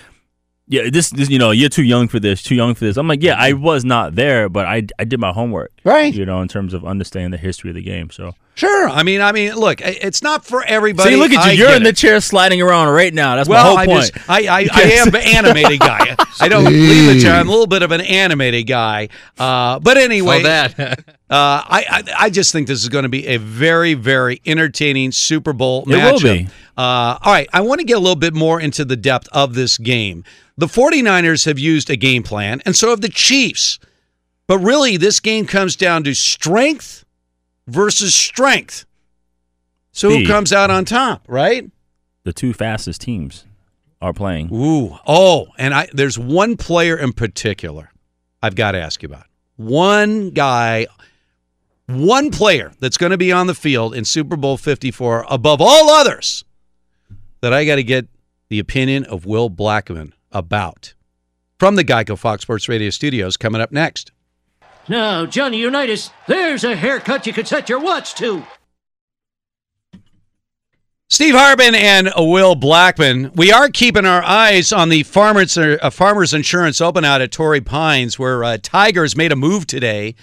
[0.69, 2.97] Yeah, this, this, you know, you're too young for this, too young for this.
[2.97, 6.13] I'm like, yeah, I was not there, but I, I did my homework, right?
[6.13, 8.11] You know, in terms of understanding the history of the game.
[8.11, 8.89] So, Sure.
[8.89, 11.11] I mean, I mean, look, it's not for everybody.
[11.11, 13.37] see, look at you, I you're get in the chair sliding around right now.
[13.37, 14.15] That's well, my whole I point.
[14.15, 16.17] just, I, I, You I am an animated guy.
[16.41, 17.35] I don't leave the chair.
[17.35, 19.11] I'm a little bit of an animated guy.
[19.39, 20.79] Uh, but anyway, that.
[20.81, 20.95] uh,
[21.29, 25.53] I, I, I just think this is going to be a very, very entertaining Super
[25.53, 26.49] Bowl It will be.
[26.79, 29.55] Uh, all right, I want to get a little bit more into the depth of
[29.55, 30.25] this game.
[30.59, 33.79] The 49ers have used a game plan, and so have the Chiefs.
[34.47, 37.05] But really, this game comes down to strength
[37.67, 38.87] versus strength.
[39.93, 41.71] So who comes out on top, right?
[42.27, 43.45] the two fastest teams
[44.03, 44.53] are playing.
[44.53, 47.93] Ooh, oh, and I there's one player in particular
[48.43, 49.27] I've got to ask you about.
[49.55, 50.89] One guy,
[51.87, 55.89] one player that's going to be on the field in Super Bowl 54 above all
[55.89, 56.45] others
[57.41, 58.09] that I got to get
[58.49, 60.95] the opinion of Will Blackmon about.
[61.59, 64.13] From the Geico Fox Sports Radio studios coming up next.
[64.89, 68.45] Now, Johnny Unitas, there's a haircut you could set your watch to.
[71.09, 73.35] Steve Hartman and Will Blackmon.
[73.37, 77.61] We are keeping our eyes on the Farmers uh, Farmers Insurance Open out at Torrey
[77.61, 80.17] Pines, where uh, Tigers made a move today.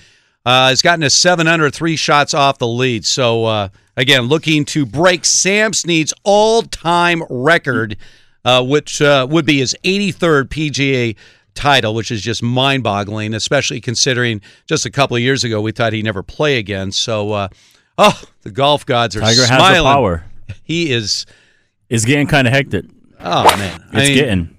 [0.45, 3.05] Uh, has gotten a seven under, three shots off the lead.
[3.05, 7.95] So uh, again, looking to break Sam Snead's all-time record,
[8.45, 11.15] uh, which uh, would be his 83rd PGA
[11.55, 15.93] title, which is just mind-boggling, especially considering just a couple of years ago we thought
[15.93, 16.91] he'd never play again.
[16.91, 17.47] So, uh,
[17.97, 19.65] oh, the golf gods are Tiger smiling.
[19.65, 20.25] has the power.
[20.63, 21.25] He is.
[21.89, 22.85] It's getting kind of hectic.
[23.19, 24.57] Oh man, It's I mean- getting.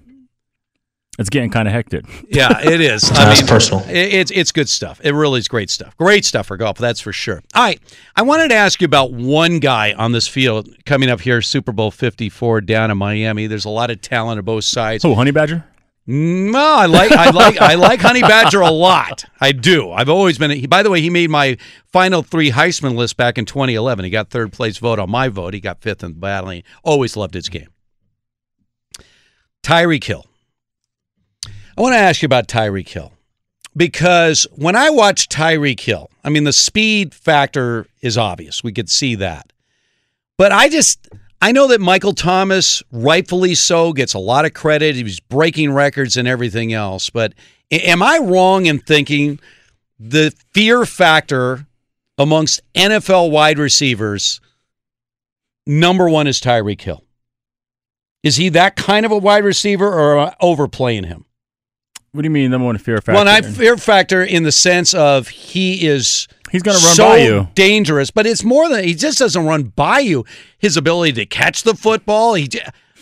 [1.17, 2.05] It's getting kind of hectic.
[2.29, 3.03] Yeah, it is.
[3.11, 3.83] I That's personal.
[3.89, 4.99] it- it's it's good stuff.
[5.03, 5.95] It really is great stuff.
[5.97, 7.41] Great stuff for golf, that's for sure.
[7.53, 7.79] All right,
[8.15, 11.71] I wanted to ask you about one guy on this field coming up here, Super
[11.71, 13.47] Bowl Fifty Four down in Miami.
[13.47, 15.05] There's a lot of talent on both sides.
[15.05, 15.63] Oh, Honey Badger.
[16.07, 19.25] Mm, no, I like I like I like Honey Badger a lot.
[19.41, 19.91] I do.
[19.91, 20.51] I've always been.
[20.51, 21.57] He, by the way, he made my
[21.91, 24.05] final three Heisman list back in 2011.
[24.05, 25.53] He got third place vote on my vote.
[25.55, 26.61] He got fifth in the battling.
[26.83, 27.69] Always loved his game.
[29.63, 30.25] Tyreek Hill.
[31.77, 33.11] I want to ask you about Tyreek Hill
[33.75, 38.63] because when I watch Tyreek Hill, I mean the speed factor is obvious.
[38.63, 39.51] We could see that,
[40.37, 41.09] but I just
[41.41, 44.95] I know that Michael Thomas, rightfully so, gets a lot of credit.
[44.95, 47.09] He was breaking records and everything else.
[47.09, 47.33] But
[47.71, 49.39] am I wrong in thinking
[49.99, 51.67] the fear factor
[52.17, 54.39] amongst NFL wide receivers,
[55.67, 57.03] number one is Tyreek Hill?
[58.23, 61.25] Is he that kind of a wide receiver or overplaying him?
[62.15, 63.13] What do you mean number one fear factor?
[63.13, 67.17] Well, I fear factor in the sense of he is He's gonna run so by
[67.17, 67.47] you.
[67.55, 70.23] dangerous, but it's more than he just doesn't run by you.
[70.57, 72.49] His ability to catch the football, he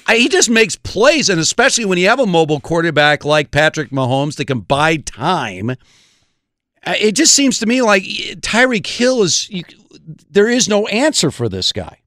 [0.09, 4.37] he just makes plays, and especially when you have a mobile quarterback like Patrick Mahomes
[4.37, 5.75] that can buy time.
[6.87, 9.47] It just seems to me like Tyreek Hill is.
[9.51, 9.63] You,
[10.29, 11.99] there is no answer for this guy.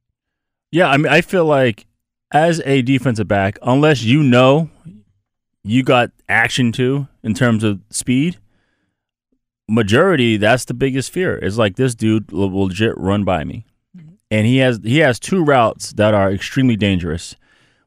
[0.72, 1.86] Yeah, I mean, I feel like
[2.32, 4.68] as a defensive back, unless you know
[5.66, 8.38] you got action too in terms of speed,
[9.68, 11.36] majority that's the biggest fear.
[11.36, 13.66] It's like this dude will legit run by me,
[13.97, 14.14] mm-hmm.
[14.30, 17.36] and he has he has two routes that are extremely dangerous.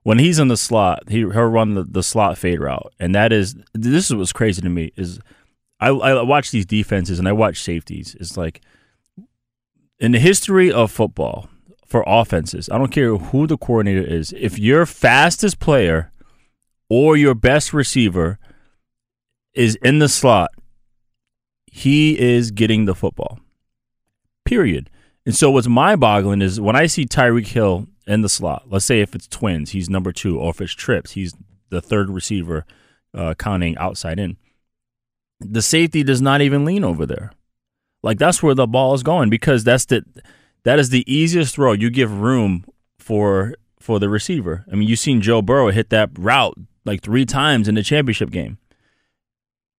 [0.04, 3.32] When he's in the slot, he he'll run the, the slot fade route, and that
[3.32, 5.20] is this is what's crazy to me is
[5.80, 8.16] I I watch these defenses and I watch safeties.
[8.20, 8.62] It's like
[10.00, 11.50] in the history of football
[11.86, 16.12] for offenses, I don't care who the coordinator is, if your fastest player
[16.90, 18.40] or your best receiver
[19.54, 20.52] is in the slot,
[21.66, 23.40] he is getting the football.
[24.46, 24.90] Period.
[25.26, 28.86] And so what's mind boggling is when I see Tyreek Hill in the slot, let's
[28.86, 31.34] say if it's twins, he's number two, or if it's trips, he's
[31.70, 32.66] the third receiver,
[33.14, 34.38] uh, counting outside in.
[35.40, 37.32] The safety does not even lean over there.
[38.02, 40.04] Like that's where the ball is going because that's the
[40.64, 41.74] that is the easiest throw.
[41.74, 42.66] You give room
[42.98, 44.66] for for the receiver.
[44.72, 48.30] I mean, you've seen Joe Burrow hit that route like three times in the championship
[48.30, 48.58] game.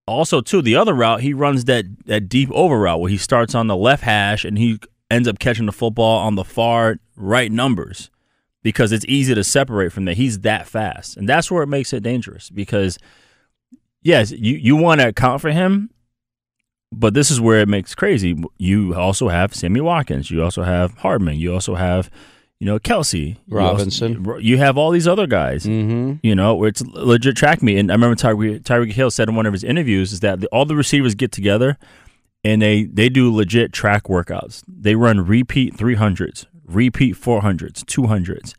[0.07, 3.55] Also, too, the other route he runs that that deep over route where he starts
[3.55, 4.79] on the left hash and he
[5.11, 8.11] ends up catching the football on the far right numbers
[8.63, 10.17] because it's easy to separate from that.
[10.17, 12.99] He's that fast, and that's where it makes it dangerous because
[14.03, 15.91] yes, you you want to account for him,
[16.93, 18.43] but this is where it makes crazy.
[18.59, 20.31] You also have Sammy Watkins.
[20.31, 21.37] You also have Hardman.
[21.37, 22.11] You also have,
[22.61, 24.25] you know, Kelce You also- Robinson.
[24.41, 25.65] You, have all these other guys.
[25.67, 26.15] Mm-hmm.
[26.23, 27.79] You know, where it's legit track meet.
[27.79, 30.47] And I remember Tyreek Tyreek Hill said in one of his interviews is that the,
[30.49, 31.79] all the receivers get together
[32.45, 34.63] and they they do legit track workouts.
[34.69, 38.55] They run repeat three hundreds, repeat four hundreds, two hundreds.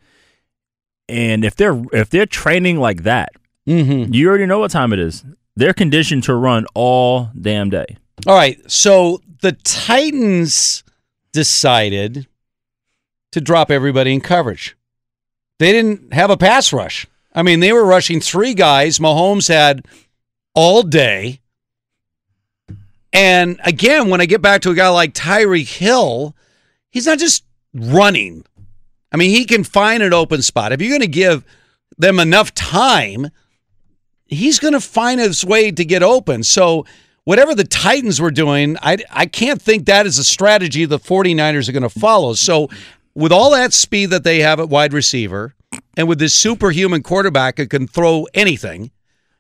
[1.08, 3.30] And if they're if they're training like that,
[3.68, 4.12] Mm-hmm.
[4.12, 5.24] you already know what time it is.
[5.56, 7.98] They're conditioned to run all damn day.
[8.26, 8.60] All right.
[8.70, 10.84] So the Titans
[11.32, 12.26] decided
[13.32, 14.76] to drop everybody in coverage.
[15.60, 17.08] They didn't have a pass rush.
[17.34, 19.00] I mean, they were rushing three guys.
[19.00, 19.86] Mahomes had
[20.54, 21.40] all day.
[23.14, 26.36] And again, when I get back to a guy like Tyreek Hill,
[26.90, 27.44] he's not just
[27.74, 28.46] running.
[29.12, 30.72] I mean, he can find an open spot.
[30.72, 31.46] If you're going to give
[31.98, 33.30] them enough time,
[34.28, 36.44] he's going to find his way to get open.
[36.44, 36.86] So,
[37.24, 41.70] whatever the Titans were doing, I, I can't think that is a strategy the 49ers
[41.70, 42.34] are going to follow.
[42.34, 42.70] So,
[43.16, 45.54] with all that speed that they have at wide receiver,
[45.98, 48.92] and with this superhuman quarterback who can throw anything,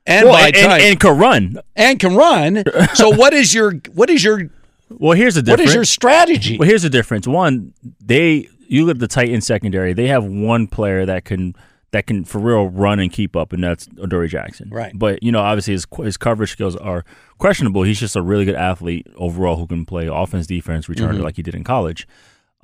[0.05, 1.57] and Well, by and, time, and can run.
[1.75, 2.63] and can run.
[2.95, 4.49] So, what is your what is your
[4.89, 5.69] Well, here's the What difference.
[5.71, 6.57] is your strategy?
[6.57, 7.27] Well, here's the difference.
[7.27, 7.73] One,
[8.03, 9.93] they you look at the Titans secondary.
[9.93, 11.55] They have one player that can
[11.91, 14.69] that can for real run and keep up, and that's Adoree Jackson.
[14.69, 14.91] Right.
[14.97, 17.03] But you know, obviously his his coverage skills are
[17.37, 17.83] questionable.
[17.83, 21.23] He's just a really good athlete overall who can play offense, defense, returner Mhm.
[21.23, 22.07] like he did in college.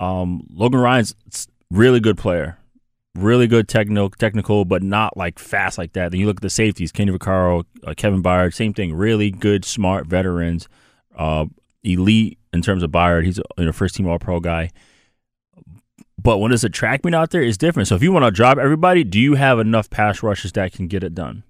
[0.00, 1.14] Um, Logan Ryan's
[1.70, 2.58] really good player.
[3.14, 6.10] really good technical, technical, but not like fast like that.
[6.10, 8.94] Then you look at the safeties: Kenny Vaccaro, uh, Kevin Byard, same thing.
[8.94, 10.68] Really good, smart veterans,
[11.16, 11.46] uh,
[11.82, 13.24] elite in terms of Byard.
[13.24, 14.70] He's a you know, first team All Pro guy.
[16.20, 17.88] But when there's a track meet out there, it's different.
[17.88, 20.88] So if you want to drop everybody, do you have enough pass rushes that can
[20.88, 21.44] get it done?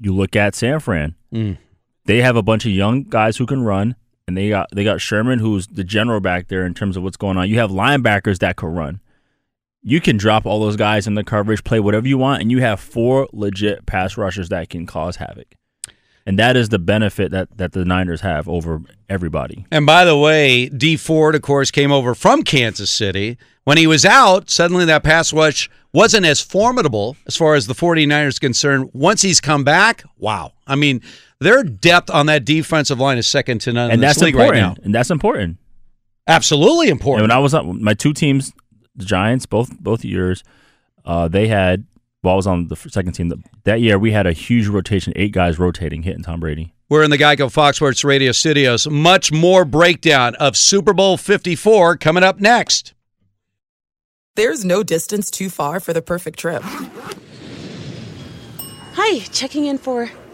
[0.00, 1.14] You look at San Fran.
[1.32, 1.58] Mm.
[2.04, 3.94] They have a bunch of young guys who can run,
[4.26, 7.16] and they got they got Sherman, who's the general back there in terms of what's
[7.16, 7.48] going on.
[7.48, 9.00] You have linebackers that could run.
[9.82, 12.60] You can drop all those guys in the coverage, play whatever you want, and you
[12.60, 15.56] have four legit pass rushers that can cause havoc.
[16.26, 18.80] And that is the benefit that, that the Niners have over
[19.10, 19.66] everybody.
[19.70, 23.36] And by the way, Dee Ford, of course, came over from Kansas City.
[23.64, 27.74] When he was out, suddenly that pass rush wasn't as formidable as far as the
[27.74, 28.88] 49ers concerned.
[28.94, 30.52] Once he's come back, wow.
[30.66, 31.02] I mean,
[31.44, 34.34] their depth on that defensive line is second to none and in that's this league
[34.34, 34.52] important.
[34.54, 34.84] right now.
[34.84, 35.58] And that's important.
[36.26, 37.24] Absolutely important.
[37.24, 38.52] And when I was on my two teams,
[38.96, 40.42] the Giants, both both years,
[41.04, 41.86] uh, they had.
[42.22, 43.30] Well, I was on the second team.
[43.64, 46.72] That year, we had a huge rotation, eight guys rotating, hitting Tom Brady.
[46.88, 48.88] We're in the Geico Fox Sports Radio studios.
[48.88, 52.94] Much more breakdown of Super Bowl 54 coming up next.
[54.36, 56.62] There's no distance too far for the perfect trip.
[58.94, 60.10] Hi, checking in for.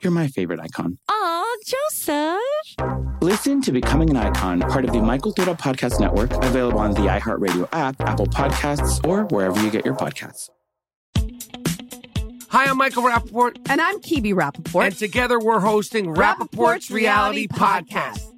[0.00, 0.98] You're my favorite icon.
[1.08, 2.38] Aw, Joseph!
[3.20, 7.00] Listen to Becoming an Icon, part of the My Cultura Podcast Network, available on the
[7.00, 10.50] iHeartRadio app, Apple Podcasts, or wherever you get your podcasts.
[12.50, 13.58] Hi, I'm Michael Rapaport.
[13.68, 14.86] And I'm Kebe Rapaport.
[14.86, 18.37] And together we're hosting Rapaport's Reality Podcast.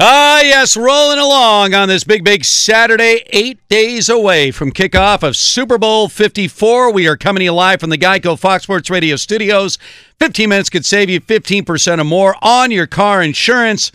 [0.00, 5.36] Ah, yes, rolling along on this big, big Saturday, eight days away from kickoff of
[5.36, 6.92] Super Bowl 54.
[6.92, 9.76] We are coming to you live from the Geico Fox Sports Radio studios.
[10.20, 13.90] 15 minutes could save you 15% or more on your car insurance.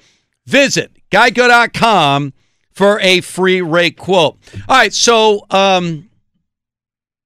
[0.46, 2.34] Visit geico.com
[2.74, 4.38] for a free rate quote.
[4.68, 6.10] All right, so, um,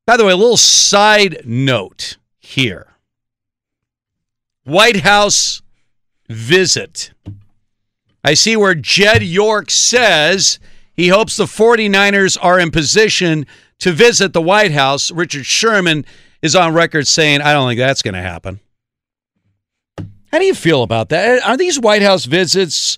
[0.05, 2.93] by the way, a little side note here
[4.65, 5.63] White House
[6.29, 7.09] visit.
[8.23, 10.59] I see where Jed York says
[10.93, 13.45] he hopes the 49ers are in position
[13.79, 15.11] to visit the White House.
[15.11, 16.05] Richard Sherman
[16.41, 18.59] is on record saying, I don't think that's going to happen.
[20.31, 21.43] How do you feel about that?
[21.45, 22.97] Are these White House visits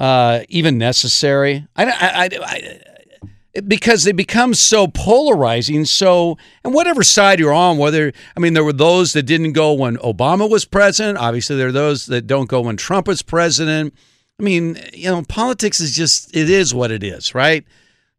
[0.00, 1.66] uh, even necessary.
[1.76, 5.84] I, I, I, I because they become so polarizing.
[5.84, 9.74] So, and whatever side you're on, whether, I mean, there were those that didn't go
[9.74, 11.18] when Obama was president.
[11.18, 13.92] Obviously, there are those that don't go when Trump was president.
[14.40, 17.62] I mean, you know, politics is just, it is what it is, right?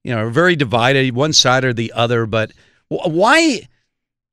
[0.04, 2.28] You know, very divided, one side or the other.
[2.28, 2.52] But
[2.90, 3.68] why,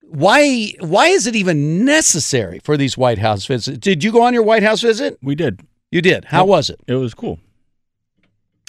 [0.03, 3.79] why, why is it even necessary for these White House visits?
[3.79, 5.19] Did you go on your White House visit?
[5.23, 5.61] We did.
[5.91, 6.27] You did.
[6.27, 6.49] How Yep.
[6.49, 6.81] was it?
[6.87, 7.39] It was cool.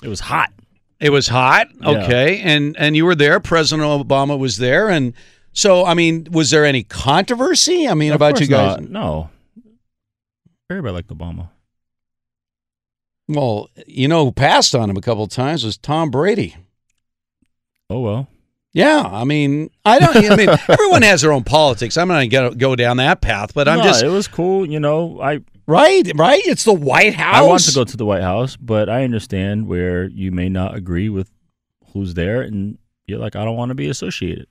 [0.02, 0.54] It was hot.
[1.02, 1.68] It was hot.
[1.82, 1.90] Yeah.
[2.06, 2.40] Okay.
[2.40, 3.42] And and you were there.
[3.42, 4.88] President Obama was there.
[4.90, 5.14] And
[5.52, 7.86] so, I mean, was there any controversy?
[7.88, 8.80] I mean, Of about you guys?
[8.80, 8.90] not.
[8.90, 9.30] No.
[10.70, 11.50] Everybody liked Obama.
[13.30, 16.56] Well, you know who passed on him a couple of times was Tom Brady.
[17.90, 18.28] Oh well.
[18.74, 20.32] Yeah, I mean, I don't.
[20.32, 21.96] I mean, everyone has their own politics.
[21.96, 24.66] I'm not going to go down that path, but I'm No, just It was cool.
[24.66, 26.42] You know, I right, right.
[26.46, 27.36] It's the White House.
[27.36, 30.76] I want to go to the White House, but I understand where you may not
[30.76, 31.32] agree with
[31.94, 34.48] who's there, and you're like, I don't want to be associated.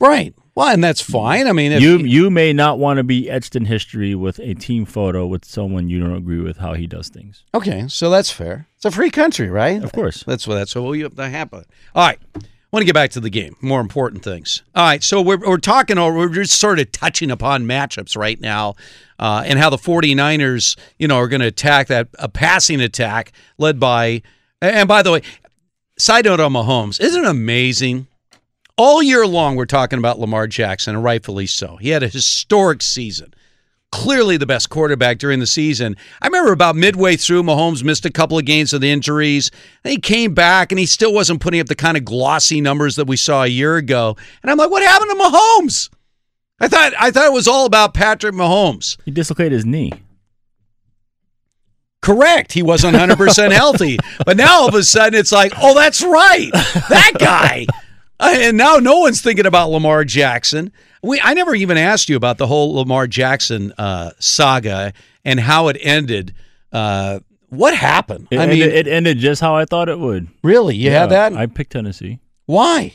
[0.00, 0.34] Right.
[0.58, 1.46] Well, and that's fine.
[1.46, 4.54] I mean, if you you may not want to be etched in history with a
[4.54, 7.44] team photo with someone you don't agree with how he does things.
[7.54, 8.66] Okay, so that's fair.
[8.74, 9.80] It's a free country, right?
[9.80, 10.24] Of course.
[10.24, 11.64] That's what that's what we that happen.
[11.94, 12.18] All right.
[12.34, 12.40] I
[12.72, 13.54] want to get back to the game.
[13.60, 14.64] More important things.
[14.74, 15.00] All right.
[15.00, 18.74] So we're, we're talking, or we're just sort of touching upon matchups right now
[19.20, 23.30] uh, and how the 49ers, you know, are going to attack that a passing attack
[23.58, 24.22] led by,
[24.60, 25.22] and by the way,
[25.98, 28.08] side note on Mahomes, isn't it amazing?
[28.78, 31.76] All year long, we're talking about Lamar Jackson, and rightfully so.
[31.76, 33.34] He had a historic season
[33.90, 35.96] clearly the best quarterback during the season.
[36.20, 39.50] I remember about midway through, Mahomes missed a couple of games of the injuries.
[39.84, 42.96] And he came back and he still wasn't putting up the kind of glossy numbers
[42.96, 44.16] that we saw a year ago.
[44.42, 45.90] And I'm like, what happened to Mahomes?
[46.60, 48.96] I thought I thought it was all about Patrick Mahomes.
[49.04, 49.92] He dislocated his knee.
[52.00, 52.52] Correct.
[52.52, 53.98] He wasn't 100% healthy.
[54.26, 56.50] But now all of a sudden it's like, oh, that's right.
[56.52, 57.66] That guy.
[58.20, 60.72] Uh, and now no one's thinking about Lamar Jackson.
[61.02, 64.92] We I never even asked you about the whole Lamar Jackson uh, saga
[65.24, 66.34] and how it ended.
[66.72, 67.20] Uh,
[67.50, 68.28] what happened?
[68.30, 70.28] It, I mean, it ended just how I thought it would.
[70.42, 71.32] really, you had that?
[71.32, 72.18] I picked Tennessee.
[72.46, 72.94] Why?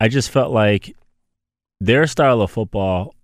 [0.00, 0.96] I just felt like
[1.80, 3.14] their style of football,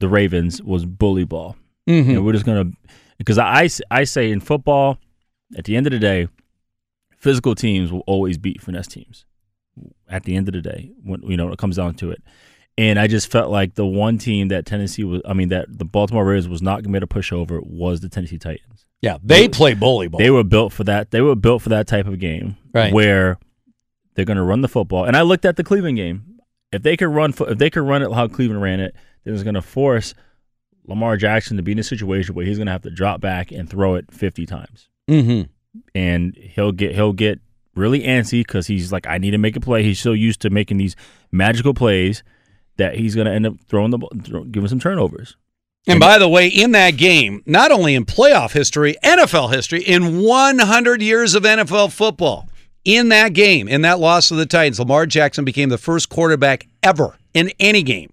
[0.00, 1.56] the Ravens, was bully ball.
[1.88, 2.08] Mhm.
[2.16, 2.70] And we're just gonna
[3.18, 4.98] because I I say in football,
[5.56, 6.28] at the end of the day,
[7.18, 9.26] physical teams will always beat finesse teams.
[10.14, 12.22] At the end of the day, when you know it comes down to it,
[12.78, 15.84] and I just felt like the one team that Tennessee was, I mean, that the
[15.84, 18.86] Baltimore Ravens was not going to push over was the Tennessee Titans.
[19.02, 20.18] Yeah, they play bully ball.
[20.20, 21.10] They were built for that.
[21.10, 22.92] They were built for that type of game, Right.
[22.92, 23.38] Where
[24.14, 25.04] they're going to run the football.
[25.04, 26.38] And I looked at the Cleveland game.
[26.72, 29.42] If they could run, if they could run it how Cleveland ran it, then it's
[29.42, 30.14] going to force
[30.86, 33.50] Lamar Jackson to be in a situation where he's going to have to drop back
[33.52, 35.50] and throw it fifty times, Mm-hmm.
[35.94, 37.40] and he'll get he'll get
[37.76, 39.82] really antsy because he's like, I need to make a play.
[39.82, 40.96] He's so used to making these
[41.32, 42.22] magical plays
[42.76, 45.36] that he's going to end up throwing the ball, throw, giving some turnovers.
[45.86, 50.22] And by the way, in that game, not only in playoff history, NFL history, in
[50.22, 52.48] 100 years of NFL football,
[52.84, 56.66] in that game, in that loss to the Titans, Lamar Jackson became the first quarterback
[56.82, 58.10] ever in any game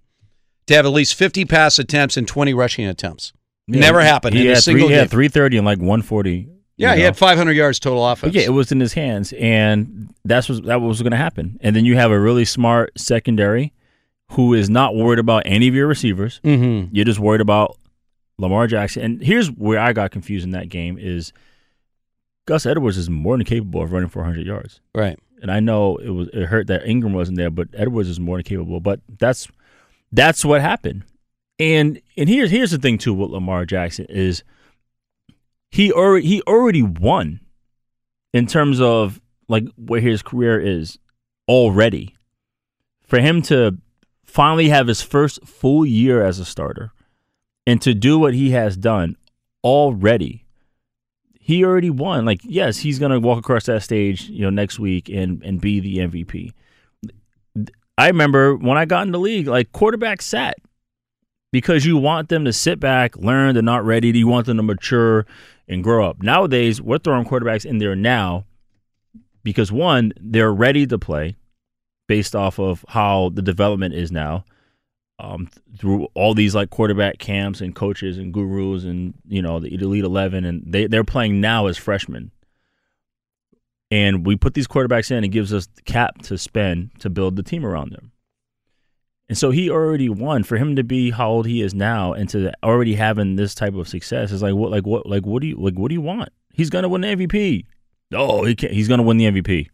[0.68, 3.32] to have at least 50 pass attempts and 20 rushing attempts.
[3.68, 5.00] Never happened He in a single three, he game.
[5.00, 6.50] had three thirty and like one forty.
[6.82, 8.34] Yeah, he had 500 yards total offense.
[8.34, 11.60] But yeah, it was in his hands, and that's what that was going to happen.
[11.62, 13.74] And then you have a really smart secondary
[14.32, 16.40] who is not worried about any of your receivers.
[16.44, 16.90] Mhm.
[16.92, 17.78] You're just worried about
[18.38, 19.04] Lamar Jackson.
[19.04, 21.34] And here's where I got confused in that game: is
[22.46, 24.80] Gus Edwards is more than capable of running 400 yards.
[24.96, 25.18] Right.
[25.42, 28.38] And I know it was it hurt that Ingram wasn't there, but Edwards is more
[28.38, 28.80] than capable.
[28.80, 29.48] But that's
[30.12, 31.04] that's what happened.
[31.60, 34.44] And and here's here's the thing too with Lamar Jackson is
[35.72, 37.40] he already he already won
[38.34, 40.98] in terms of like where his career is
[41.48, 42.16] already.
[43.04, 43.78] For him to
[44.24, 46.92] finally have his first full year as a starter
[47.68, 49.18] and to do what he has done
[49.64, 50.46] already
[51.52, 52.24] he already won.
[52.24, 55.80] Like, yes, he's gonna walk across that stage, you know, next week and and be
[55.80, 56.54] the MVP.
[57.98, 60.58] I remember when I got in the league, like quarterbacks sat
[61.52, 63.54] because you want them to sit back, learn.
[63.54, 64.10] They're not ready.
[64.10, 65.26] You want them to mature
[65.68, 66.22] and grow up.
[66.22, 68.46] Nowadays, we're throwing quarterbacks in there now
[69.44, 71.36] because one, they're ready to play
[72.08, 74.44] based off of how the development is now
[75.22, 75.48] um,
[75.78, 80.04] through all these like quarterback camps and coaches and gurus and you know the elite
[80.04, 82.32] 11 and they, they're playing now as freshmen
[83.92, 87.44] and we put these quarterbacks in it gives us cap to spend to build the
[87.44, 88.11] team around them
[89.32, 92.28] and so he already won for him to be how old he is now and
[92.28, 95.48] to already having this type of success is like what like what like what do
[95.48, 97.66] you like what do you want He's gonna win the MVP.
[98.14, 99.70] Oh, he can't, he's gonna win the MVP.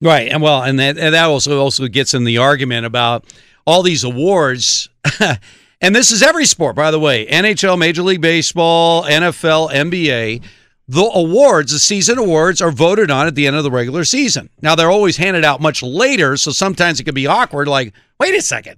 [0.00, 3.26] Right, and well, and that and that also also gets in the argument about
[3.66, 4.88] all these awards.
[5.80, 10.42] and this is every sport, by the way: NHL, Major League Baseball, NFL, NBA.
[10.90, 14.48] The awards, the season awards, are voted on at the end of the regular season.
[14.62, 17.68] Now they're always handed out much later, so sometimes it can be awkward.
[17.68, 18.76] Like, wait a second,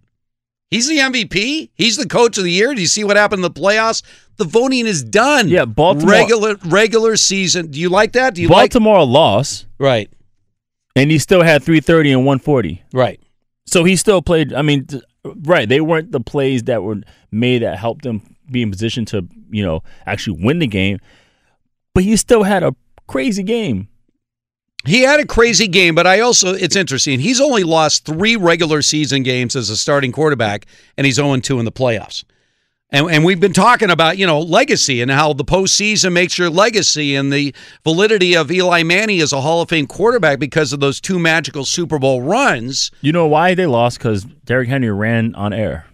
[0.71, 2.75] he's the MVP, he's the coach of the year.
[2.75, 4.03] Do you see what happened in the playoffs?
[4.37, 5.49] The voting is done.
[5.49, 7.69] Yeah, Baltimore regular regular season.
[7.69, 8.35] Do you like that?
[8.35, 10.11] Do you Baltimore lost, right?
[10.97, 12.83] and he still had 330 and 140.
[12.93, 13.21] Right.
[13.67, 14.53] So he still played.
[14.53, 14.89] I mean,
[15.45, 15.69] right?
[15.69, 19.65] They weren't the plays that were made that helped them be in position to you
[19.65, 20.99] know actually win the game,
[21.95, 22.75] but he still had a
[23.07, 23.89] crazy game.
[24.87, 27.21] He had a crazy game, but I also it's interesting.
[27.21, 31.59] He's only lost three regular season games as a starting quarterback, and he's 0 2
[31.59, 32.25] in the playoffs.
[32.93, 36.51] And, and we've been talking about, you know, legacy and how the postseason makes your
[36.51, 37.55] legacy and the
[37.85, 41.65] validity of Eli Manning as a Hall of Fame quarterback because of those two magical
[41.65, 42.91] Super Bowl runs.
[43.01, 43.99] You know why they lost?
[43.99, 45.87] Because Derrick Henry ran on air.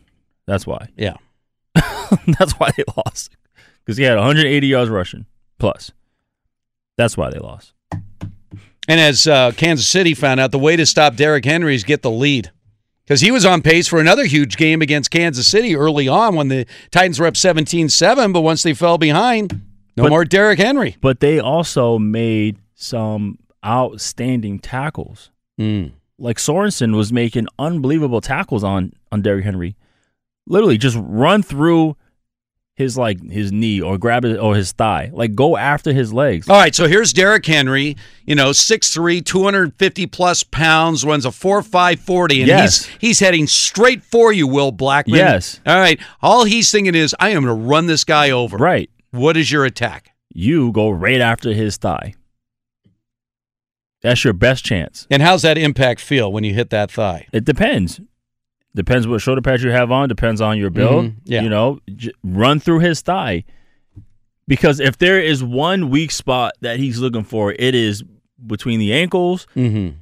[0.46, 0.88] That's why.
[0.96, 1.16] Yeah.
[1.74, 3.36] That's why they lost.
[3.84, 5.26] Because he had 180 yards rushing
[5.58, 5.92] plus.
[6.96, 7.72] That's why they lost.
[8.88, 12.02] And as uh, Kansas City found out, the way to stop Derrick Henry is get
[12.02, 12.50] the lead.
[13.04, 16.48] Because he was on pace for another huge game against Kansas City early on when
[16.48, 19.60] the Titans were up 17 7, but once they fell behind,
[19.96, 20.96] no But- more Derrick Henry.
[21.00, 25.30] But they also made some outstanding tackles.
[25.60, 25.92] Mm.
[26.18, 29.76] Like Sorensen was making unbelievable tackles on on Derrick Henry.
[30.46, 31.96] Literally just run through
[32.76, 35.10] his like his knee or grab it or his thigh.
[35.12, 36.48] Like go after his legs.
[36.48, 37.96] All right, so here's Derrick Henry,
[38.26, 42.84] you know, 6'3, 250 plus pounds, runs a 4'5 40, and Yes.
[42.84, 45.16] he's he's heading straight for you, Will Blackmon.
[45.16, 45.58] Yes.
[45.66, 45.98] All right.
[46.20, 48.58] All he's thinking is, I am going to run this guy over.
[48.58, 48.90] Right.
[49.10, 50.10] What is your attack?
[50.34, 52.14] You go right after his thigh.
[54.02, 55.06] That's your best chance.
[55.10, 57.26] And how's that impact feel when you hit that thigh?
[57.32, 58.00] It depends.
[58.76, 60.08] Depends what shoulder pads you have on.
[60.08, 61.06] Depends on your build.
[61.06, 61.42] Mhm, yeah.
[61.42, 63.42] You know, j- run through his thigh.
[64.46, 68.04] Because if there is one weak spot that he's looking for, it is
[68.46, 69.96] between the ankles Mm-hmm.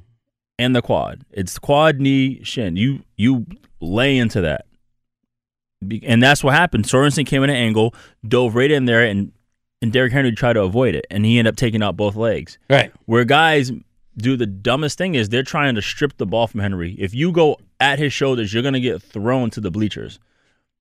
[0.59, 1.23] and the quad.
[1.31, 2.75] It's quad, knee, shin.
[2.75, 3.45] You you
[3.81, 4.65] lay into that,
[6.03, 6.83] and that's what happened.
[6.85, 7.95] Sorensen came in an angle,
[8.27, 9.31] dove right in there, and
[9.81, 12.57] and Derrick Henry tried to avoid it, and he ended up taking out both legs.
[12.69, 12.91] Right.
[13.05, 13.71] Where guys
[14.17, 16.95] do the dumbest thing is they're trying to strip the ball from Henry.
[16.99, 20.19] If you go at his shoulders, you're gonna get thrown to the bleachers.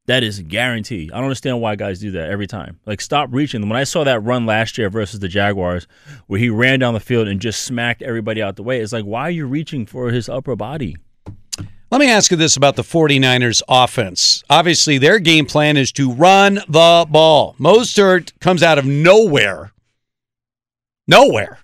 [0.06, 1.10] That is a guarantee.
[1.10, 2.78] I don't understand why guys do that every time.
[2.84, 3.66] Like, stop reaching.
[3.66, 5.86] When I saw that run last year versus the Jaguars,
[6.26, 9.06] where he ran down the field and just smacked everybody out the way, it's like,
[9.06, 10.96] why are you reaching for his upper body?
[11.90, 14.42] Let me ask you this about the 49ers offense.
[14.50, 17.54] Obviously, their game plan is to run the ball.
[17.58, 19.72] Mostert comes out of nowhere.
[21.06, 21.60] Nowhere.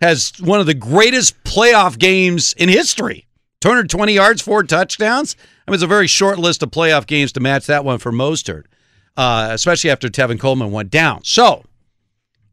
[0.00, 3.26] Has one of the greatest playoff games in history.
[3.60, 5.34] 220 yards, four touchdowns.
[5.66, 8.12] I mean, it's a very short list of playoff games to match that one for
[8.12, 8.64] Mostert,
[9.16, 11.24] uh, especially after Tevin Coleman went down.
[11.24, 11.64] So,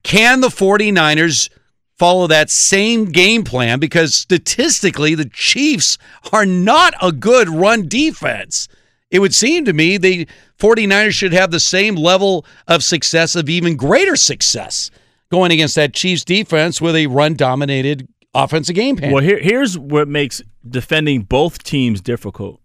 [0.03, 1.49] can the 49ers
[1.97, 3.79] follow that same game plan?
[3.79, 5.97] Because statistically, the Chiefs
[6.33, 8.67] are not a good run defense.
[9.11, 10.27] It would seem to me the
[10.59, 14.89] 49ers should have the same level of success, of even greater success,
[15.31, 19.11] going against that Chiefs defense with a run dominated offensive game plan.
[19.11, 22.61] Well, here, here's what makes defending both teams difficult.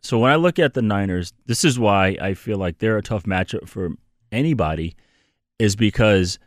[0.00, 3.02] So when I look at the Niners, this is why I feel like they're a
[3.02, 3.90] tough matchup for
[4.30, 4.94] anybody,
[5.58, 6.38] is because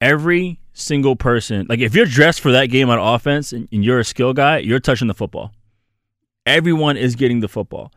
[0.00, 3.98] every single person, like if you're dressed for that game on offense and, and you're
[3.98, 5.52] a skill guy, you're touching the football.
[6.46, 7.92] Everyone is getting the football.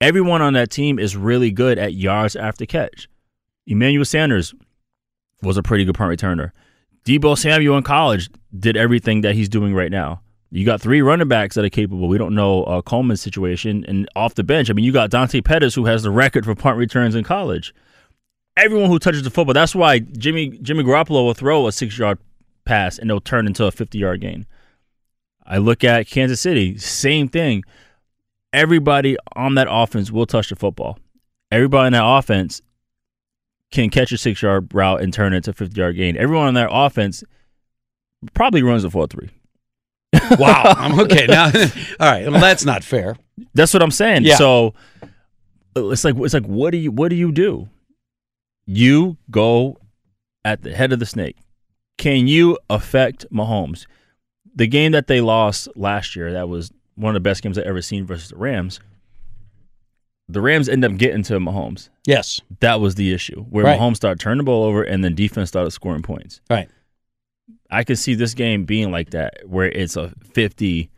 [0.00, 3.08] Everyone on that team is really good at yards after catch.
[3.66, 4.54] Emmanuel Sanders
[5.42, 6.52] was a pretty good punt returner.
[7.04, 10.20] Deebo Samuel in college did everything that he's doing right now.
[10.50, 12.08] You got three running backs that are capable.
[12.08, 15.40] We don't know uh, Coleman's situation, and off the bench, I mean, you got Dante
[15.40, 17.74] Pettis who has the record for punt returns in college.
[18.56, 22.18] Everyone who touches the football, that's why Jimmy Jimmy Garoppolo will throw a six yard
[22.64, 24.46] pass and it'll turn into a fifty yard gain.
[25.44, 27.62] I look at Kansas City, same thing.
[28.52, 30.98] Everybody on that offense will touch the football.
[31.50, 32.62] Everybody in that offense
[33.70, 36.16] can catch a six yard route and turn it into a 50 yard gain.
[36.16, 37.24] Everyone on their offense
[38.34, 39.28] probably runs a 4 3.
[40.38, 40.62] wow.
[40.76, 41.26] I'm okay.
[41.26, 41.46] Now,
[42.00, 42.30] all right.
[42.30, 43.16] Well, that's not fair.
[43.54, 44.24] That's what I'm saying.
[44.24, 44.36] Yeah.
[44.36, 44.74] So
[45.76, 47.68] uh, it's like it's like what do you what do you do?
[48.66, 49.78] You go
[50.44, 51.36] at the head of the snake.
[51.98, 53.86] Can you affect Mahomes?
[54.54, 57.64] The game that they lost last year, that was one of the best games I've
[57.64, 58.80] ever seen versus the Rams.
[60.28, 61.88] The Rams end up getting to Mahomes.
[62.04, 62.40] Yes.
[62.60, 63.78] That was the issue where Right.
[63.78, 66.40] Mahomes started turning the ball over and then defense started scoring points.
[66.50, 66.68] Right.
[67.70, 70.90] I could see this game being like that where it's a 50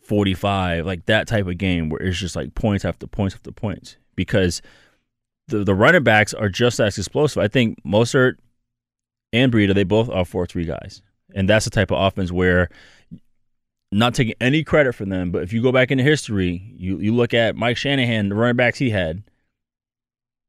[0.00, 3.96] 45 like that type of game where it's just like points after points after points
[4.14, 4.62] because
[5.48, 7.42] the the running backs are just as explosive.
[7.42, 8.36] I think Mostert
[9.32, 11.02] and Breida they both are 4-3 guys.
[11.34, 12.68] And that's the type of offense where
[13.92, 17.14] not taking any credit for them, but if you go back into history, you you
[17.14, 19.22] look at Mike Shanahan, the running backs he had,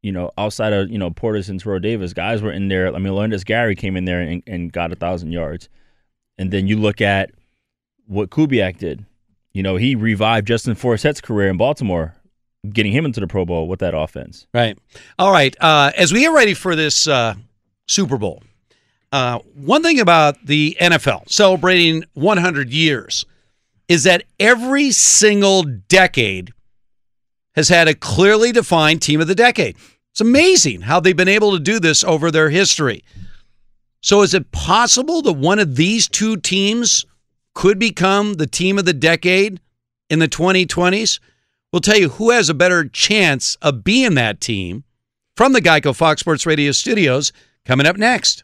[0.01, 2.93] you know, outside of, you know, Portis and Terrell Davis, guys were in there.
[2.93, 5.69] I mean, Olandis Gary came in there and, and got a thousand yards.
[6.38, 7.31] And then you look at
[8.05, 9.05] what Kubiak did.
[9.53, 12.15] You know, he revived Justin Forsett's career in Baltimore,
[12.69, 14.47] getting him into the Pro Bowl with that offense.
[14.53, 14.77] Right.
[15.18, 15.55] All right.
[15.59, 17.34] Uh, as we get ready for this uh,
[17.88, 18.43] Super Bowl,
[19.11, 23.25] uh, one thing about the NFL celebrating 100 years
[23.88, 26.51] is that every single decade
[27.55, 29.75] has had a clearly defined team of the decade.
[30.11, 33.03] It's amazing how they've been able to do this over their history.
[34.01, 37.05] So, is it possible that one of these two teams
[37.55, 39.59] could become the team of the decade
[40.09, 41.19] in the 2020s?
[41.71, 44.84] We'll tell you who has a better chance of being that team
[45.35, 47.31] from the Geico Fox Sports Radio studios
[47.65, 48.43] coming up next.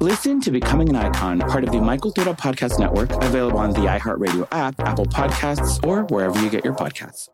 [0.00, 3.80] Listen to Becoming an Icon, part of the My Cultura Podcast Network, available on the
[3.80, 7.28] iHeartRadio app, Apple Podcasts, or wherever you get your podcasts.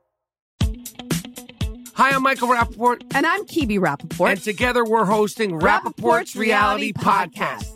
[1.94, 3.04] Hi, I'm Michael Rapaport.
[3.14, 4.30] And I'm Kebe Rapaport.
[4.32, 7.75] And together we're hosting Rapaport's, Reality Podcast.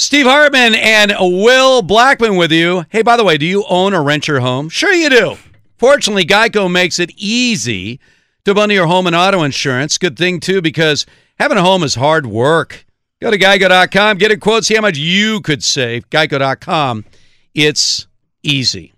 [0.00, 2.84] Steve Hartman and Will Blackmon with you.
[2.88, 4.68] Hey, by the way, do you own or rent your home?
[4.68, 5.36] Sure, you do.
[5.76, 7.98] Fortunately, Geico makes it easy
[8.44, 9.98] to bundle your home and auto insurance.
[9.98, 11.04] Good thing, too, because
[11.40, 12.86] having a home is hard work.
[13.20, 16.08] Go to geico.com, get a quote, see how much you could save.
[16.10, 17.04] Geico.com.
[17.52, 18.06] It's
[18.44, 18.92] easy.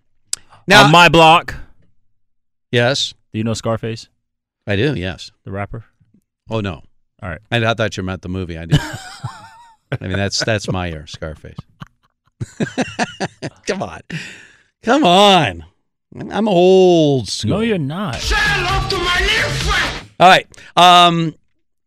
[0.66, 1.54] Now, On my block.
[2.70, 4.08] yes, Do you know Scarface,
[4.66, 5.30] I do, yes.
[5.44, 5.86] the rapper?
[6.50, 6.82] Oh, no.
[7.22, 7.40] All right.
[7.50, 8.58] I, I thought you meant the movie.
[8.58, 8.78] I did.
[9.92, 11.56] I mean, that's that's my ear, Scarface.
[13.66, 14.00] Come on.
[14.82, 15.64] Come on.
[16.30, 17.50] I'm old school.
[17.50, 18.20] No, you're not.
[20.18, 20.46] All right.
[20.76, 21.34] Um,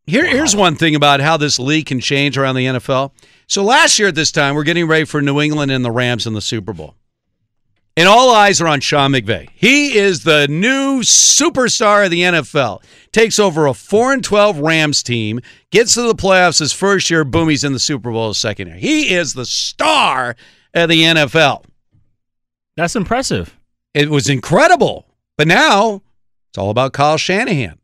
[0.05, 3.11] here, Here's one thing about how this league can change around the NFL.
[3.47, 6.25] So last year at this time, we're getting ready for New England and the Rams
[6.25, 6.95] in the Super Bowl.
[7.95, 9.49] And all eyes are on Sean McVay.
[9.53, 12.83] He is the new superstar of the NFL.
[13.11, 15.39] Takes over a 4 and 12 Rams team,
[15.69, 18.67] gets to the playoffs his first year, boom, he's in the Super Bowl his second
[18.67, 18.77] year.
[18.77, 20.35] He is the star
[20.73, 21.65] of the NFL.
[22.75, 23.55] That's impressive.
[23.93, 25.05] It was incredible.
[25.37, 26.01] But now
[26.49, 27.79] it's all about Kyle Shanahan.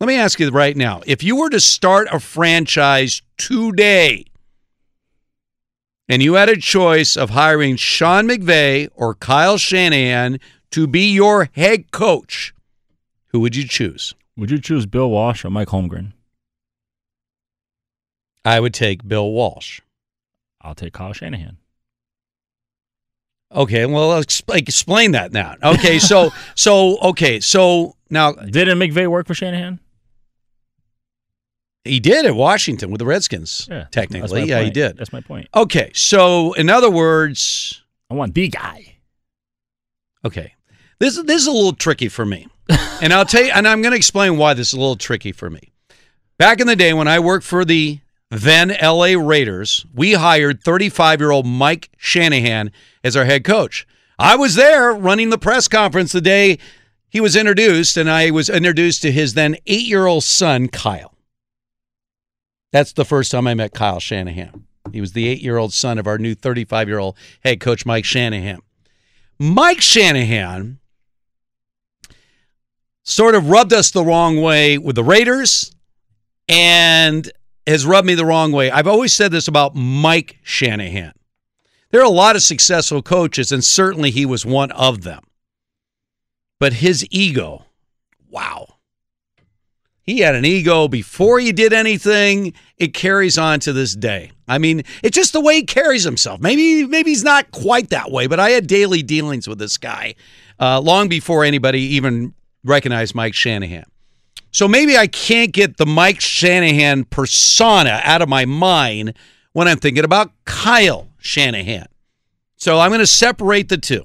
[0.00, 4.25] Let me ask you right now if you were to start a franchise today
[6.08, 10.38] and you had a choice of hiring Sean McVay or Kyle Shanahan
[10.70, 12.54] to be your head coach,
[13.28, 14.14] who would you choose?
[14.36, 16.12] Would you choose Bill Walsh or Mike Holmgren?
[18.44, 19.80] I would take Bill Walsh.
[20.60, 21.56] I'll take Kyle Shanahan.
[23.52, 25.54] Okay, well, explain that now.
[25.62, 29.80] Okay, so so okay, so now didn't McVay work for Shanahan?
[31.86, 33.68] He did at Washington with the Redskins.
[33.70, 34.96] Yeah, technically, yeah, he did.
[34.96, 35.48] That's my point.
[35.54, 38.96] Okay, so in other words, I want the guy.
[40.24, 40.54] Okay,
[40.98, 42.48] this this is a little tricky for me,
[43.00, 45.32] and I'll tell you, and I'm going to explain why this is a little tricky
[45.32, 45.72] for me.
[46.38, 48.00] Back in the day when I worked for the
[48.30, 52.72] then LA Raiders, we hired 35 year old Mike Shanahan
[53.04, 53.86] as our head coach.
[54.18, 56.58] I was there running the press conference the day
[57.08, 61.14] he was introduced, and I was introduced to his then eight year old son, Kyle.
[62.76, 64.66] That's the first time I met Kyle Shanahan.
[64.92, 67.86] He was the eight year old son of our new 35 year old head coach,
[67.86, 68.60] Mike Shanahan.
[69.38, 70.78] Mike Shanahan
[73.02, 75.74] sort of rubbed us the wrong way with the Raiders
[76.50, 77.32] and
[77.66, 78.70] has rubbed me the wrong way.
[78.70, 81.14] I've always said this about Mike Shanahan.
[81.92, 85.24] There are a lot of successful coaches, and certainly he was one of them.
[86.60, 87.64] But his ego,
[88.28, 88.75] wow.
[90.06, 92.54] He had an ego before he did anything.
[92.78, 94.30] It carries on to this day.
[94.46, 96.40] I mean, it's just the way he carries himself.
[96.40, 100.14] Maybe, maybe he's not quite that way, but I had daily dealings with this guy
[100.60, 103.84] uh, long before anybody even recognized Mike Shanahan.
[104.52, 109.14] So maybe I can't get the Mike Shanahan persona out of my mind
[109.52, 111.86] when I'm thinking about Kyle Shanahan.
[112.56, 114.04] So I'm going to separate the two.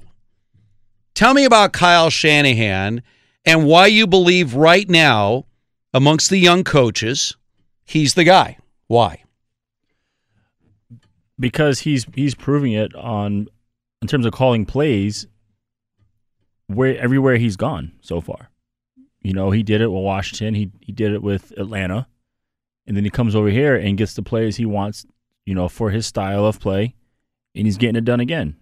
[1.14, 3.02] Tell me about Kyle Shanahan
[3.44, 5.46] and why you believe right now
[5.94, 7.36] amongst the young coaches,
[7.84, 8.58] he's the guy.
[8.86, 9.22] Why?
[11.38, 13.48] Because he's he's proving it on
[14.00, 15.26] in terms of calling plays
[16.66, 18.50] where everywhere he's gone so far.
[19.22, 22.06] You know, he did it with Washington, he he did it with Atlanta,
[22.86, 25.06] and then he comes over here and gets the plays he wants,
[25.46, 26.94] you know, for his style of play,
[27.54, 28.56] and he's getting it done again.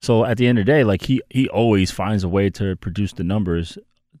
[0.00, 2.76] So at the end of the day, like he he always finds a way to
[2.76, 3.78] produce the numbers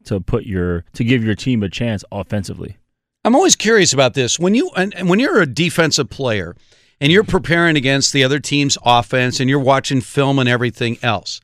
[0.08, 2.76] to put your to give your team a chance offensively.
[3.24, 4.38] I'm always curious about this.
[4.38, 6.56] When you and, and when you're a defensive player
[7.00, 11.40] and you're preparing against the other team's offense and you're watching film and everything else,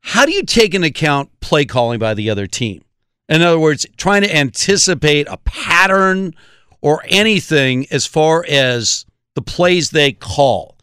[0.00, 2.84] how do you take into account play calling by the other team?
[3.28, 6.34] In other words, trying to anticipate a pattern
[6.82, 10.76] or anything as far as the plays they call.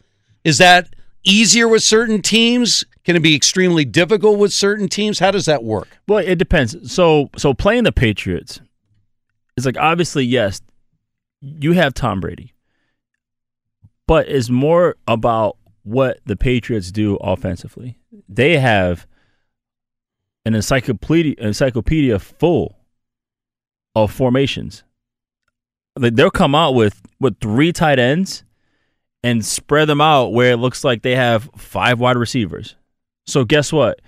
[0.44, 2.84] Is that easier with certain teams?
[3.04, 5.20] Can it be extremely difficult with certain teams?
[5.20, 5.88] How does that work?
[6.08, 6.92] Well, it depends.
[6.92, 8.62] So, so playing the Patriots
[9.58, 10.62] is like obviously yes,
[11.42, 12.54] you have Tom Brady,
[14.08, 17.98] but it's more about what the Patriots do offensively.
[18.30, 19.08] They have
[20.46, 22.78] an encyclopedia encyclopedia full
[23.96, 24.84] of formations.
[26.00, 28.44] They'll come out with with three tight ends
[29.24, 32.76] and spread them out where it looks like they have five wide receivers.
[33.26, 34.02] So guess what?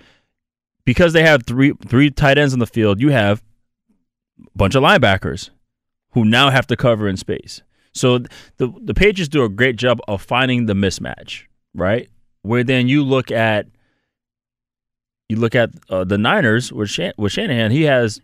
[0.84, 3.42] Because they have three three tight ends on the field, you have
[4.38, 5.50] a bunch of linebackers
[6.12, 7.62] who now have to cover in space.
[7.92, 8.18] So
[8.56, 12.08] the the Patriots do a great job of finding the mismatch, right?
[12.42, 13.66] Where then you look at
[15.28, 18.20] you look at uh, the Niners with Shan- with Shanahan, he has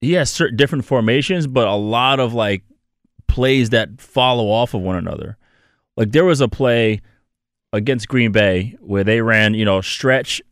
[0.00, 2.62] he has certain different formations, but a lot of like
[3.28, 5.36] plays that follow off of one another.
[5.96, 7.00] Like there was a play
[7.72, 10.42] against Green Bay where they ran, you know, stretch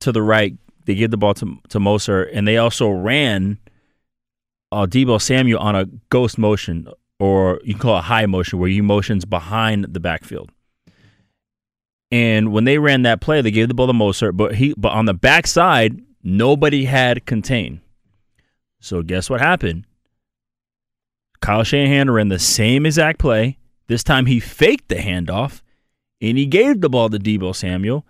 [0.00, 0.56] to the right.
[0.84, 3.58] They gave the ball to to Mostert, and they also ran
[4.70, 6.88] uh, Deebo Samuel on a ghost motion,
[7.18, 10.50] or you can call it high motion, where he motions behind the backfield.
[12.10, 14.92] And when they ran that play, they gave the ball to Mostert, but he but
[14.92, 17.80] on the backside, nobody had contain.
[18.78, 19.86] So guess what happened?
[21.40, 23.58] Kyle Shanahan ran the same exact play.
[23.86, 25.62] This time he faked the handoff
[26.20, 28.06] and he gave the ball to Deebo Samuel,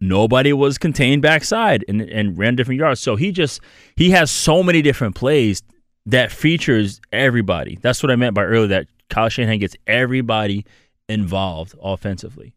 [0.00, 3.00] nobody was contained backside and, and ran different yards.
[3.00, 3.60] So he just
[3.96, 5.62] he has so many different plays
[6.06, 7.78] that features everybody.
[7.80, 10.64] That's what I meant by earlier that Kyle Shanahan gets everybody
[11.08, 12.54] involved offensively.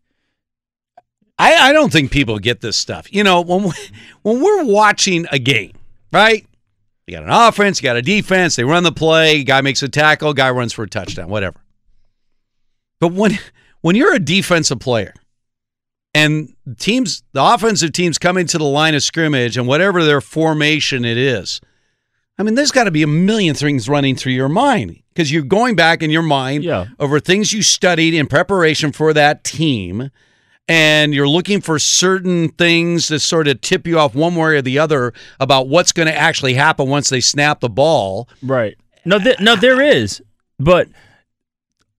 [1.38, 3.12] I, I don't think people get this stuff.
[3.12, 3.72] You know, when we,
[4.22, 5.74] when we're watching a game,
[6.12, 6.46] right?
[7.08, 9.90] You got an offense, you got a defense, they run the play, guy makes a
[9.90, 11.61] tackle, guy runs for a touchdown, whatever.
[13.02, 13.38] But when
[13.82, 15.14] when you're a defensive player
[16.14, 21.04] and teams the offensive teams coming to the line of scrimmage and whatever their formation
[21.04, 21.60] it is,
[22.38, 25.42] I mean, there's got to be a million things running through your mind because you're
[25.44, 26.88] going back in your mind Yeah.
[27.00, 30.10] over things you studied in preparation for that team
[30.68, 34.62] and you're looking for certain things to sort of tip you off one way or
[34.62, 38.30] the other about what's going to actually happen once they snap the ball.
[38.42, 38.78] Right.
[39.06, 40.22] No, th- no, there is,
[40.60, 40.88] but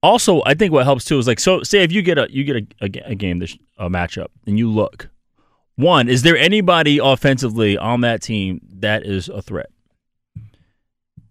[0.02, 1.62] also I think what helps too is like so.
[1.62, 4.58] Say if you get a you get a, a, a game this a matchup and
[4.58, 5.08] you look,
[5.76, 9.70] one is there anybody offensively on that team that is a threat?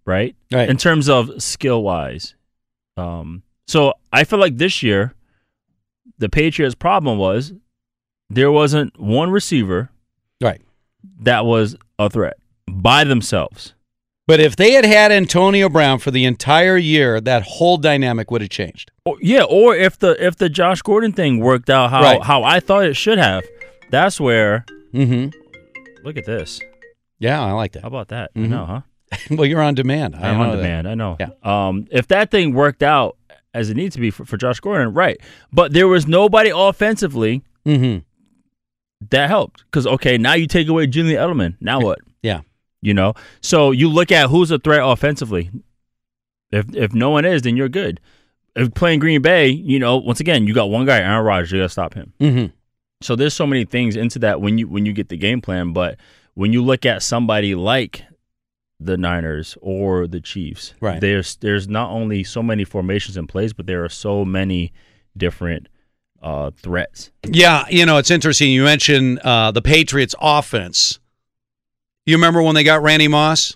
[0.06, 0.36] Right.
[0.52, 0.70] Right.
[0.70, 2.36] In terms of skill wise,
[2.98, 5.14] um, so I feel like this year,
[6.18, 7.54] the Patriots' problem was
[8.30, 9.90] there wasn't one receiver,
[10.42, 10.62] right,
[11.22, 12.38] that was a threat
[12.68, 13.74] by themselves.
[14.28, 18.42] But if they had had Antonio Brown for the entire year, that whole dynamic would
[18.42, 18.92] have changed.
[19.06, 22.22] Or, yeah, or if the if the Josh Gordon thing worked out how Right.
[22.22, 23.44] how I thought it should have,
[23.90, 24.66] that's where.
[24.94, 25.38] Mm-hmm.
[26.06, 26.60] Look at this.
[27.20, 27.82] Yeah, I like that.
[27.82, 28.34] How about that?
[28.36, 28.44] Mhm.
[28.46, 28.82] I know, huh?
[29.32, 30.16] well, you're on demand.
[30.16, 30.56] I am on that.
[30.58, 30.88] demand.
[30.88, 31.18] I know.
[31.44, 33.18] Um, if that thing worked out
[33.54, 35.20] as it needs to be for, for Josh Gordon, right?
[35.52, 38.00] But there was nobody offensively Mm-hmm.
[39.12, 41.58] that helped because okay, now you take away Julian Edelman.
[41.60, 42.00] Now what?
[42.24, 42.42] Yeah.
[42.82, 45.52] You know, so you look at who's a threat offensively.
[46.52, 48.00] If if no one is, then you're good.
[48.56, 51.52] If playing Green Bay, you know, once again, you got one guy, Aaron Rodgers.
[51.52, 52.14] You got to stop him.
[52.20, 52.46] Mm-hmm.
[53.02, 55.74] So there's so many things into that when you when you get the game plan,
[55.74, 55.98] but
[56.34, 58.04] when you look at somebody like
[58.80, 61.00] the Niners or the Chiefs, Right.
[61.00, 64.74] There's there's not only so many formations in place, but there are so many
[65.16, 65.68] different
[66.22, 67.12] uh, threats.
[67.26, 68.52] Yeah, you know, it's interesting.
[68.52, 71.00] You mentioned uh, the Patriots offense.
[72.06, 73.56] You remember when they got Randy Moss?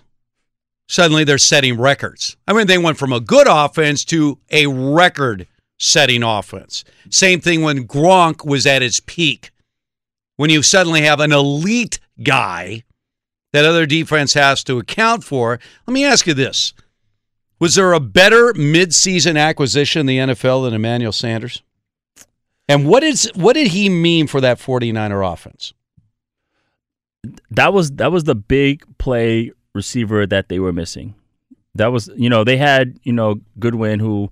[0.88, 2.36] Suddenly they're setting records.
[2.46, 5.48] I mean, they went from a good offense to a record
[5.78, 6.84] setting offense.
[7.10, 9.50] Same thing when Gronk was at its peak.
[10.36, 12.84] When you suddenly have an elite guy
[13.52, 15.58] that other defense has to account for.
[15.86, 16.74] Let me ask you this.
[17.58, 21.62] Was there a better midseason acquisition in the NFL than Emmanuel Sanders?
[22.68, 25.72] And what is what did he mean for that 49er offense?
[27.50, 31.14] That was that was the big play receiver that they were missing.
[31.74, 34.30] That was you know they had you know Goodwin who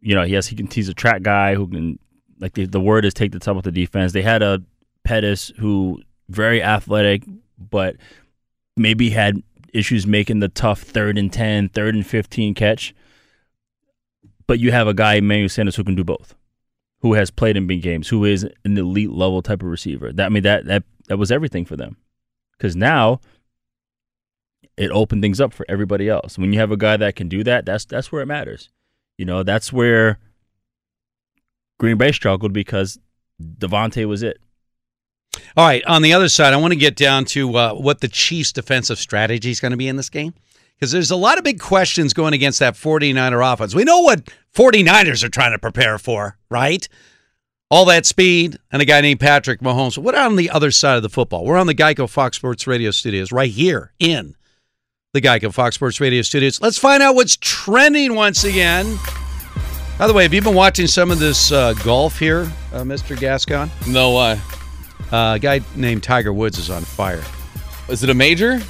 [0.00, 1.98] you know yes he can he's a track guy who can
[2.40, 4.12] like the, the word is take the top of the defense.
[4.12, 4.62] They had a
[5.04, 7.24] Pettis who very athletic
[7.58, 7.96] but
[8.76, 9.42] maybe had
[9.72, 12.94] issues making the tough third and 10, third and 15 catch.
[14.46, 16.34] But you have a guy, Emmanuel Sanders, who can do both,
[17.00, 20.12] who has played in big games, who is an elite level type of receiver.
[20.12, 21.96] That I mean that that that was everything for them.
[22.56, 23.20] Because now
[24.76, 26.38] it opened things up for everybody else.
[26.38, 28.70] When you have a guy that can do that, that's that's where it matters.
[29.18, 30.18] You know, that's where
[31.78, 32.98] Green Bay struggled because
[33.40, 34.38] Davante was it.
[35.56, 38.08] All right, on the other side, I want to get down to uh, what the
[38.08, 40.34] Chiefs' defensive strategy is going to be in this game.
[40.74, 43.74] Because there's a lot of big questions going against that 49er offense.
[43.74, 46.88] We know what 49ers are trying to prepare for, right?
[47.74, 49.98] All that speed and a guy named Patrick Mahomes.
[49.98, 51.44] What on the other side of the football?
[51.44, 54.36] We're on the Geico Fox Sports Radio studios right here in
[55.12, 56.60] the Geico Fox Sports Radio studios.
[56.60, 58.96] Let's find out what's trending once again.
[59.98, 62.42] By the way, have you been watching some of this uh, golf here,
[62.72, 63.18] uh, Mr.
[63.18, 63.68] Gascon?
[63.88, 64.40] No, why?
[65.10, 67.24] Uh, a guy named Tiger Woods is on fire.
[67.88, 68.60] Is it a major?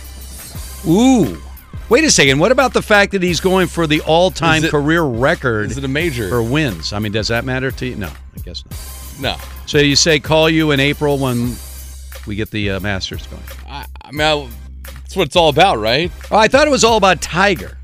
[0.88, 1.36] Ooh.
[1.90, 2.38] Wait a second.
[2.38, 5.84] What about the fact that he's going for the all-time it- career record Is it
[5.84, 6.30] a major?
[6.30, 6.94] for wins?
[6.94, 7.96] I mean, does that matter to you?
[7.96, 8.93] No, I guess not.
[9.20, 9.36] No.
[9.66, 11.54] So you say call you in April when
[12.26, 13.42] we get the uh, Masters going.
[13.66, 14.48] I, I mean, I,
[15.00, 16.10] that's what it's all about, right?
[16.30, 17.76] Oh, I thought it was all about Tiger.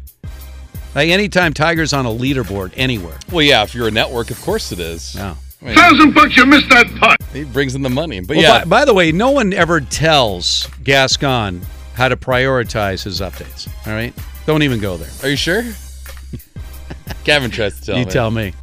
[0.95, 3.17] Like anytime Tiger's on a leaderboard anywhere.
[3.31, 5.15] Well, yeah, if you're a network, of course it is.
[5.15, 5.37] No.
[5.63, 7.19] I mean, Thousand bucks, you missed that putt.
[7.33, 8.21] he brings in the money.
[8.21, 11.61] But Well, yeah, by, by the way, no one ever tells Gascon
[11.95, 13.69] how to prioritize his updates.
[13.87, 14.15] All right,
[14.47, 15.11] don't even go there.
[15.23, 15.63] are you sure?
[17.25, 18.11] Gavin tries to tell you me.
[18.11, 18.55] tell me.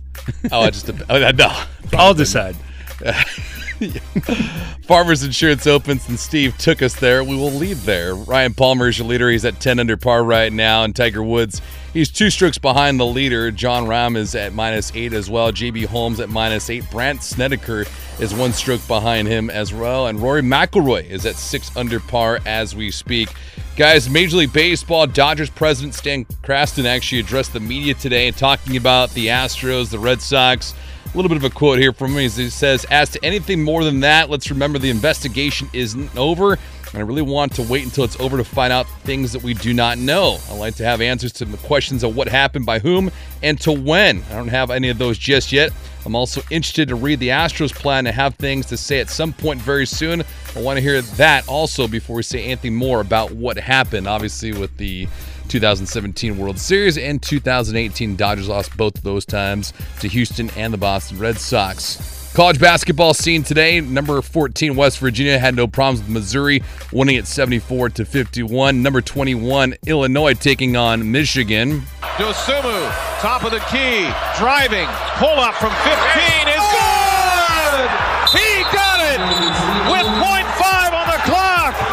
[0.52, 1.64] Oh, I just oh, no.
[1.94, 2.56] I'll decide.
[4.84, 7.24] Farmers Insurance opens and Steve took us there.
[7.24, 8.16] We will lead there.
[8.16, 9.30] Ryan Palmer is your leader.
[9.30, 10.84] He's at 10 under par right now.
[10.84, 11.62] And Tiger Woods,
[11.94, 13.52] he's two strokes behind the leader.
[13.52, 15.52] Jon Rahm is at minus eight as well.
[15.52, 16.90] JB Holmes at minus eight.
[16.90, 17.86] Brandt Snedeker
[18.20, 20.08] is one stroke behind him as well.
[20.08, 23.30] And Rory McIlroy is at six under par as we speak.
[23.76, 29.12] Guys, Major League Baseball, Dodgers president Stan Kasten actually addressed the media today talking about
[29.12, 30.74] the Astros, the Red Sox.
[31.14, 32.20] A little bit of a quote here from him.
[32.20, 36.54] He says, As to anything more than that, let's remember the investigation isn't over.
[36.54, 39.54] And I really want to wait until it's over to find out things that we
[39.54, 40.38] do not know.
[40.50, 43.12] I like to have answers to the questions of what happened by whom
[43.44, 44.24] and to when.
[44.30, 45.72] I don't have any of those just yet.
[46.06, 49.34] I'm also interested to read the Astros plan and have things to say at some
[49.34, 50.24] point very soon.
[50.56, 54.54] I want to hear that also before we say anything more about what happened, obviously,
[54.54, 55.08] with the
[55.48, 61.20] 2017 World Series and 2018 Dodgers lost both those times to Houston and the Boston
[61.20, 62.32] Red Sox.
[62.38, 63.82] College basketball scene today.
[63.82, 66.62] Number 14 West Virginia had no problems with Missouri,
[66.92, 68.84] winning at 74 to 51.
[68.84, 71.82] Number 21 Illinois taking on Michigan.
[72.02, 74.08] Dosunmu, top of the key,
[74.38, 74.88] driving,
[75.18, 76.67] pull up from 15 is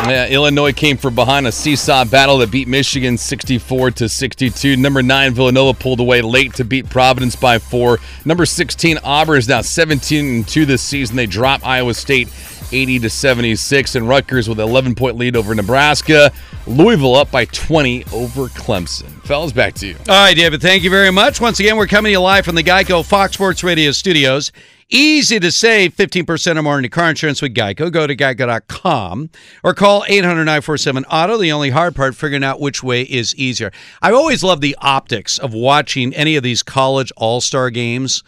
[0.06, 4.76] Yeah, Illinois came from behind a seesaw battle that beat Michigan 64 to 62.
[4.76, 7.98] Number 9 Villanova pulled away late to beat Providence by 4.
[8.26, 11.16] Number 16 Auburn is now 17 and 2 this season.
[11.16, 12.28] They drop Iowa State
[12.70, 16.31] 80 to 76 and Rutgers with an 11 point lead over Nebraska.
[16.66, 19.10] Louisville up by 20 over Clemson.
[19.24, 19.97] Fellas, back to you.
[20.09, 21.40] All right, David, thank you very much.
[21.40, 24.52] Once again, we're coming to you live from the Geico Fox Sports Radio studios.
[24.90, 27.90] Easy to save 15% or more on your car insurance with Geico.
[27.90, 29.31] Go to geico.com
[29.62, 31.39] or call 800 947 Auto.
[31.39, 33.73] The only hard part, figuring out which way is easier.
[34.02, 38.23] I've always love the optics of watching any of these college all star games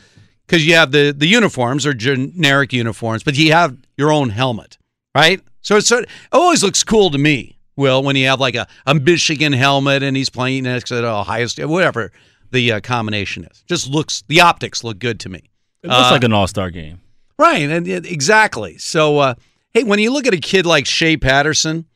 [0.47, 4.79] because you have the, the uniforms or generic uniforms, but you have your own helmet,
[5.15, 5.41] right?
[5.61, 8.95] So it's, it always looks cool to me, Will, when you have like a, a
[8.95, 12.13] Michigan helmet and he's playing next to Ohio State, whatever
[12.53, 13.63] the uh, combination is.
[13.67, 15.51] Just looks, the optics look good to me.
[15.87, 17.01] It looks uh, like an all star game.
[17.39, 17.69] Right.
[17.69, 18.79] And exactly.
[18.79, 19.35] So, uh,
[19.75, 21.87] hey, when you look at a kid like Shea Patterson,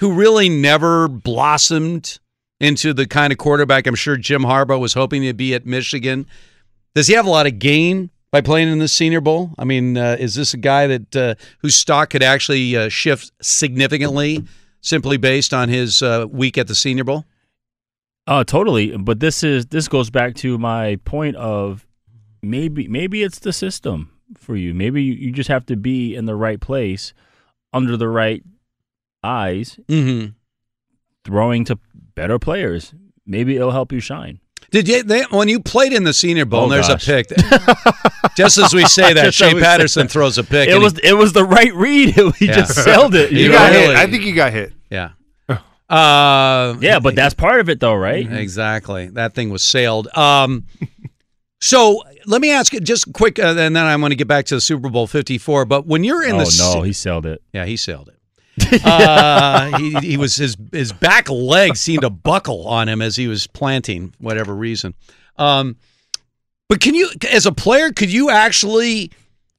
[0.00, 2.18] who really never blossomed
[2.60, 6.26] into the kind of quarterback I'm sure Jim Harbaugh was hoping to be at Michigan,
[6.94, 9.52] does he have a lot of gain by playing in the Senior Bowl?
[9.58, 13.32] I mean, uh, is this a guy that uh, whose stock could actually uh, shift
[13.40, 14.44] significantly
[14.80, 17.24] simply based on his uh, week at the Senior Bowl?
[18.26, 18.96] Oh, totally.
[18.96, 21.85] But this is this goes back to my point of
[22.50, 24.74] maybe maybe it's the system for you.
[24.74, 27.12] Maybe you, you just have to be in the right place
[27.72, 28.42] under the right
[29.22, 30.32] eyes, mm-hmm.
[31.24, 31.78] throwing to
[32.14, 32.94] better players.
[33.26, 34.40] Maybe it'll help you shine.
[34.70, 36.64] Did you they, when you played in the Senior Bowl?
[36.64, 37.08] Oh, there's gosh.
[37.08, 37.28] a pick.
[38.36, 40.68] just as we say that, Shea Patterson throws a pick.
[40.68, 42.14] It was he, it was the right read.
[42.36, 42.54] He yeah.
[42.54, 43.32] just sailed it.
[43.32, 43.96] You, got really, hit.
[43.96, 44.72] I think you got hit.
[44.90, 45.10] Yeah.
[45.88, 48.30] Uh, yeah, but that's part of it, though, right?
[48.30, 49.06] Exactly.
[49.08, 50.08] That thing was sailed.
[50.16, 50.66] Um,
[51.60, 54.46] so let me ask you just quick, uh, and then I'm going to get back
[54.46, 55.64] to the Super Bowl 54.
[55.64, 57.42] But when you're in oh, the no, he sailed it.
[57.52, 58.16] Yeah, he sailed it.
[58.84, 63.28] uh, he, he was his his back leg seemed to buckle on him as he
[63.28, 64.94] was planting, whatever reason.
[65.36, 65.76] Um,
[66.68, 69.12] but can you, as a player, could you actually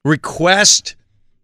[0.04, 0.96] request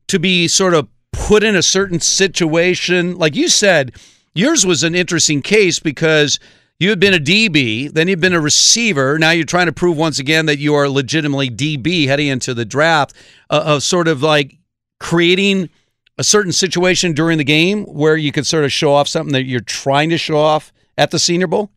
[0.08, 3.16] to be sort of put in a certain situation?
[3.16, 3.94] Like you said,
[4.34, 6.38] yours was an interesting case because
[6.80, 9.18] you had been a DB, then you've been a receiver.
[9.18, 12.64] Now you're trying to prove once again that you are legitimately DB heading into the
[12.64, 13.14] draft
[13.50, 14.58] uh, of sort of like
[14.98, 15.70] creating
[16.18, 19.44] a certain situation during the game where you could sort of show off something that
[19.44, 21.70] you're trying to show off at the Senior Bowl?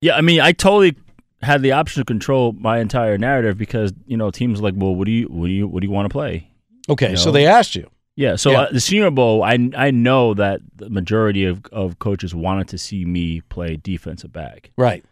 [0.00, 0.96] Yeah, I mean, I totally
[1.42, 5.06] had the option to control my entire narrative because you know teams like, well, what
[5.06, 6.50] do you, what do you, what do you want to play?
[6.88, 7.20] Okay, you know?
[7.20, 7.88] so they asked you.
[8.16, 8.60] Yeah, so yeah.
[8.60, 12.78] Uh, the Senior Bowl, I I know that the majority of, of coaches wanted to
[12.78, 14.70] see me play defensive back.
[14.76, 15.04] Right.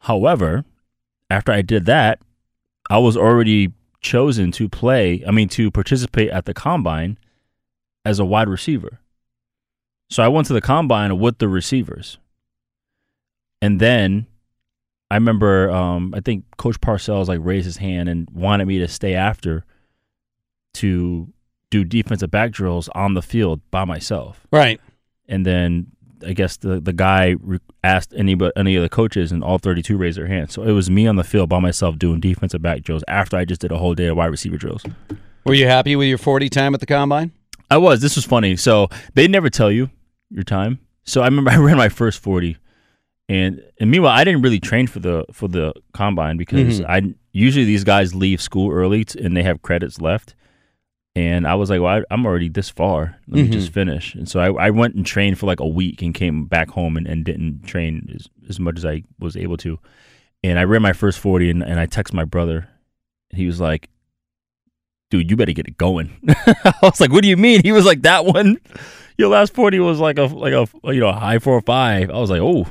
[0.00, 0.64] However,
[1.28, 2.20] after I did that,
[2.88, 5.22] I was already chosen to play.
[5.26, 7.18] I mean, to participate at the combine
[8.04, 9.00] as a wide receiver.
[10.08, 12.18] So I went to the combine with the receivers.
[13.60, 14.26] And then
[15.10, 18.88] I remember um, I think Coach Parcells like raised his hand and wanted me to
[18.88, 19.64] stay after
[20.74, 21.32] to
[21.70, 24.46] do defensive back drills on the field by myself.
[24.52, 24.80] Right.
[25.28, 25.88] And then
[26.24, 29.58] I guess the the guy re- asked any but any of the coaches, and all
[29.58, 30.52] 32 raised their hands.
[30.54, 33.44] So it was me on the field by myself doing defensive back drills after I
[33.44, 34.82] just did a whole day of wide receiver drills.
[35.44, 37.32] Were you happy with your 40 time at the combine?
[37.70, 38.00] I was.
[38.00, 38.56] This was funny.
[38.56, 39.90] So they never tell you
[40.30, 40.78] your time.
[41.04, 42.56] So I remember I ran my first 40,
[43.28, 46.90] and and meanwhile I didn't really train for the for the combine because mm-hmm.
[46.90, 50.34] I usually these guys leave school early t- and they have credits left.
[51.16, 53.16] And I was like, well, I, am already this far.
[53.26, 53.52] Let me Mhm.
[53.52, 54.14] just finish.
[54.14, 56.96] And so I, I went and trained for like a week and came back home
[56.98, 59.78] and, and didn't train as, as much as I was able to.
[60.44, 62.68] And I ran my first 40 and, and I texted my brother.
[63.30, 63.88] And He was like,
[65.10, 66.10] dude, you better get it going.
[66.28, 67.62] I was like, what do you mean?
[67.64, 68.58] He was like, that one,
[69.16, 72.10] your last 40 was like a, like a, you know, a high four or five.
[72.10, 72.66] I was like, oh,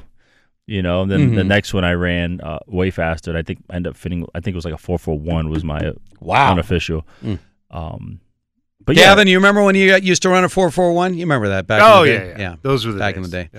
[0.68, 1.48] you know, and then the Mhm.
[1.48, 3.32] next one I ran uh, way faster.
[3.32, 5.18] And I think I ended up fitting, I think it was like a four four
[5.18, 6.52] one was my Wow.
[6.52, 7.08] unofficial.
[7.24, 7.40] Mm.
[7.72, 8.20] Um,
[8.86, 11.14] but yeah, Gavin, you remember when you got used to run a four four one?
[11.14, 11.82] You remember that back?
[11.84, 12.36] Oh, in the yeah, day?
[12.40, 12.56] yeah.
[12.62, 13.26] Those were the back days.
[13.26, 13.50] in the day.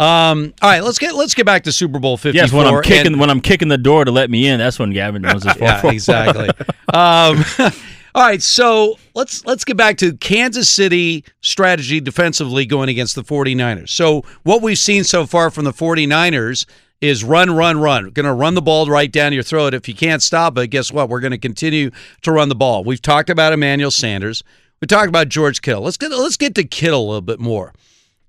[0.00, 2.44] Um, all right, let's get let's get back to Super Bowl fifty four.
[2.44, 4.90] yes, when I'm kicking, when I'm kicking the door to let me in, that's when
[4.92, 5.92] Gavin runs his four yeah, four.
[5.92, 6.48] exactly.
[6.94, 7.44] um,
[8.14, 13.24] all right, so let's let's get back to Kansas City strategy defensively going against the
[13.24, 13.88] 49ers.
[13.88, 16.64] So what we've seen so far from the 49ers
[17.00, 18.04] is run, run, run.
[18.04, 19.72] We're going to run the ball right down your throat.
[19.74, 21.08] If you can't stop it, guess what?
[21.08, 21.90] We're going to continue
[22.22, 22.82] to run the ball.
[22.82, 24.42] We've talked about Emmanuel Sanders.
[24.80, 25.82] We talked about George Kittle.
[25.82, 27.72] Let's get let's get to Kittle a little bit more.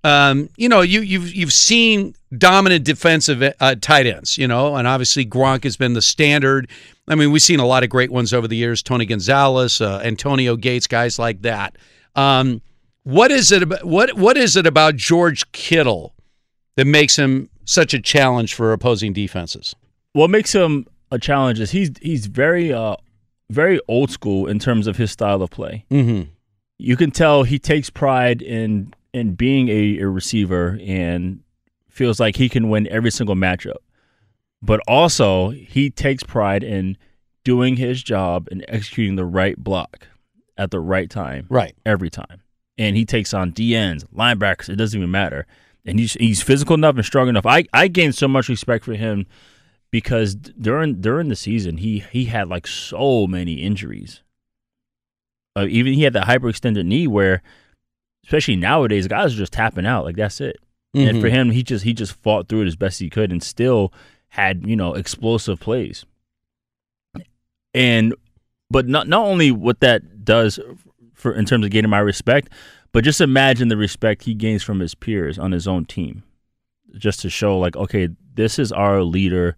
[0.04, 4.88] Um, you know, you you've you've seen dominant defensive uh, tight ends, you know, and
[4.88, 6.70] obviously Gronk has been the standard.
[7.08, 10.02] I mean, we've seen a lot of great ones over the years: Tony Gonzalez, uh,
[10.04, 11.78] Antonio Gates, guys like that.
[12.16, 12.62] Um,
[13.04, 16.16] what is it about what what is it about George Kittle
[16.76, 19.76] that makes him such a challenge for opposing defenses?
[20.14, 22.96] what makes him a challenge is he's he's very uh
[23.50, 25.86] very old school in terms of his style of play.
[25.90, 26.30] Mm-hmm.
[26.80, 31.42] You can tell he takes pride in in being a, a receiver and
[31.90, 33.78] feels like he can win every single matchup.
[34.62, 36.98] But also he takes pride in
[37.44, 40.08] doing his job and executing the right block
[40.58, 41.46] at the right time.
[41.50, 41.76] Right.
[41.86, 42.42] Every time.
[42.78, 45.46] And he takes on DNs, linebackers, it doesn't even matter.
[45.86, 47.46] And he's he's physical enough and strong enough.
[47.46, 49.26] I, I gained so much respect for him
[49.92, 54.22] because during during the season he he had like so many injuries.
[55.60, 57.42] Uh, even he had that hyperextended knee where,
[58.26, 60.58] especially nowadays, guys are just tapping out like that's it.
[60.94, 61.22] And Mhm.
[61.22, 63.94] for him, he just he just fought through it as best he could and still
[64.30, 66.06] had you know explosive plays.
[67.74, 68.16] And
[68.70, 70.60] but not not only what that does
[71.14, 72.50] for in terms of gaining my respect,
[72.92, 76.24] but just imagine the respect he gains from his peers on his own team
[76.98, 79.56] just to show like okay this is our leader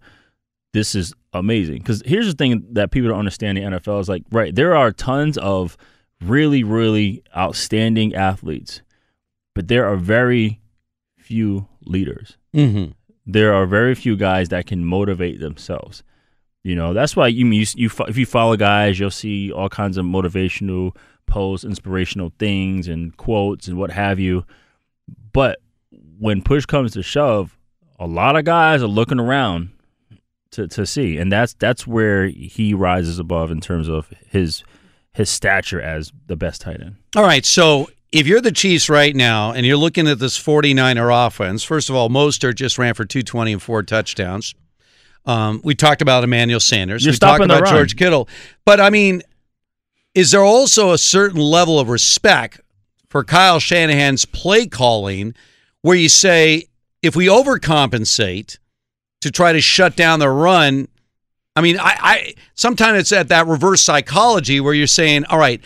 [0.74, 4.08] this is amazing because here's the thing that people don't understand in the nfl is
[4.08, 5.78] like right there are tons of
[6.24, 8.82] really really outstanding athletes
[9.54, 10.60] but there are very
[11.18, 12.36] few leaders.
[12.54, 12.92] Mm-hmm.
[13.26, 16.02] there are very few guys that can motivate themselves.
[16.62, 19.96] You know that's why you you, you if you follow guys you'll see all kinds
[19.96, 20.94] of motivational
[21.26, 24.44] posts inspirational things and quotes and what have you.
[25.32, 25.60] But
[26.18, 27.58] when push comes to shove,
[27.98, 29.70] a lot of guys are looking around
[30.52, 34.62] to, to see, and that's that's where he rises above in terms of his
[35.14, 36.96] his stature as the best tight end.
[37.16, 41.26] All right, so if you're the Chiefs right now and you're looking at this 49er
[41.26, 44.54] offense, first of all, Mostert just ran for 220 and four touchdowns.
[45.24, 47.04] Um, we talked about Emmanuel Sanders.
[47.04, 47.74] You're we talked about run.
[47.74, 48.28] George Kittle.
[48.64, 49.22] But I mean,
[50.14, 52.60] is there also a certain level of respect
[53.08, 55.34] for Kyle Shanahan's play calling
[55.82, 56.64] where you say,
[57.02, 58.58] if we overcompensate
[59.20, 60.88] to try to shut down the run,
[61.54, 65.60] I mean, I, I sometimes it's at that reverse psychology where you're saying, all right,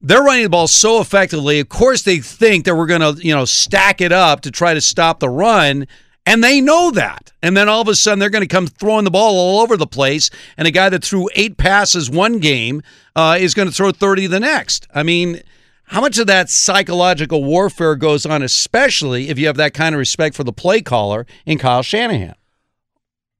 [0.00, 1.60] they're running the ball so effectively.
[1.60, 4.72] Of course, they think that we're going to, you know, stack it up to try
[4.72, 5.86] to stop the run,
[6.24, 7.32] and they know that.
[7.42, 9.76] And then all of a sudden, they're going to come throwing the ball all over
[9.76, 10.30] the place.
[10.56, 12.82] And a guy that threw eight passes one game
[13.14, 14.86] uh, is going to throw thirty the next.
[14.94, 15.42] I mean,
[15.84, 19.98] how much of that psychological warfare goes on, especially if you have that kind of
[19.98, 22.34] respect for the play caller in Kyle Shanahan?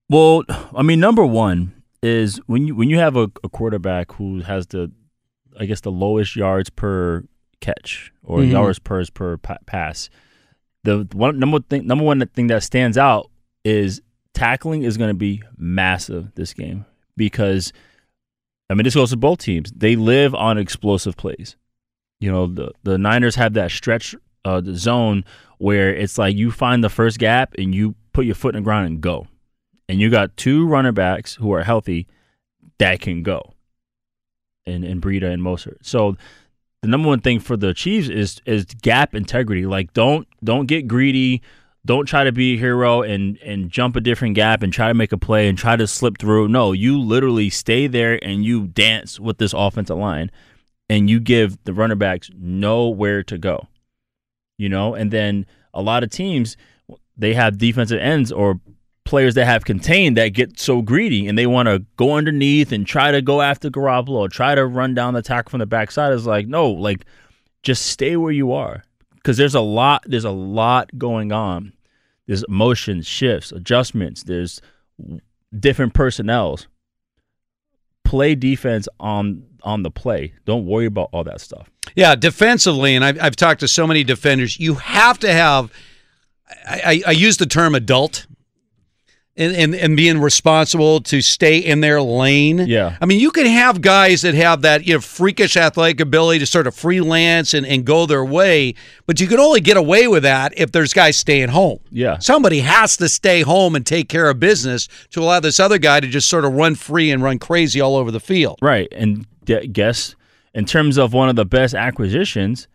[0.09, 0.44] Well,
[0.74, 4.66] I mean, number one is when you when you have a, a quarterback who has
[4.68, 4.90] the,
[5.58, 7.24] I guess the lowest yards per
[7.60, 8.50] catch or Mhm.
[8.52, 10.08] yards per per pa- pass.
[10.84, 13.30] The one number thing number one thing that stands out
[13.64, 14.00] is
[14.34, 17.72] tackling is going to be massive this game because,
[18.70, 19.72] I mean, this goes to both teams.
[19.74, 21.56] They live on explosive plays.
[22.20, 24.14] You know, the the Niners have that stretch
[24.44, 25.24] uh, the zone
[25.58, 28.64] where it's like you find the first gap and you put your foot in the
[28.64, 29.26] ground and go
[29.89, 32.06] and you got two running backs who are healthy
[32.78, 33.55] that can go,
[34.66, 35.78] and and Breida and Mostert.
[35.82, 36.16] So
[36.82, 39.66] the number one thing for the Chiefs is is gap integrity.
[39.66, 41.43] Like don't don't get greedy.
[41.86, 44.94] Don't try to be a hero and and jump a different gap and try to
[44.94, 46.48] make a play and try to slip through.
[46.48, 50.31] No, you literally stay there and you dance with this offensive line,
[50.89, 53.69] and you give the running backs nowhere to go.
[54.59, 56.56] You know, and then a lot of teams
[57.16, 58.60] they have defensive ends or
[59.09, 62.86] players that have contained that get so greedy and they want to go underneath and
[62.86, 66.12] try to go after Garoppolo or try to run down the tackle from the backside
[66.12, 67.06] is like, no, like
[67.62, 68.85] just stay where you are.
[69.14, 71.72] Because there's a lot, there's a lot going on.
[72.26, 74.60] There's motions, shifts, adjustments, there's
[75.59, 76.68] different personnels.
[78.05, 80.35] Play defense on on the play.
[80.44, 81.68] Don't worry about all that stuff.
[81.97, 85.72] Yeah, defensively, and I've, I've talked to so many defenders, you have to have,
[86.64, 88.26] I, I use the term adult.
[89.40, 92.59] And, and, and being responsible to stay in their lane.
[92.66, 92.97] Yeah.
[93.01, 96.47] I mean, you can have guys that have that you know freakish athletic ability to
[96.47, 98.74] sort of freelance and, and go their way,
[99.06, 101.78] but you can only get away with that if there's guys staying home.
[101.93, 102.19] Yeah.
[102.19, 106.01] Somebody has to stay home and take care of business to allow this other guy
[106.01, 108.59] to just sort of run free and run crazy all over the field.
[108.60, 108.89] Right.
[108.90, 110.16] And d- guess
[110.52, 112.66] in terms of one of the best acquisitions,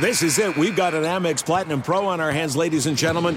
[0.00, 0.56] This is it.
[0.56, 3.36] We've got an Amex Platinum Pro on our hands, ladies and gentlemen.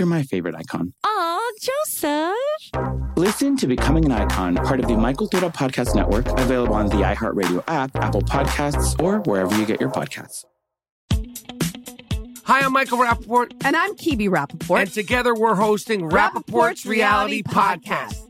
[0.00, 0.94] You're my favorite icon.
[1.04, 2.34] Aw, Joseph.
[3.16, 7.02] Listen to Becoming an Icon, part of the My Cultura Podcast Network, available on the
[7.02, 10.46] iHeartRadio app, Apple Podcasts, or wherever you get your podcasts.
[12.44, 13.52] Hi, I'm Michael Rapaport.
[13.62, 14.80] And I'm Kebe Rapaport.
[14.80, 18.29] And together we're hosting Rapaport's, Reality, Podcast.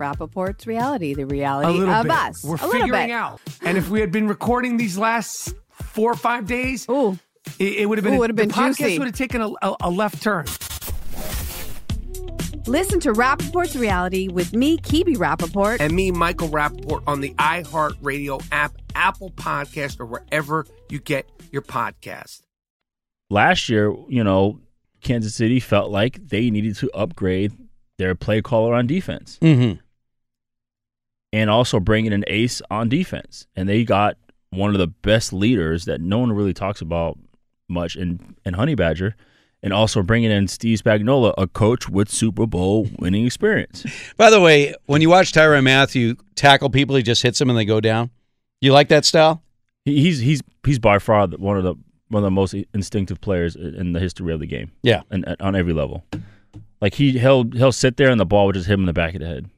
[0.00, 2.12] Rapaport's reality, the a reality little of bit.
[2.12, 2.42] us.
[2.44, 3.10] We're a little figuring bit.
[3.12, 3.40] out.
[3.62, 7.18] And if we had been recording these last four or five days, Ooh.
[7.58, 8.98] it, it would have been, Ooh, would have the been podcast juicy.
[8.98, 10.46] would have taken a, a, a left turn.
[12.66, 15.78] Listen to Rapaport's reality with me, Kebe Rapaport.
[15.80, 21.62] And me, Michael Rapaport, on the iHeartRadio app, Apple Podcast, or wherever you get your
[21.62, 22.42] podcast.
[23.30, 24.60] last year, you know,
[25.02, 27.52] Kansas City felt like they needed to upgrade
[27.98, 29.80] their play caller on defense Mm-hmm.
[31.32, 33.46] And also bringing an ace on defense.
[33.54, 34.16] And they got
[34.50, 37.18] one of the best leaders that no one really talks about
[37.68, 39.14] much in, in Honey Badger.
[39.62, 43.84] And also bringing in Steve Spagnuolo, a coach with Super Bowl winning experience.
[44.16, 47.58] By the way, when you watch Tyrann Mathieu tackle people, he just hits them and
[47.58, 48.10] they go down.
[48.62, 49.42] You like that style?
[49.84, 51.74] He's he's he's by far one of the
[52.08, 54.70] one of the most instinctive players in in the history of the game.
[54.82, 55.02] Yeah.
[55.10, 56.04] and, and on every level.
[56.80, 58.92] Like he he'll he'll sit there and the ball would just hit him in the
[58.92, 59.50] back of the head,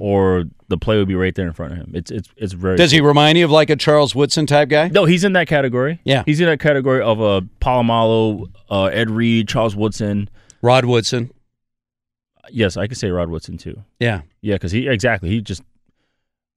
[0.00, 1.92] or the play would be right there in front of him.
[1.94, 2.76] It's it's it's very.
[2.76, 4.88] Does he remind you of like a Charles Woodson type guy?
[4.88, 6.00] No, he's in that category.
[6.04, 6.22] Yeah.
[6.26, 10.28] he's in that category of a Polamalu, uh, Ed Reed, Charles Woodson,
[10.62, 11.30] Rod Woodson.
[12.50, 13.82] Yes, I could say Rod Woodson too.
[14.00, 14.22] Yeah.
[14.40, 15.62] Yeah, because he exactly he just.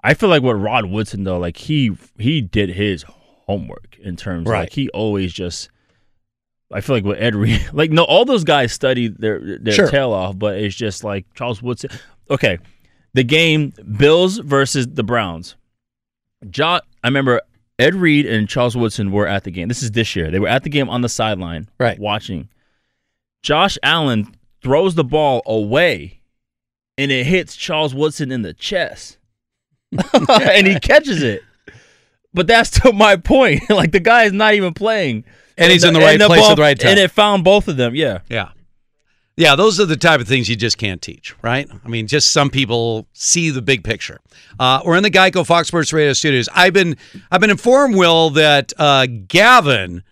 [0.04, 3.04] I feel like what Rod Woodson though, like he he did his
[3.46, 4.60] homework in terms of Right.
[4.62, 5.70] like he always just
[6.74, 9.88] I feel like with Ed Reed, like no, all those guys studied their their Sure.
[9.90, 11.90] tail off, but it's just like Charles Woodson.
[12.30, 12.60] Okay,
[13.14, 15.56] the game Bills versus the Browns.
[16.50, 17.42] Jo- I remember
[17.80, 19.68] Ed Reed and Charles Woodson were at the game.
[19.68, 20.32] This is this year.
[20.32, 22.50] They were at the game on the sideline, right, watching.
[23.44, 26.22] Josh Allen throws the ball away,
[26.98, 29.18] and it hits Charles Woodson in the chest,
[30.30, 31.42] and he catches it.
[32.34, 33.64] But that's to my point.
[33.70, 35.26] like the guy is not even playing,
[35.58, 36.92] And he's in the right place at the right time.
[36.92, 37.94] and it found both of them.
[37.96, 38.50] Yeah, Yeah.
[39.38, 41.68] Yeah, those are the type of things you just can't teach, right?
[41.84, 44.20] I mean, just some people see the big picture.
[44.60, 46.50] Uh, we're in the Geico Fox Sports Radio studios.
[46.54, 46.98] I've been
[47.32, 50.04] I've been informed, Will, that uh, Gavin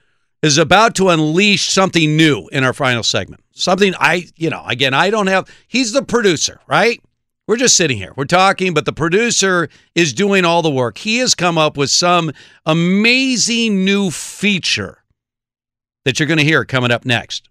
[0.41, 3.43] is about to unleash something new in our final segment.
[3.51, 5.49] Something I, you know, again, I don't have.
[5.67, 7.01] He's the producer, right?
[7.45, 8.13] We're just sitting here.
[8.15, 10.99] We're talking, but the producer is doing all the work.
[10.99, 12.31] He has come up with some
[12.65, 14.99] amazing new feature
[16.05, 17.49] that you're going to hear coming up next.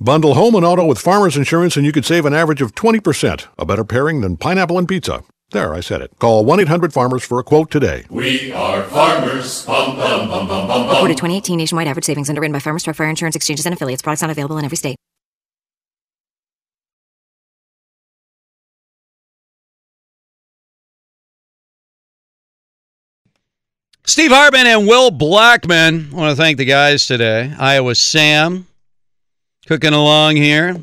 [0.00, 3.46] Bundle home and auto with Farmers Insurance and you could save an average of 20%,
[3.58, 5.22] a better pairing than pineapple and pizza.
[5.50, 6.18] There, I said it.
[6.18, 8.04] Call 1 800 Farmers for a quote today.
[8.08, 9.66] We are farmers.
[9.66, 10.94] Bum, bum, bum, bum, bum, bum.
[10.94, 14.02] Reported 2018 nationwide average savings underwritten by Farmers Truck Fire Insurance Exchanges and Affiliates.
[14.02, 14.96] Products not available in every state.
[24.04, 26.12] Steve Hartman and Will Blackmon.
[26.12, 27.54] I want to thank the guys today.
[27.58, 28.66] Iowa Sam
[29.66, 30.76] cooking along here.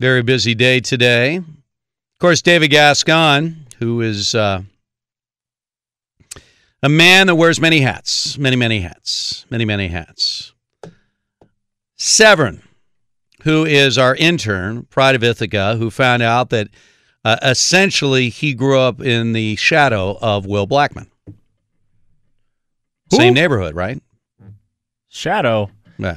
[0.00, 1.36] Very busy day today.
[1.36, 4.62] Of course, David Gascon, who is uh,
[6.82, 10.52] a man that wears many hats, many, many hats, many, many hats.
[11.96, 12.62] Severn,
[13.42, 16.68] who is our intern, Pride of Ithaca, who found out that
[17.24, 21.06] uh, essentially he grew up in the shadow of Will Blackmon.
[23.12, 24.02] Same neighborhood, right?
[25.08, 25.70] Shadow.
[25.98, 26.16] Yeah.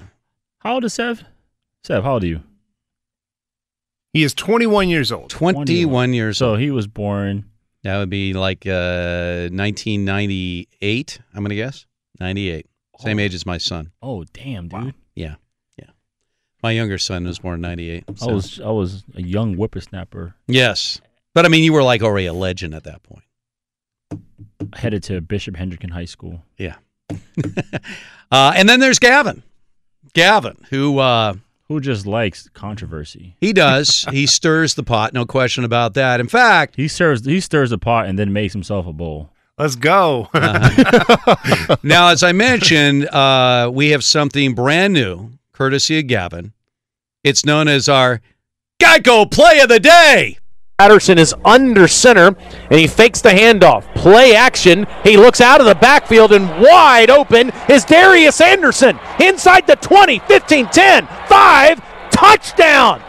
[0.65, 1.23] How old is Sev?
[1.83, 2.41] Sev, how old are you?
[4.13, 5.29] He is 21 years old.
[5.29, 6.55] 21 years old.
[6.55, 7.45] So he was born.
[7.83, 11.85] That would be like uh, 1998, I'm going to guess.
[12.19, 12.65] 98.
[12.97, 13.91] Same age as my son.
[14.01, 14.95] Oh, damn, dude.
[15.13, 15.35] Yeah.
[15.77, 15.91] Yeah.
[16.63, 18.05] My younger son was born in 98.
[18.23, 20.99] I was I was a young whippersnapper Yes.
[21.35, 23.21] But I mean, you were like already a legend at that point.
[24.73, 26.41] headed to Bishop Hendricken High School.
[26.57, 26.77] Yeah.
[28.31, 29.43] uh, and then there's Gavin.
[30.15, 31.35] Gavin, who uh,
[31.67, 33.35] Who just likes controversy?
[33.39, 34.05] he does.
[34.11, 36.19] he stirs the pot, no question about that.
[36.19, 39.29] In fact, He stirs he stirs a pot and then makes himself a bowl.
[39.57, 40.27] Let's go.
[40.33, 41.75] Uh-huh.
[41.83, 46.51] now, as I mentioned, uh, we have something brand new, courtesy of Gavin.
[47.23, 48.21] It's known as our
[48.81, 50.37] Geico Play of the Day.
[50.77, 52.35] Patterson is under center
[52.69, 53.83] and he fakes the handoff.
[53.95, 54.85] Play action.
[55.03, 60.19] He looks out of the backfield and wide open is Darius Anderson inside the 20,
[60.19, 62.11] 15, 10, 5.
[62.11, 63.01] Touchdown!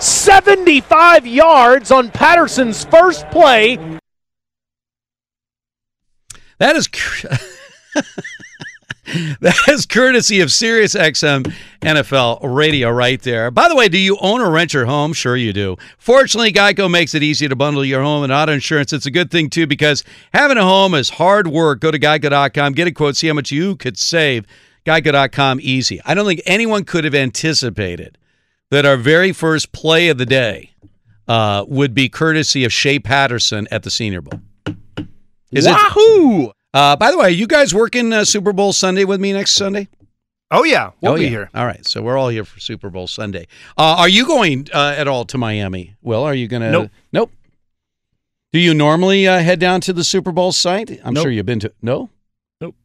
[0.00, 3.98] 75 yards on Patterson's first play.
[6.58, 6.88] That is
[9.40, 13.50] that is courtesy of SiriusXM NFL Radio right there.
[13.50, 15.12] By the way, do you own or rent your home?
[15.12, 15.76] Sure you do.
[15.98, 18.92] Fortunately, Geico makes it easy to bundle your home and auto insurance.
[18.92, 20.04] It's a good thing too because
[20.34, 21.80] having a home is hard work.
[21.80, 24.44] Go to geico.com, get a quote, see how much you could save.
[24.86, 26.00] Geico.com easy.
[26.04, 28.18] I don't think anyone could have anticipated
[28.70, 30.72] that our very first play of the day
[31.26, 34.40] uh, would be courtesy of Shea Patterson at the Senior Bowl.
[35.52, 36.52] Is it- Wahoo!
[36.74, 39.52] Uh, by the way, are you guys working uh, Super Bowl Sunday with me next
[39.52, 39.88] Sunday?
[40.50, 41.28] Oh yeah, we'll oh, be yeah.
[41.28, 41.50] here.
[41.54, 43.46] All right, so we're all here for Super Bowl Sunday.
[43.76, 45.96] Uh, are you going uh, at all to Miami?
[46.00, 46.70] Will, are you going to?
[46.70, 46.90] Nope.
[47.12, 47.30] Nope.
[48.52, 51.00] Do you normally uh, head down to the Super Bowl site?
[51.04, 51.24] I'm Nope.
[51.24, 51.72] sure you've been to.
[51.82, 52.08] No.
[52.62, 52.76] Nope.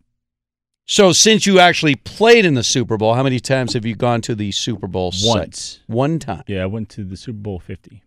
[0.86, 4.20] So since you actually played in the Super Bowl, how many times have you gone
[4.22, 5.30] to the Super Bowl site?
[5.30, 5.80] Once.
[5.88, 6.44] One time.
[6.48, 8.04] Yeah, I went to the Super Bowl 50.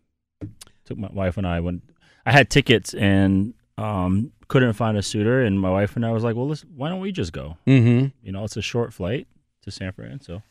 [0.84, 1.82] Took my wife and I went.
[2.26, 6.24] I had tickets and um, couldn't find a suitor, and my wife and I was
[6.24, 7.56] like, "Well, let's, why don't we just go?
[7.66, 8.08] Mm-hmm.
[8.22, 9.26] You know, it's a short flight
[9.62, 10.42] to San Fran, so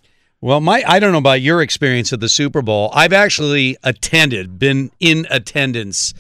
[0.42, 2.92] Well, my I don't know about your experience at the Super Bowl.
[2.94, 6.14] I've actually attended, been in attendance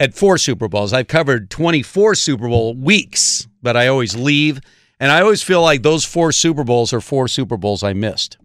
[0.00, 0.92] at four Super Bowls.
[0.92, 4.60] I've covered 24 Super Bowl weeks, but I always leave
[4.98, 8.36] and I always feel like those four Super Bowls are four Super Bowls I missed.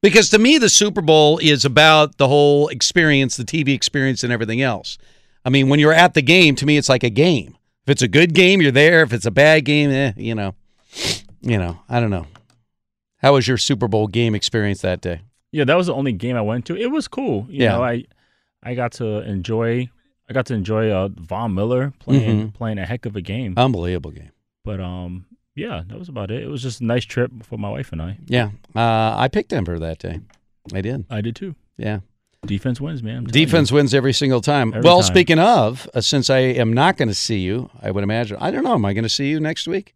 [0.00, 4.32] Because to me the Super Bowl is about the whole experience, the TV experience and
[4.32, 4.98] everything else.
[5.44, 7.56] I mean, when you're at the game, to me it's like a game.
[7.84, 9.02] If it's a good game, you're there.
[9.02, 10.54] If it's a bad game, eh, you know.
[11.40, 12.26] You know, I don't know.
[13.18, 15.22] How was your Super Bowl game experience that day?
[15.50, 16.76] yeah, that was the only game I went to.
[16.76, 17.46] It was cool.
[17.50, 17.72] You Yeah.
[17.72, 18.04] know, I
[18.62, 19.90] I got to enjoy.
[20.28, 22.54] I got to enjoy uh, Von Miller playing Mhm.
[22.54, 23.54] playing a heck of a game.
[23.56, 24.30] Unbelievable game.
[24.64, 26.42] But um, Yeah, that was about it.
[26.42, 28.16] It was just a nice trip for my wife and I.
[28.26, 30.20] Yeah, uh, I picked Denver that day.
[30.72, 31.04] I did.
[31.10, 31.54] I did too.
[31.76, 32.00] Yeah.
[32.46, 33.22] Defense wins, man.
[33.24, 33.76] Defense you.
[33.76, 34.70] wins every single time.
[34.74, 35.06] Every well, time.
[35.06, 38.36] speaking of, uh, since I am not going to see you, I would imagine.
[38.40, 38.74] I don't know.
[38.74, 39.94] Am I going to see you next week?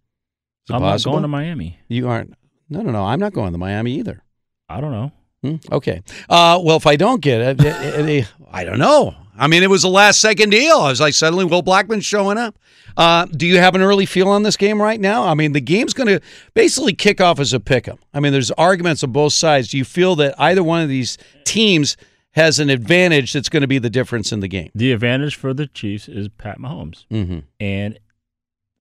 [0.70, 1.78] I'm not going to Miami.
[1.88, 2.34] You aren't.
[2.70, 3.04] No, no, no.
[3.04, 4.22] I'm not going to Miami either.
[4.68, 5.12] I don't know.
[5.42, 5.56] Hmm?
[5.74, 6.02] Okay.
[6.28, 9.14] Uh, well, if I don't get it, it- it- I don't know.
[9.36, 10.78] I mean, it was a last second deal.
[10.78, 12.56] I was like, suddenly Will Blackmon's showing up.
[12.96, 15.24] Uh, do you have an early feel on this game right now?
[15.24, 16.20] I mean, the game's going to
[16.54, 17.98] basically kick off as a pick 'em.
[18.14, 19.68] I mean, there's arguments on both sides.
[19.68, 21.96] Do you feel that either one of these teams
[22.36, 24.70] has an advantage that's going to be the difference in the game?
[24.74, 27.42] The advantage for the Chiefs is Pat Mahomes, Mhm.
[27.58, 27.98] and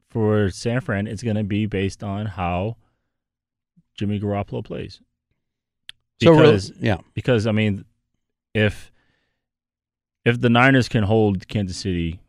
[0.10, 2.78] for San Fran, it's going to be based on how
[3.98, 5.02] Jimmy Garoppolo plays.
[6.22, 6.98] So really- Because yeah.
[7.14, 7.84] because I mean,
[8.54, 8.92] if
[10.24, 12.20] if the Niners can hold Kansas City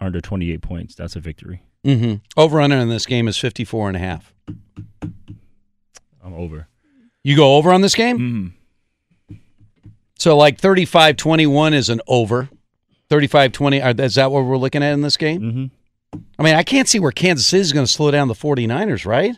[0.00, 1.62] under 28 points, that's a victory.
[1.84, 2.16] Mm-hmm.
[2.36, 4.34] Over under in this game is 54 and a half.
[6.22, 6.68] I'm over.
[7.22, 8.18] You go over on this game?
[8.18, 8.46] Mm-hmm.
[10.20, 12.50] So like 35-21 is an over.
[13.08, 15.40] 35-20, are- is that what we're looking at in this game?
[15.40, 16.20] Mm-hmm.
[16.38, 19.06] I mean, I can't see where Kansas City is going to slow down the 49ers,
[19.06, 19.34] right?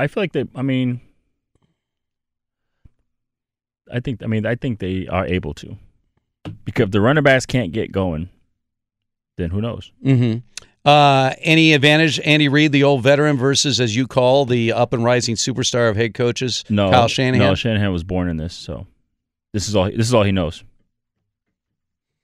[0.00, 0.44] I feel like they.
[0.56, 1.00] I mean,
[3.92, 4.24] I think.
[4.24, 5.76] I mean, I think they are able to,
[6.64, 8.28] because if the running backs can't get going,
[9.36, 9.92] then who knows?
[10.04, 10.38] Mm-hmm.
[10.84, 15.04] Uh, any advantage, Andy Reid, the old veteran, versus, as you call, the up and
[15.04, 17.46] rising superstar of head coaches, No, Kyle Shanahan?
[17.46, 18.88] No, Shanahan was born in this, so
[19.54, 19.84] this is all.
[19.84, 20.64] This is all he knows.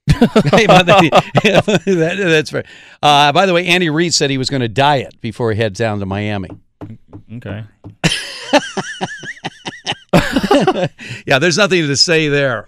[0.11, 2.65] That- that's fair.
[3.01, 5.79] Uh, by the way, Andy Reid said he was going to diet before he heads
[5.79, 6.49] down to Miami.
[7.35, 7.63] Okay.
[11.25, 12.67] yeah, there's nothing to say there.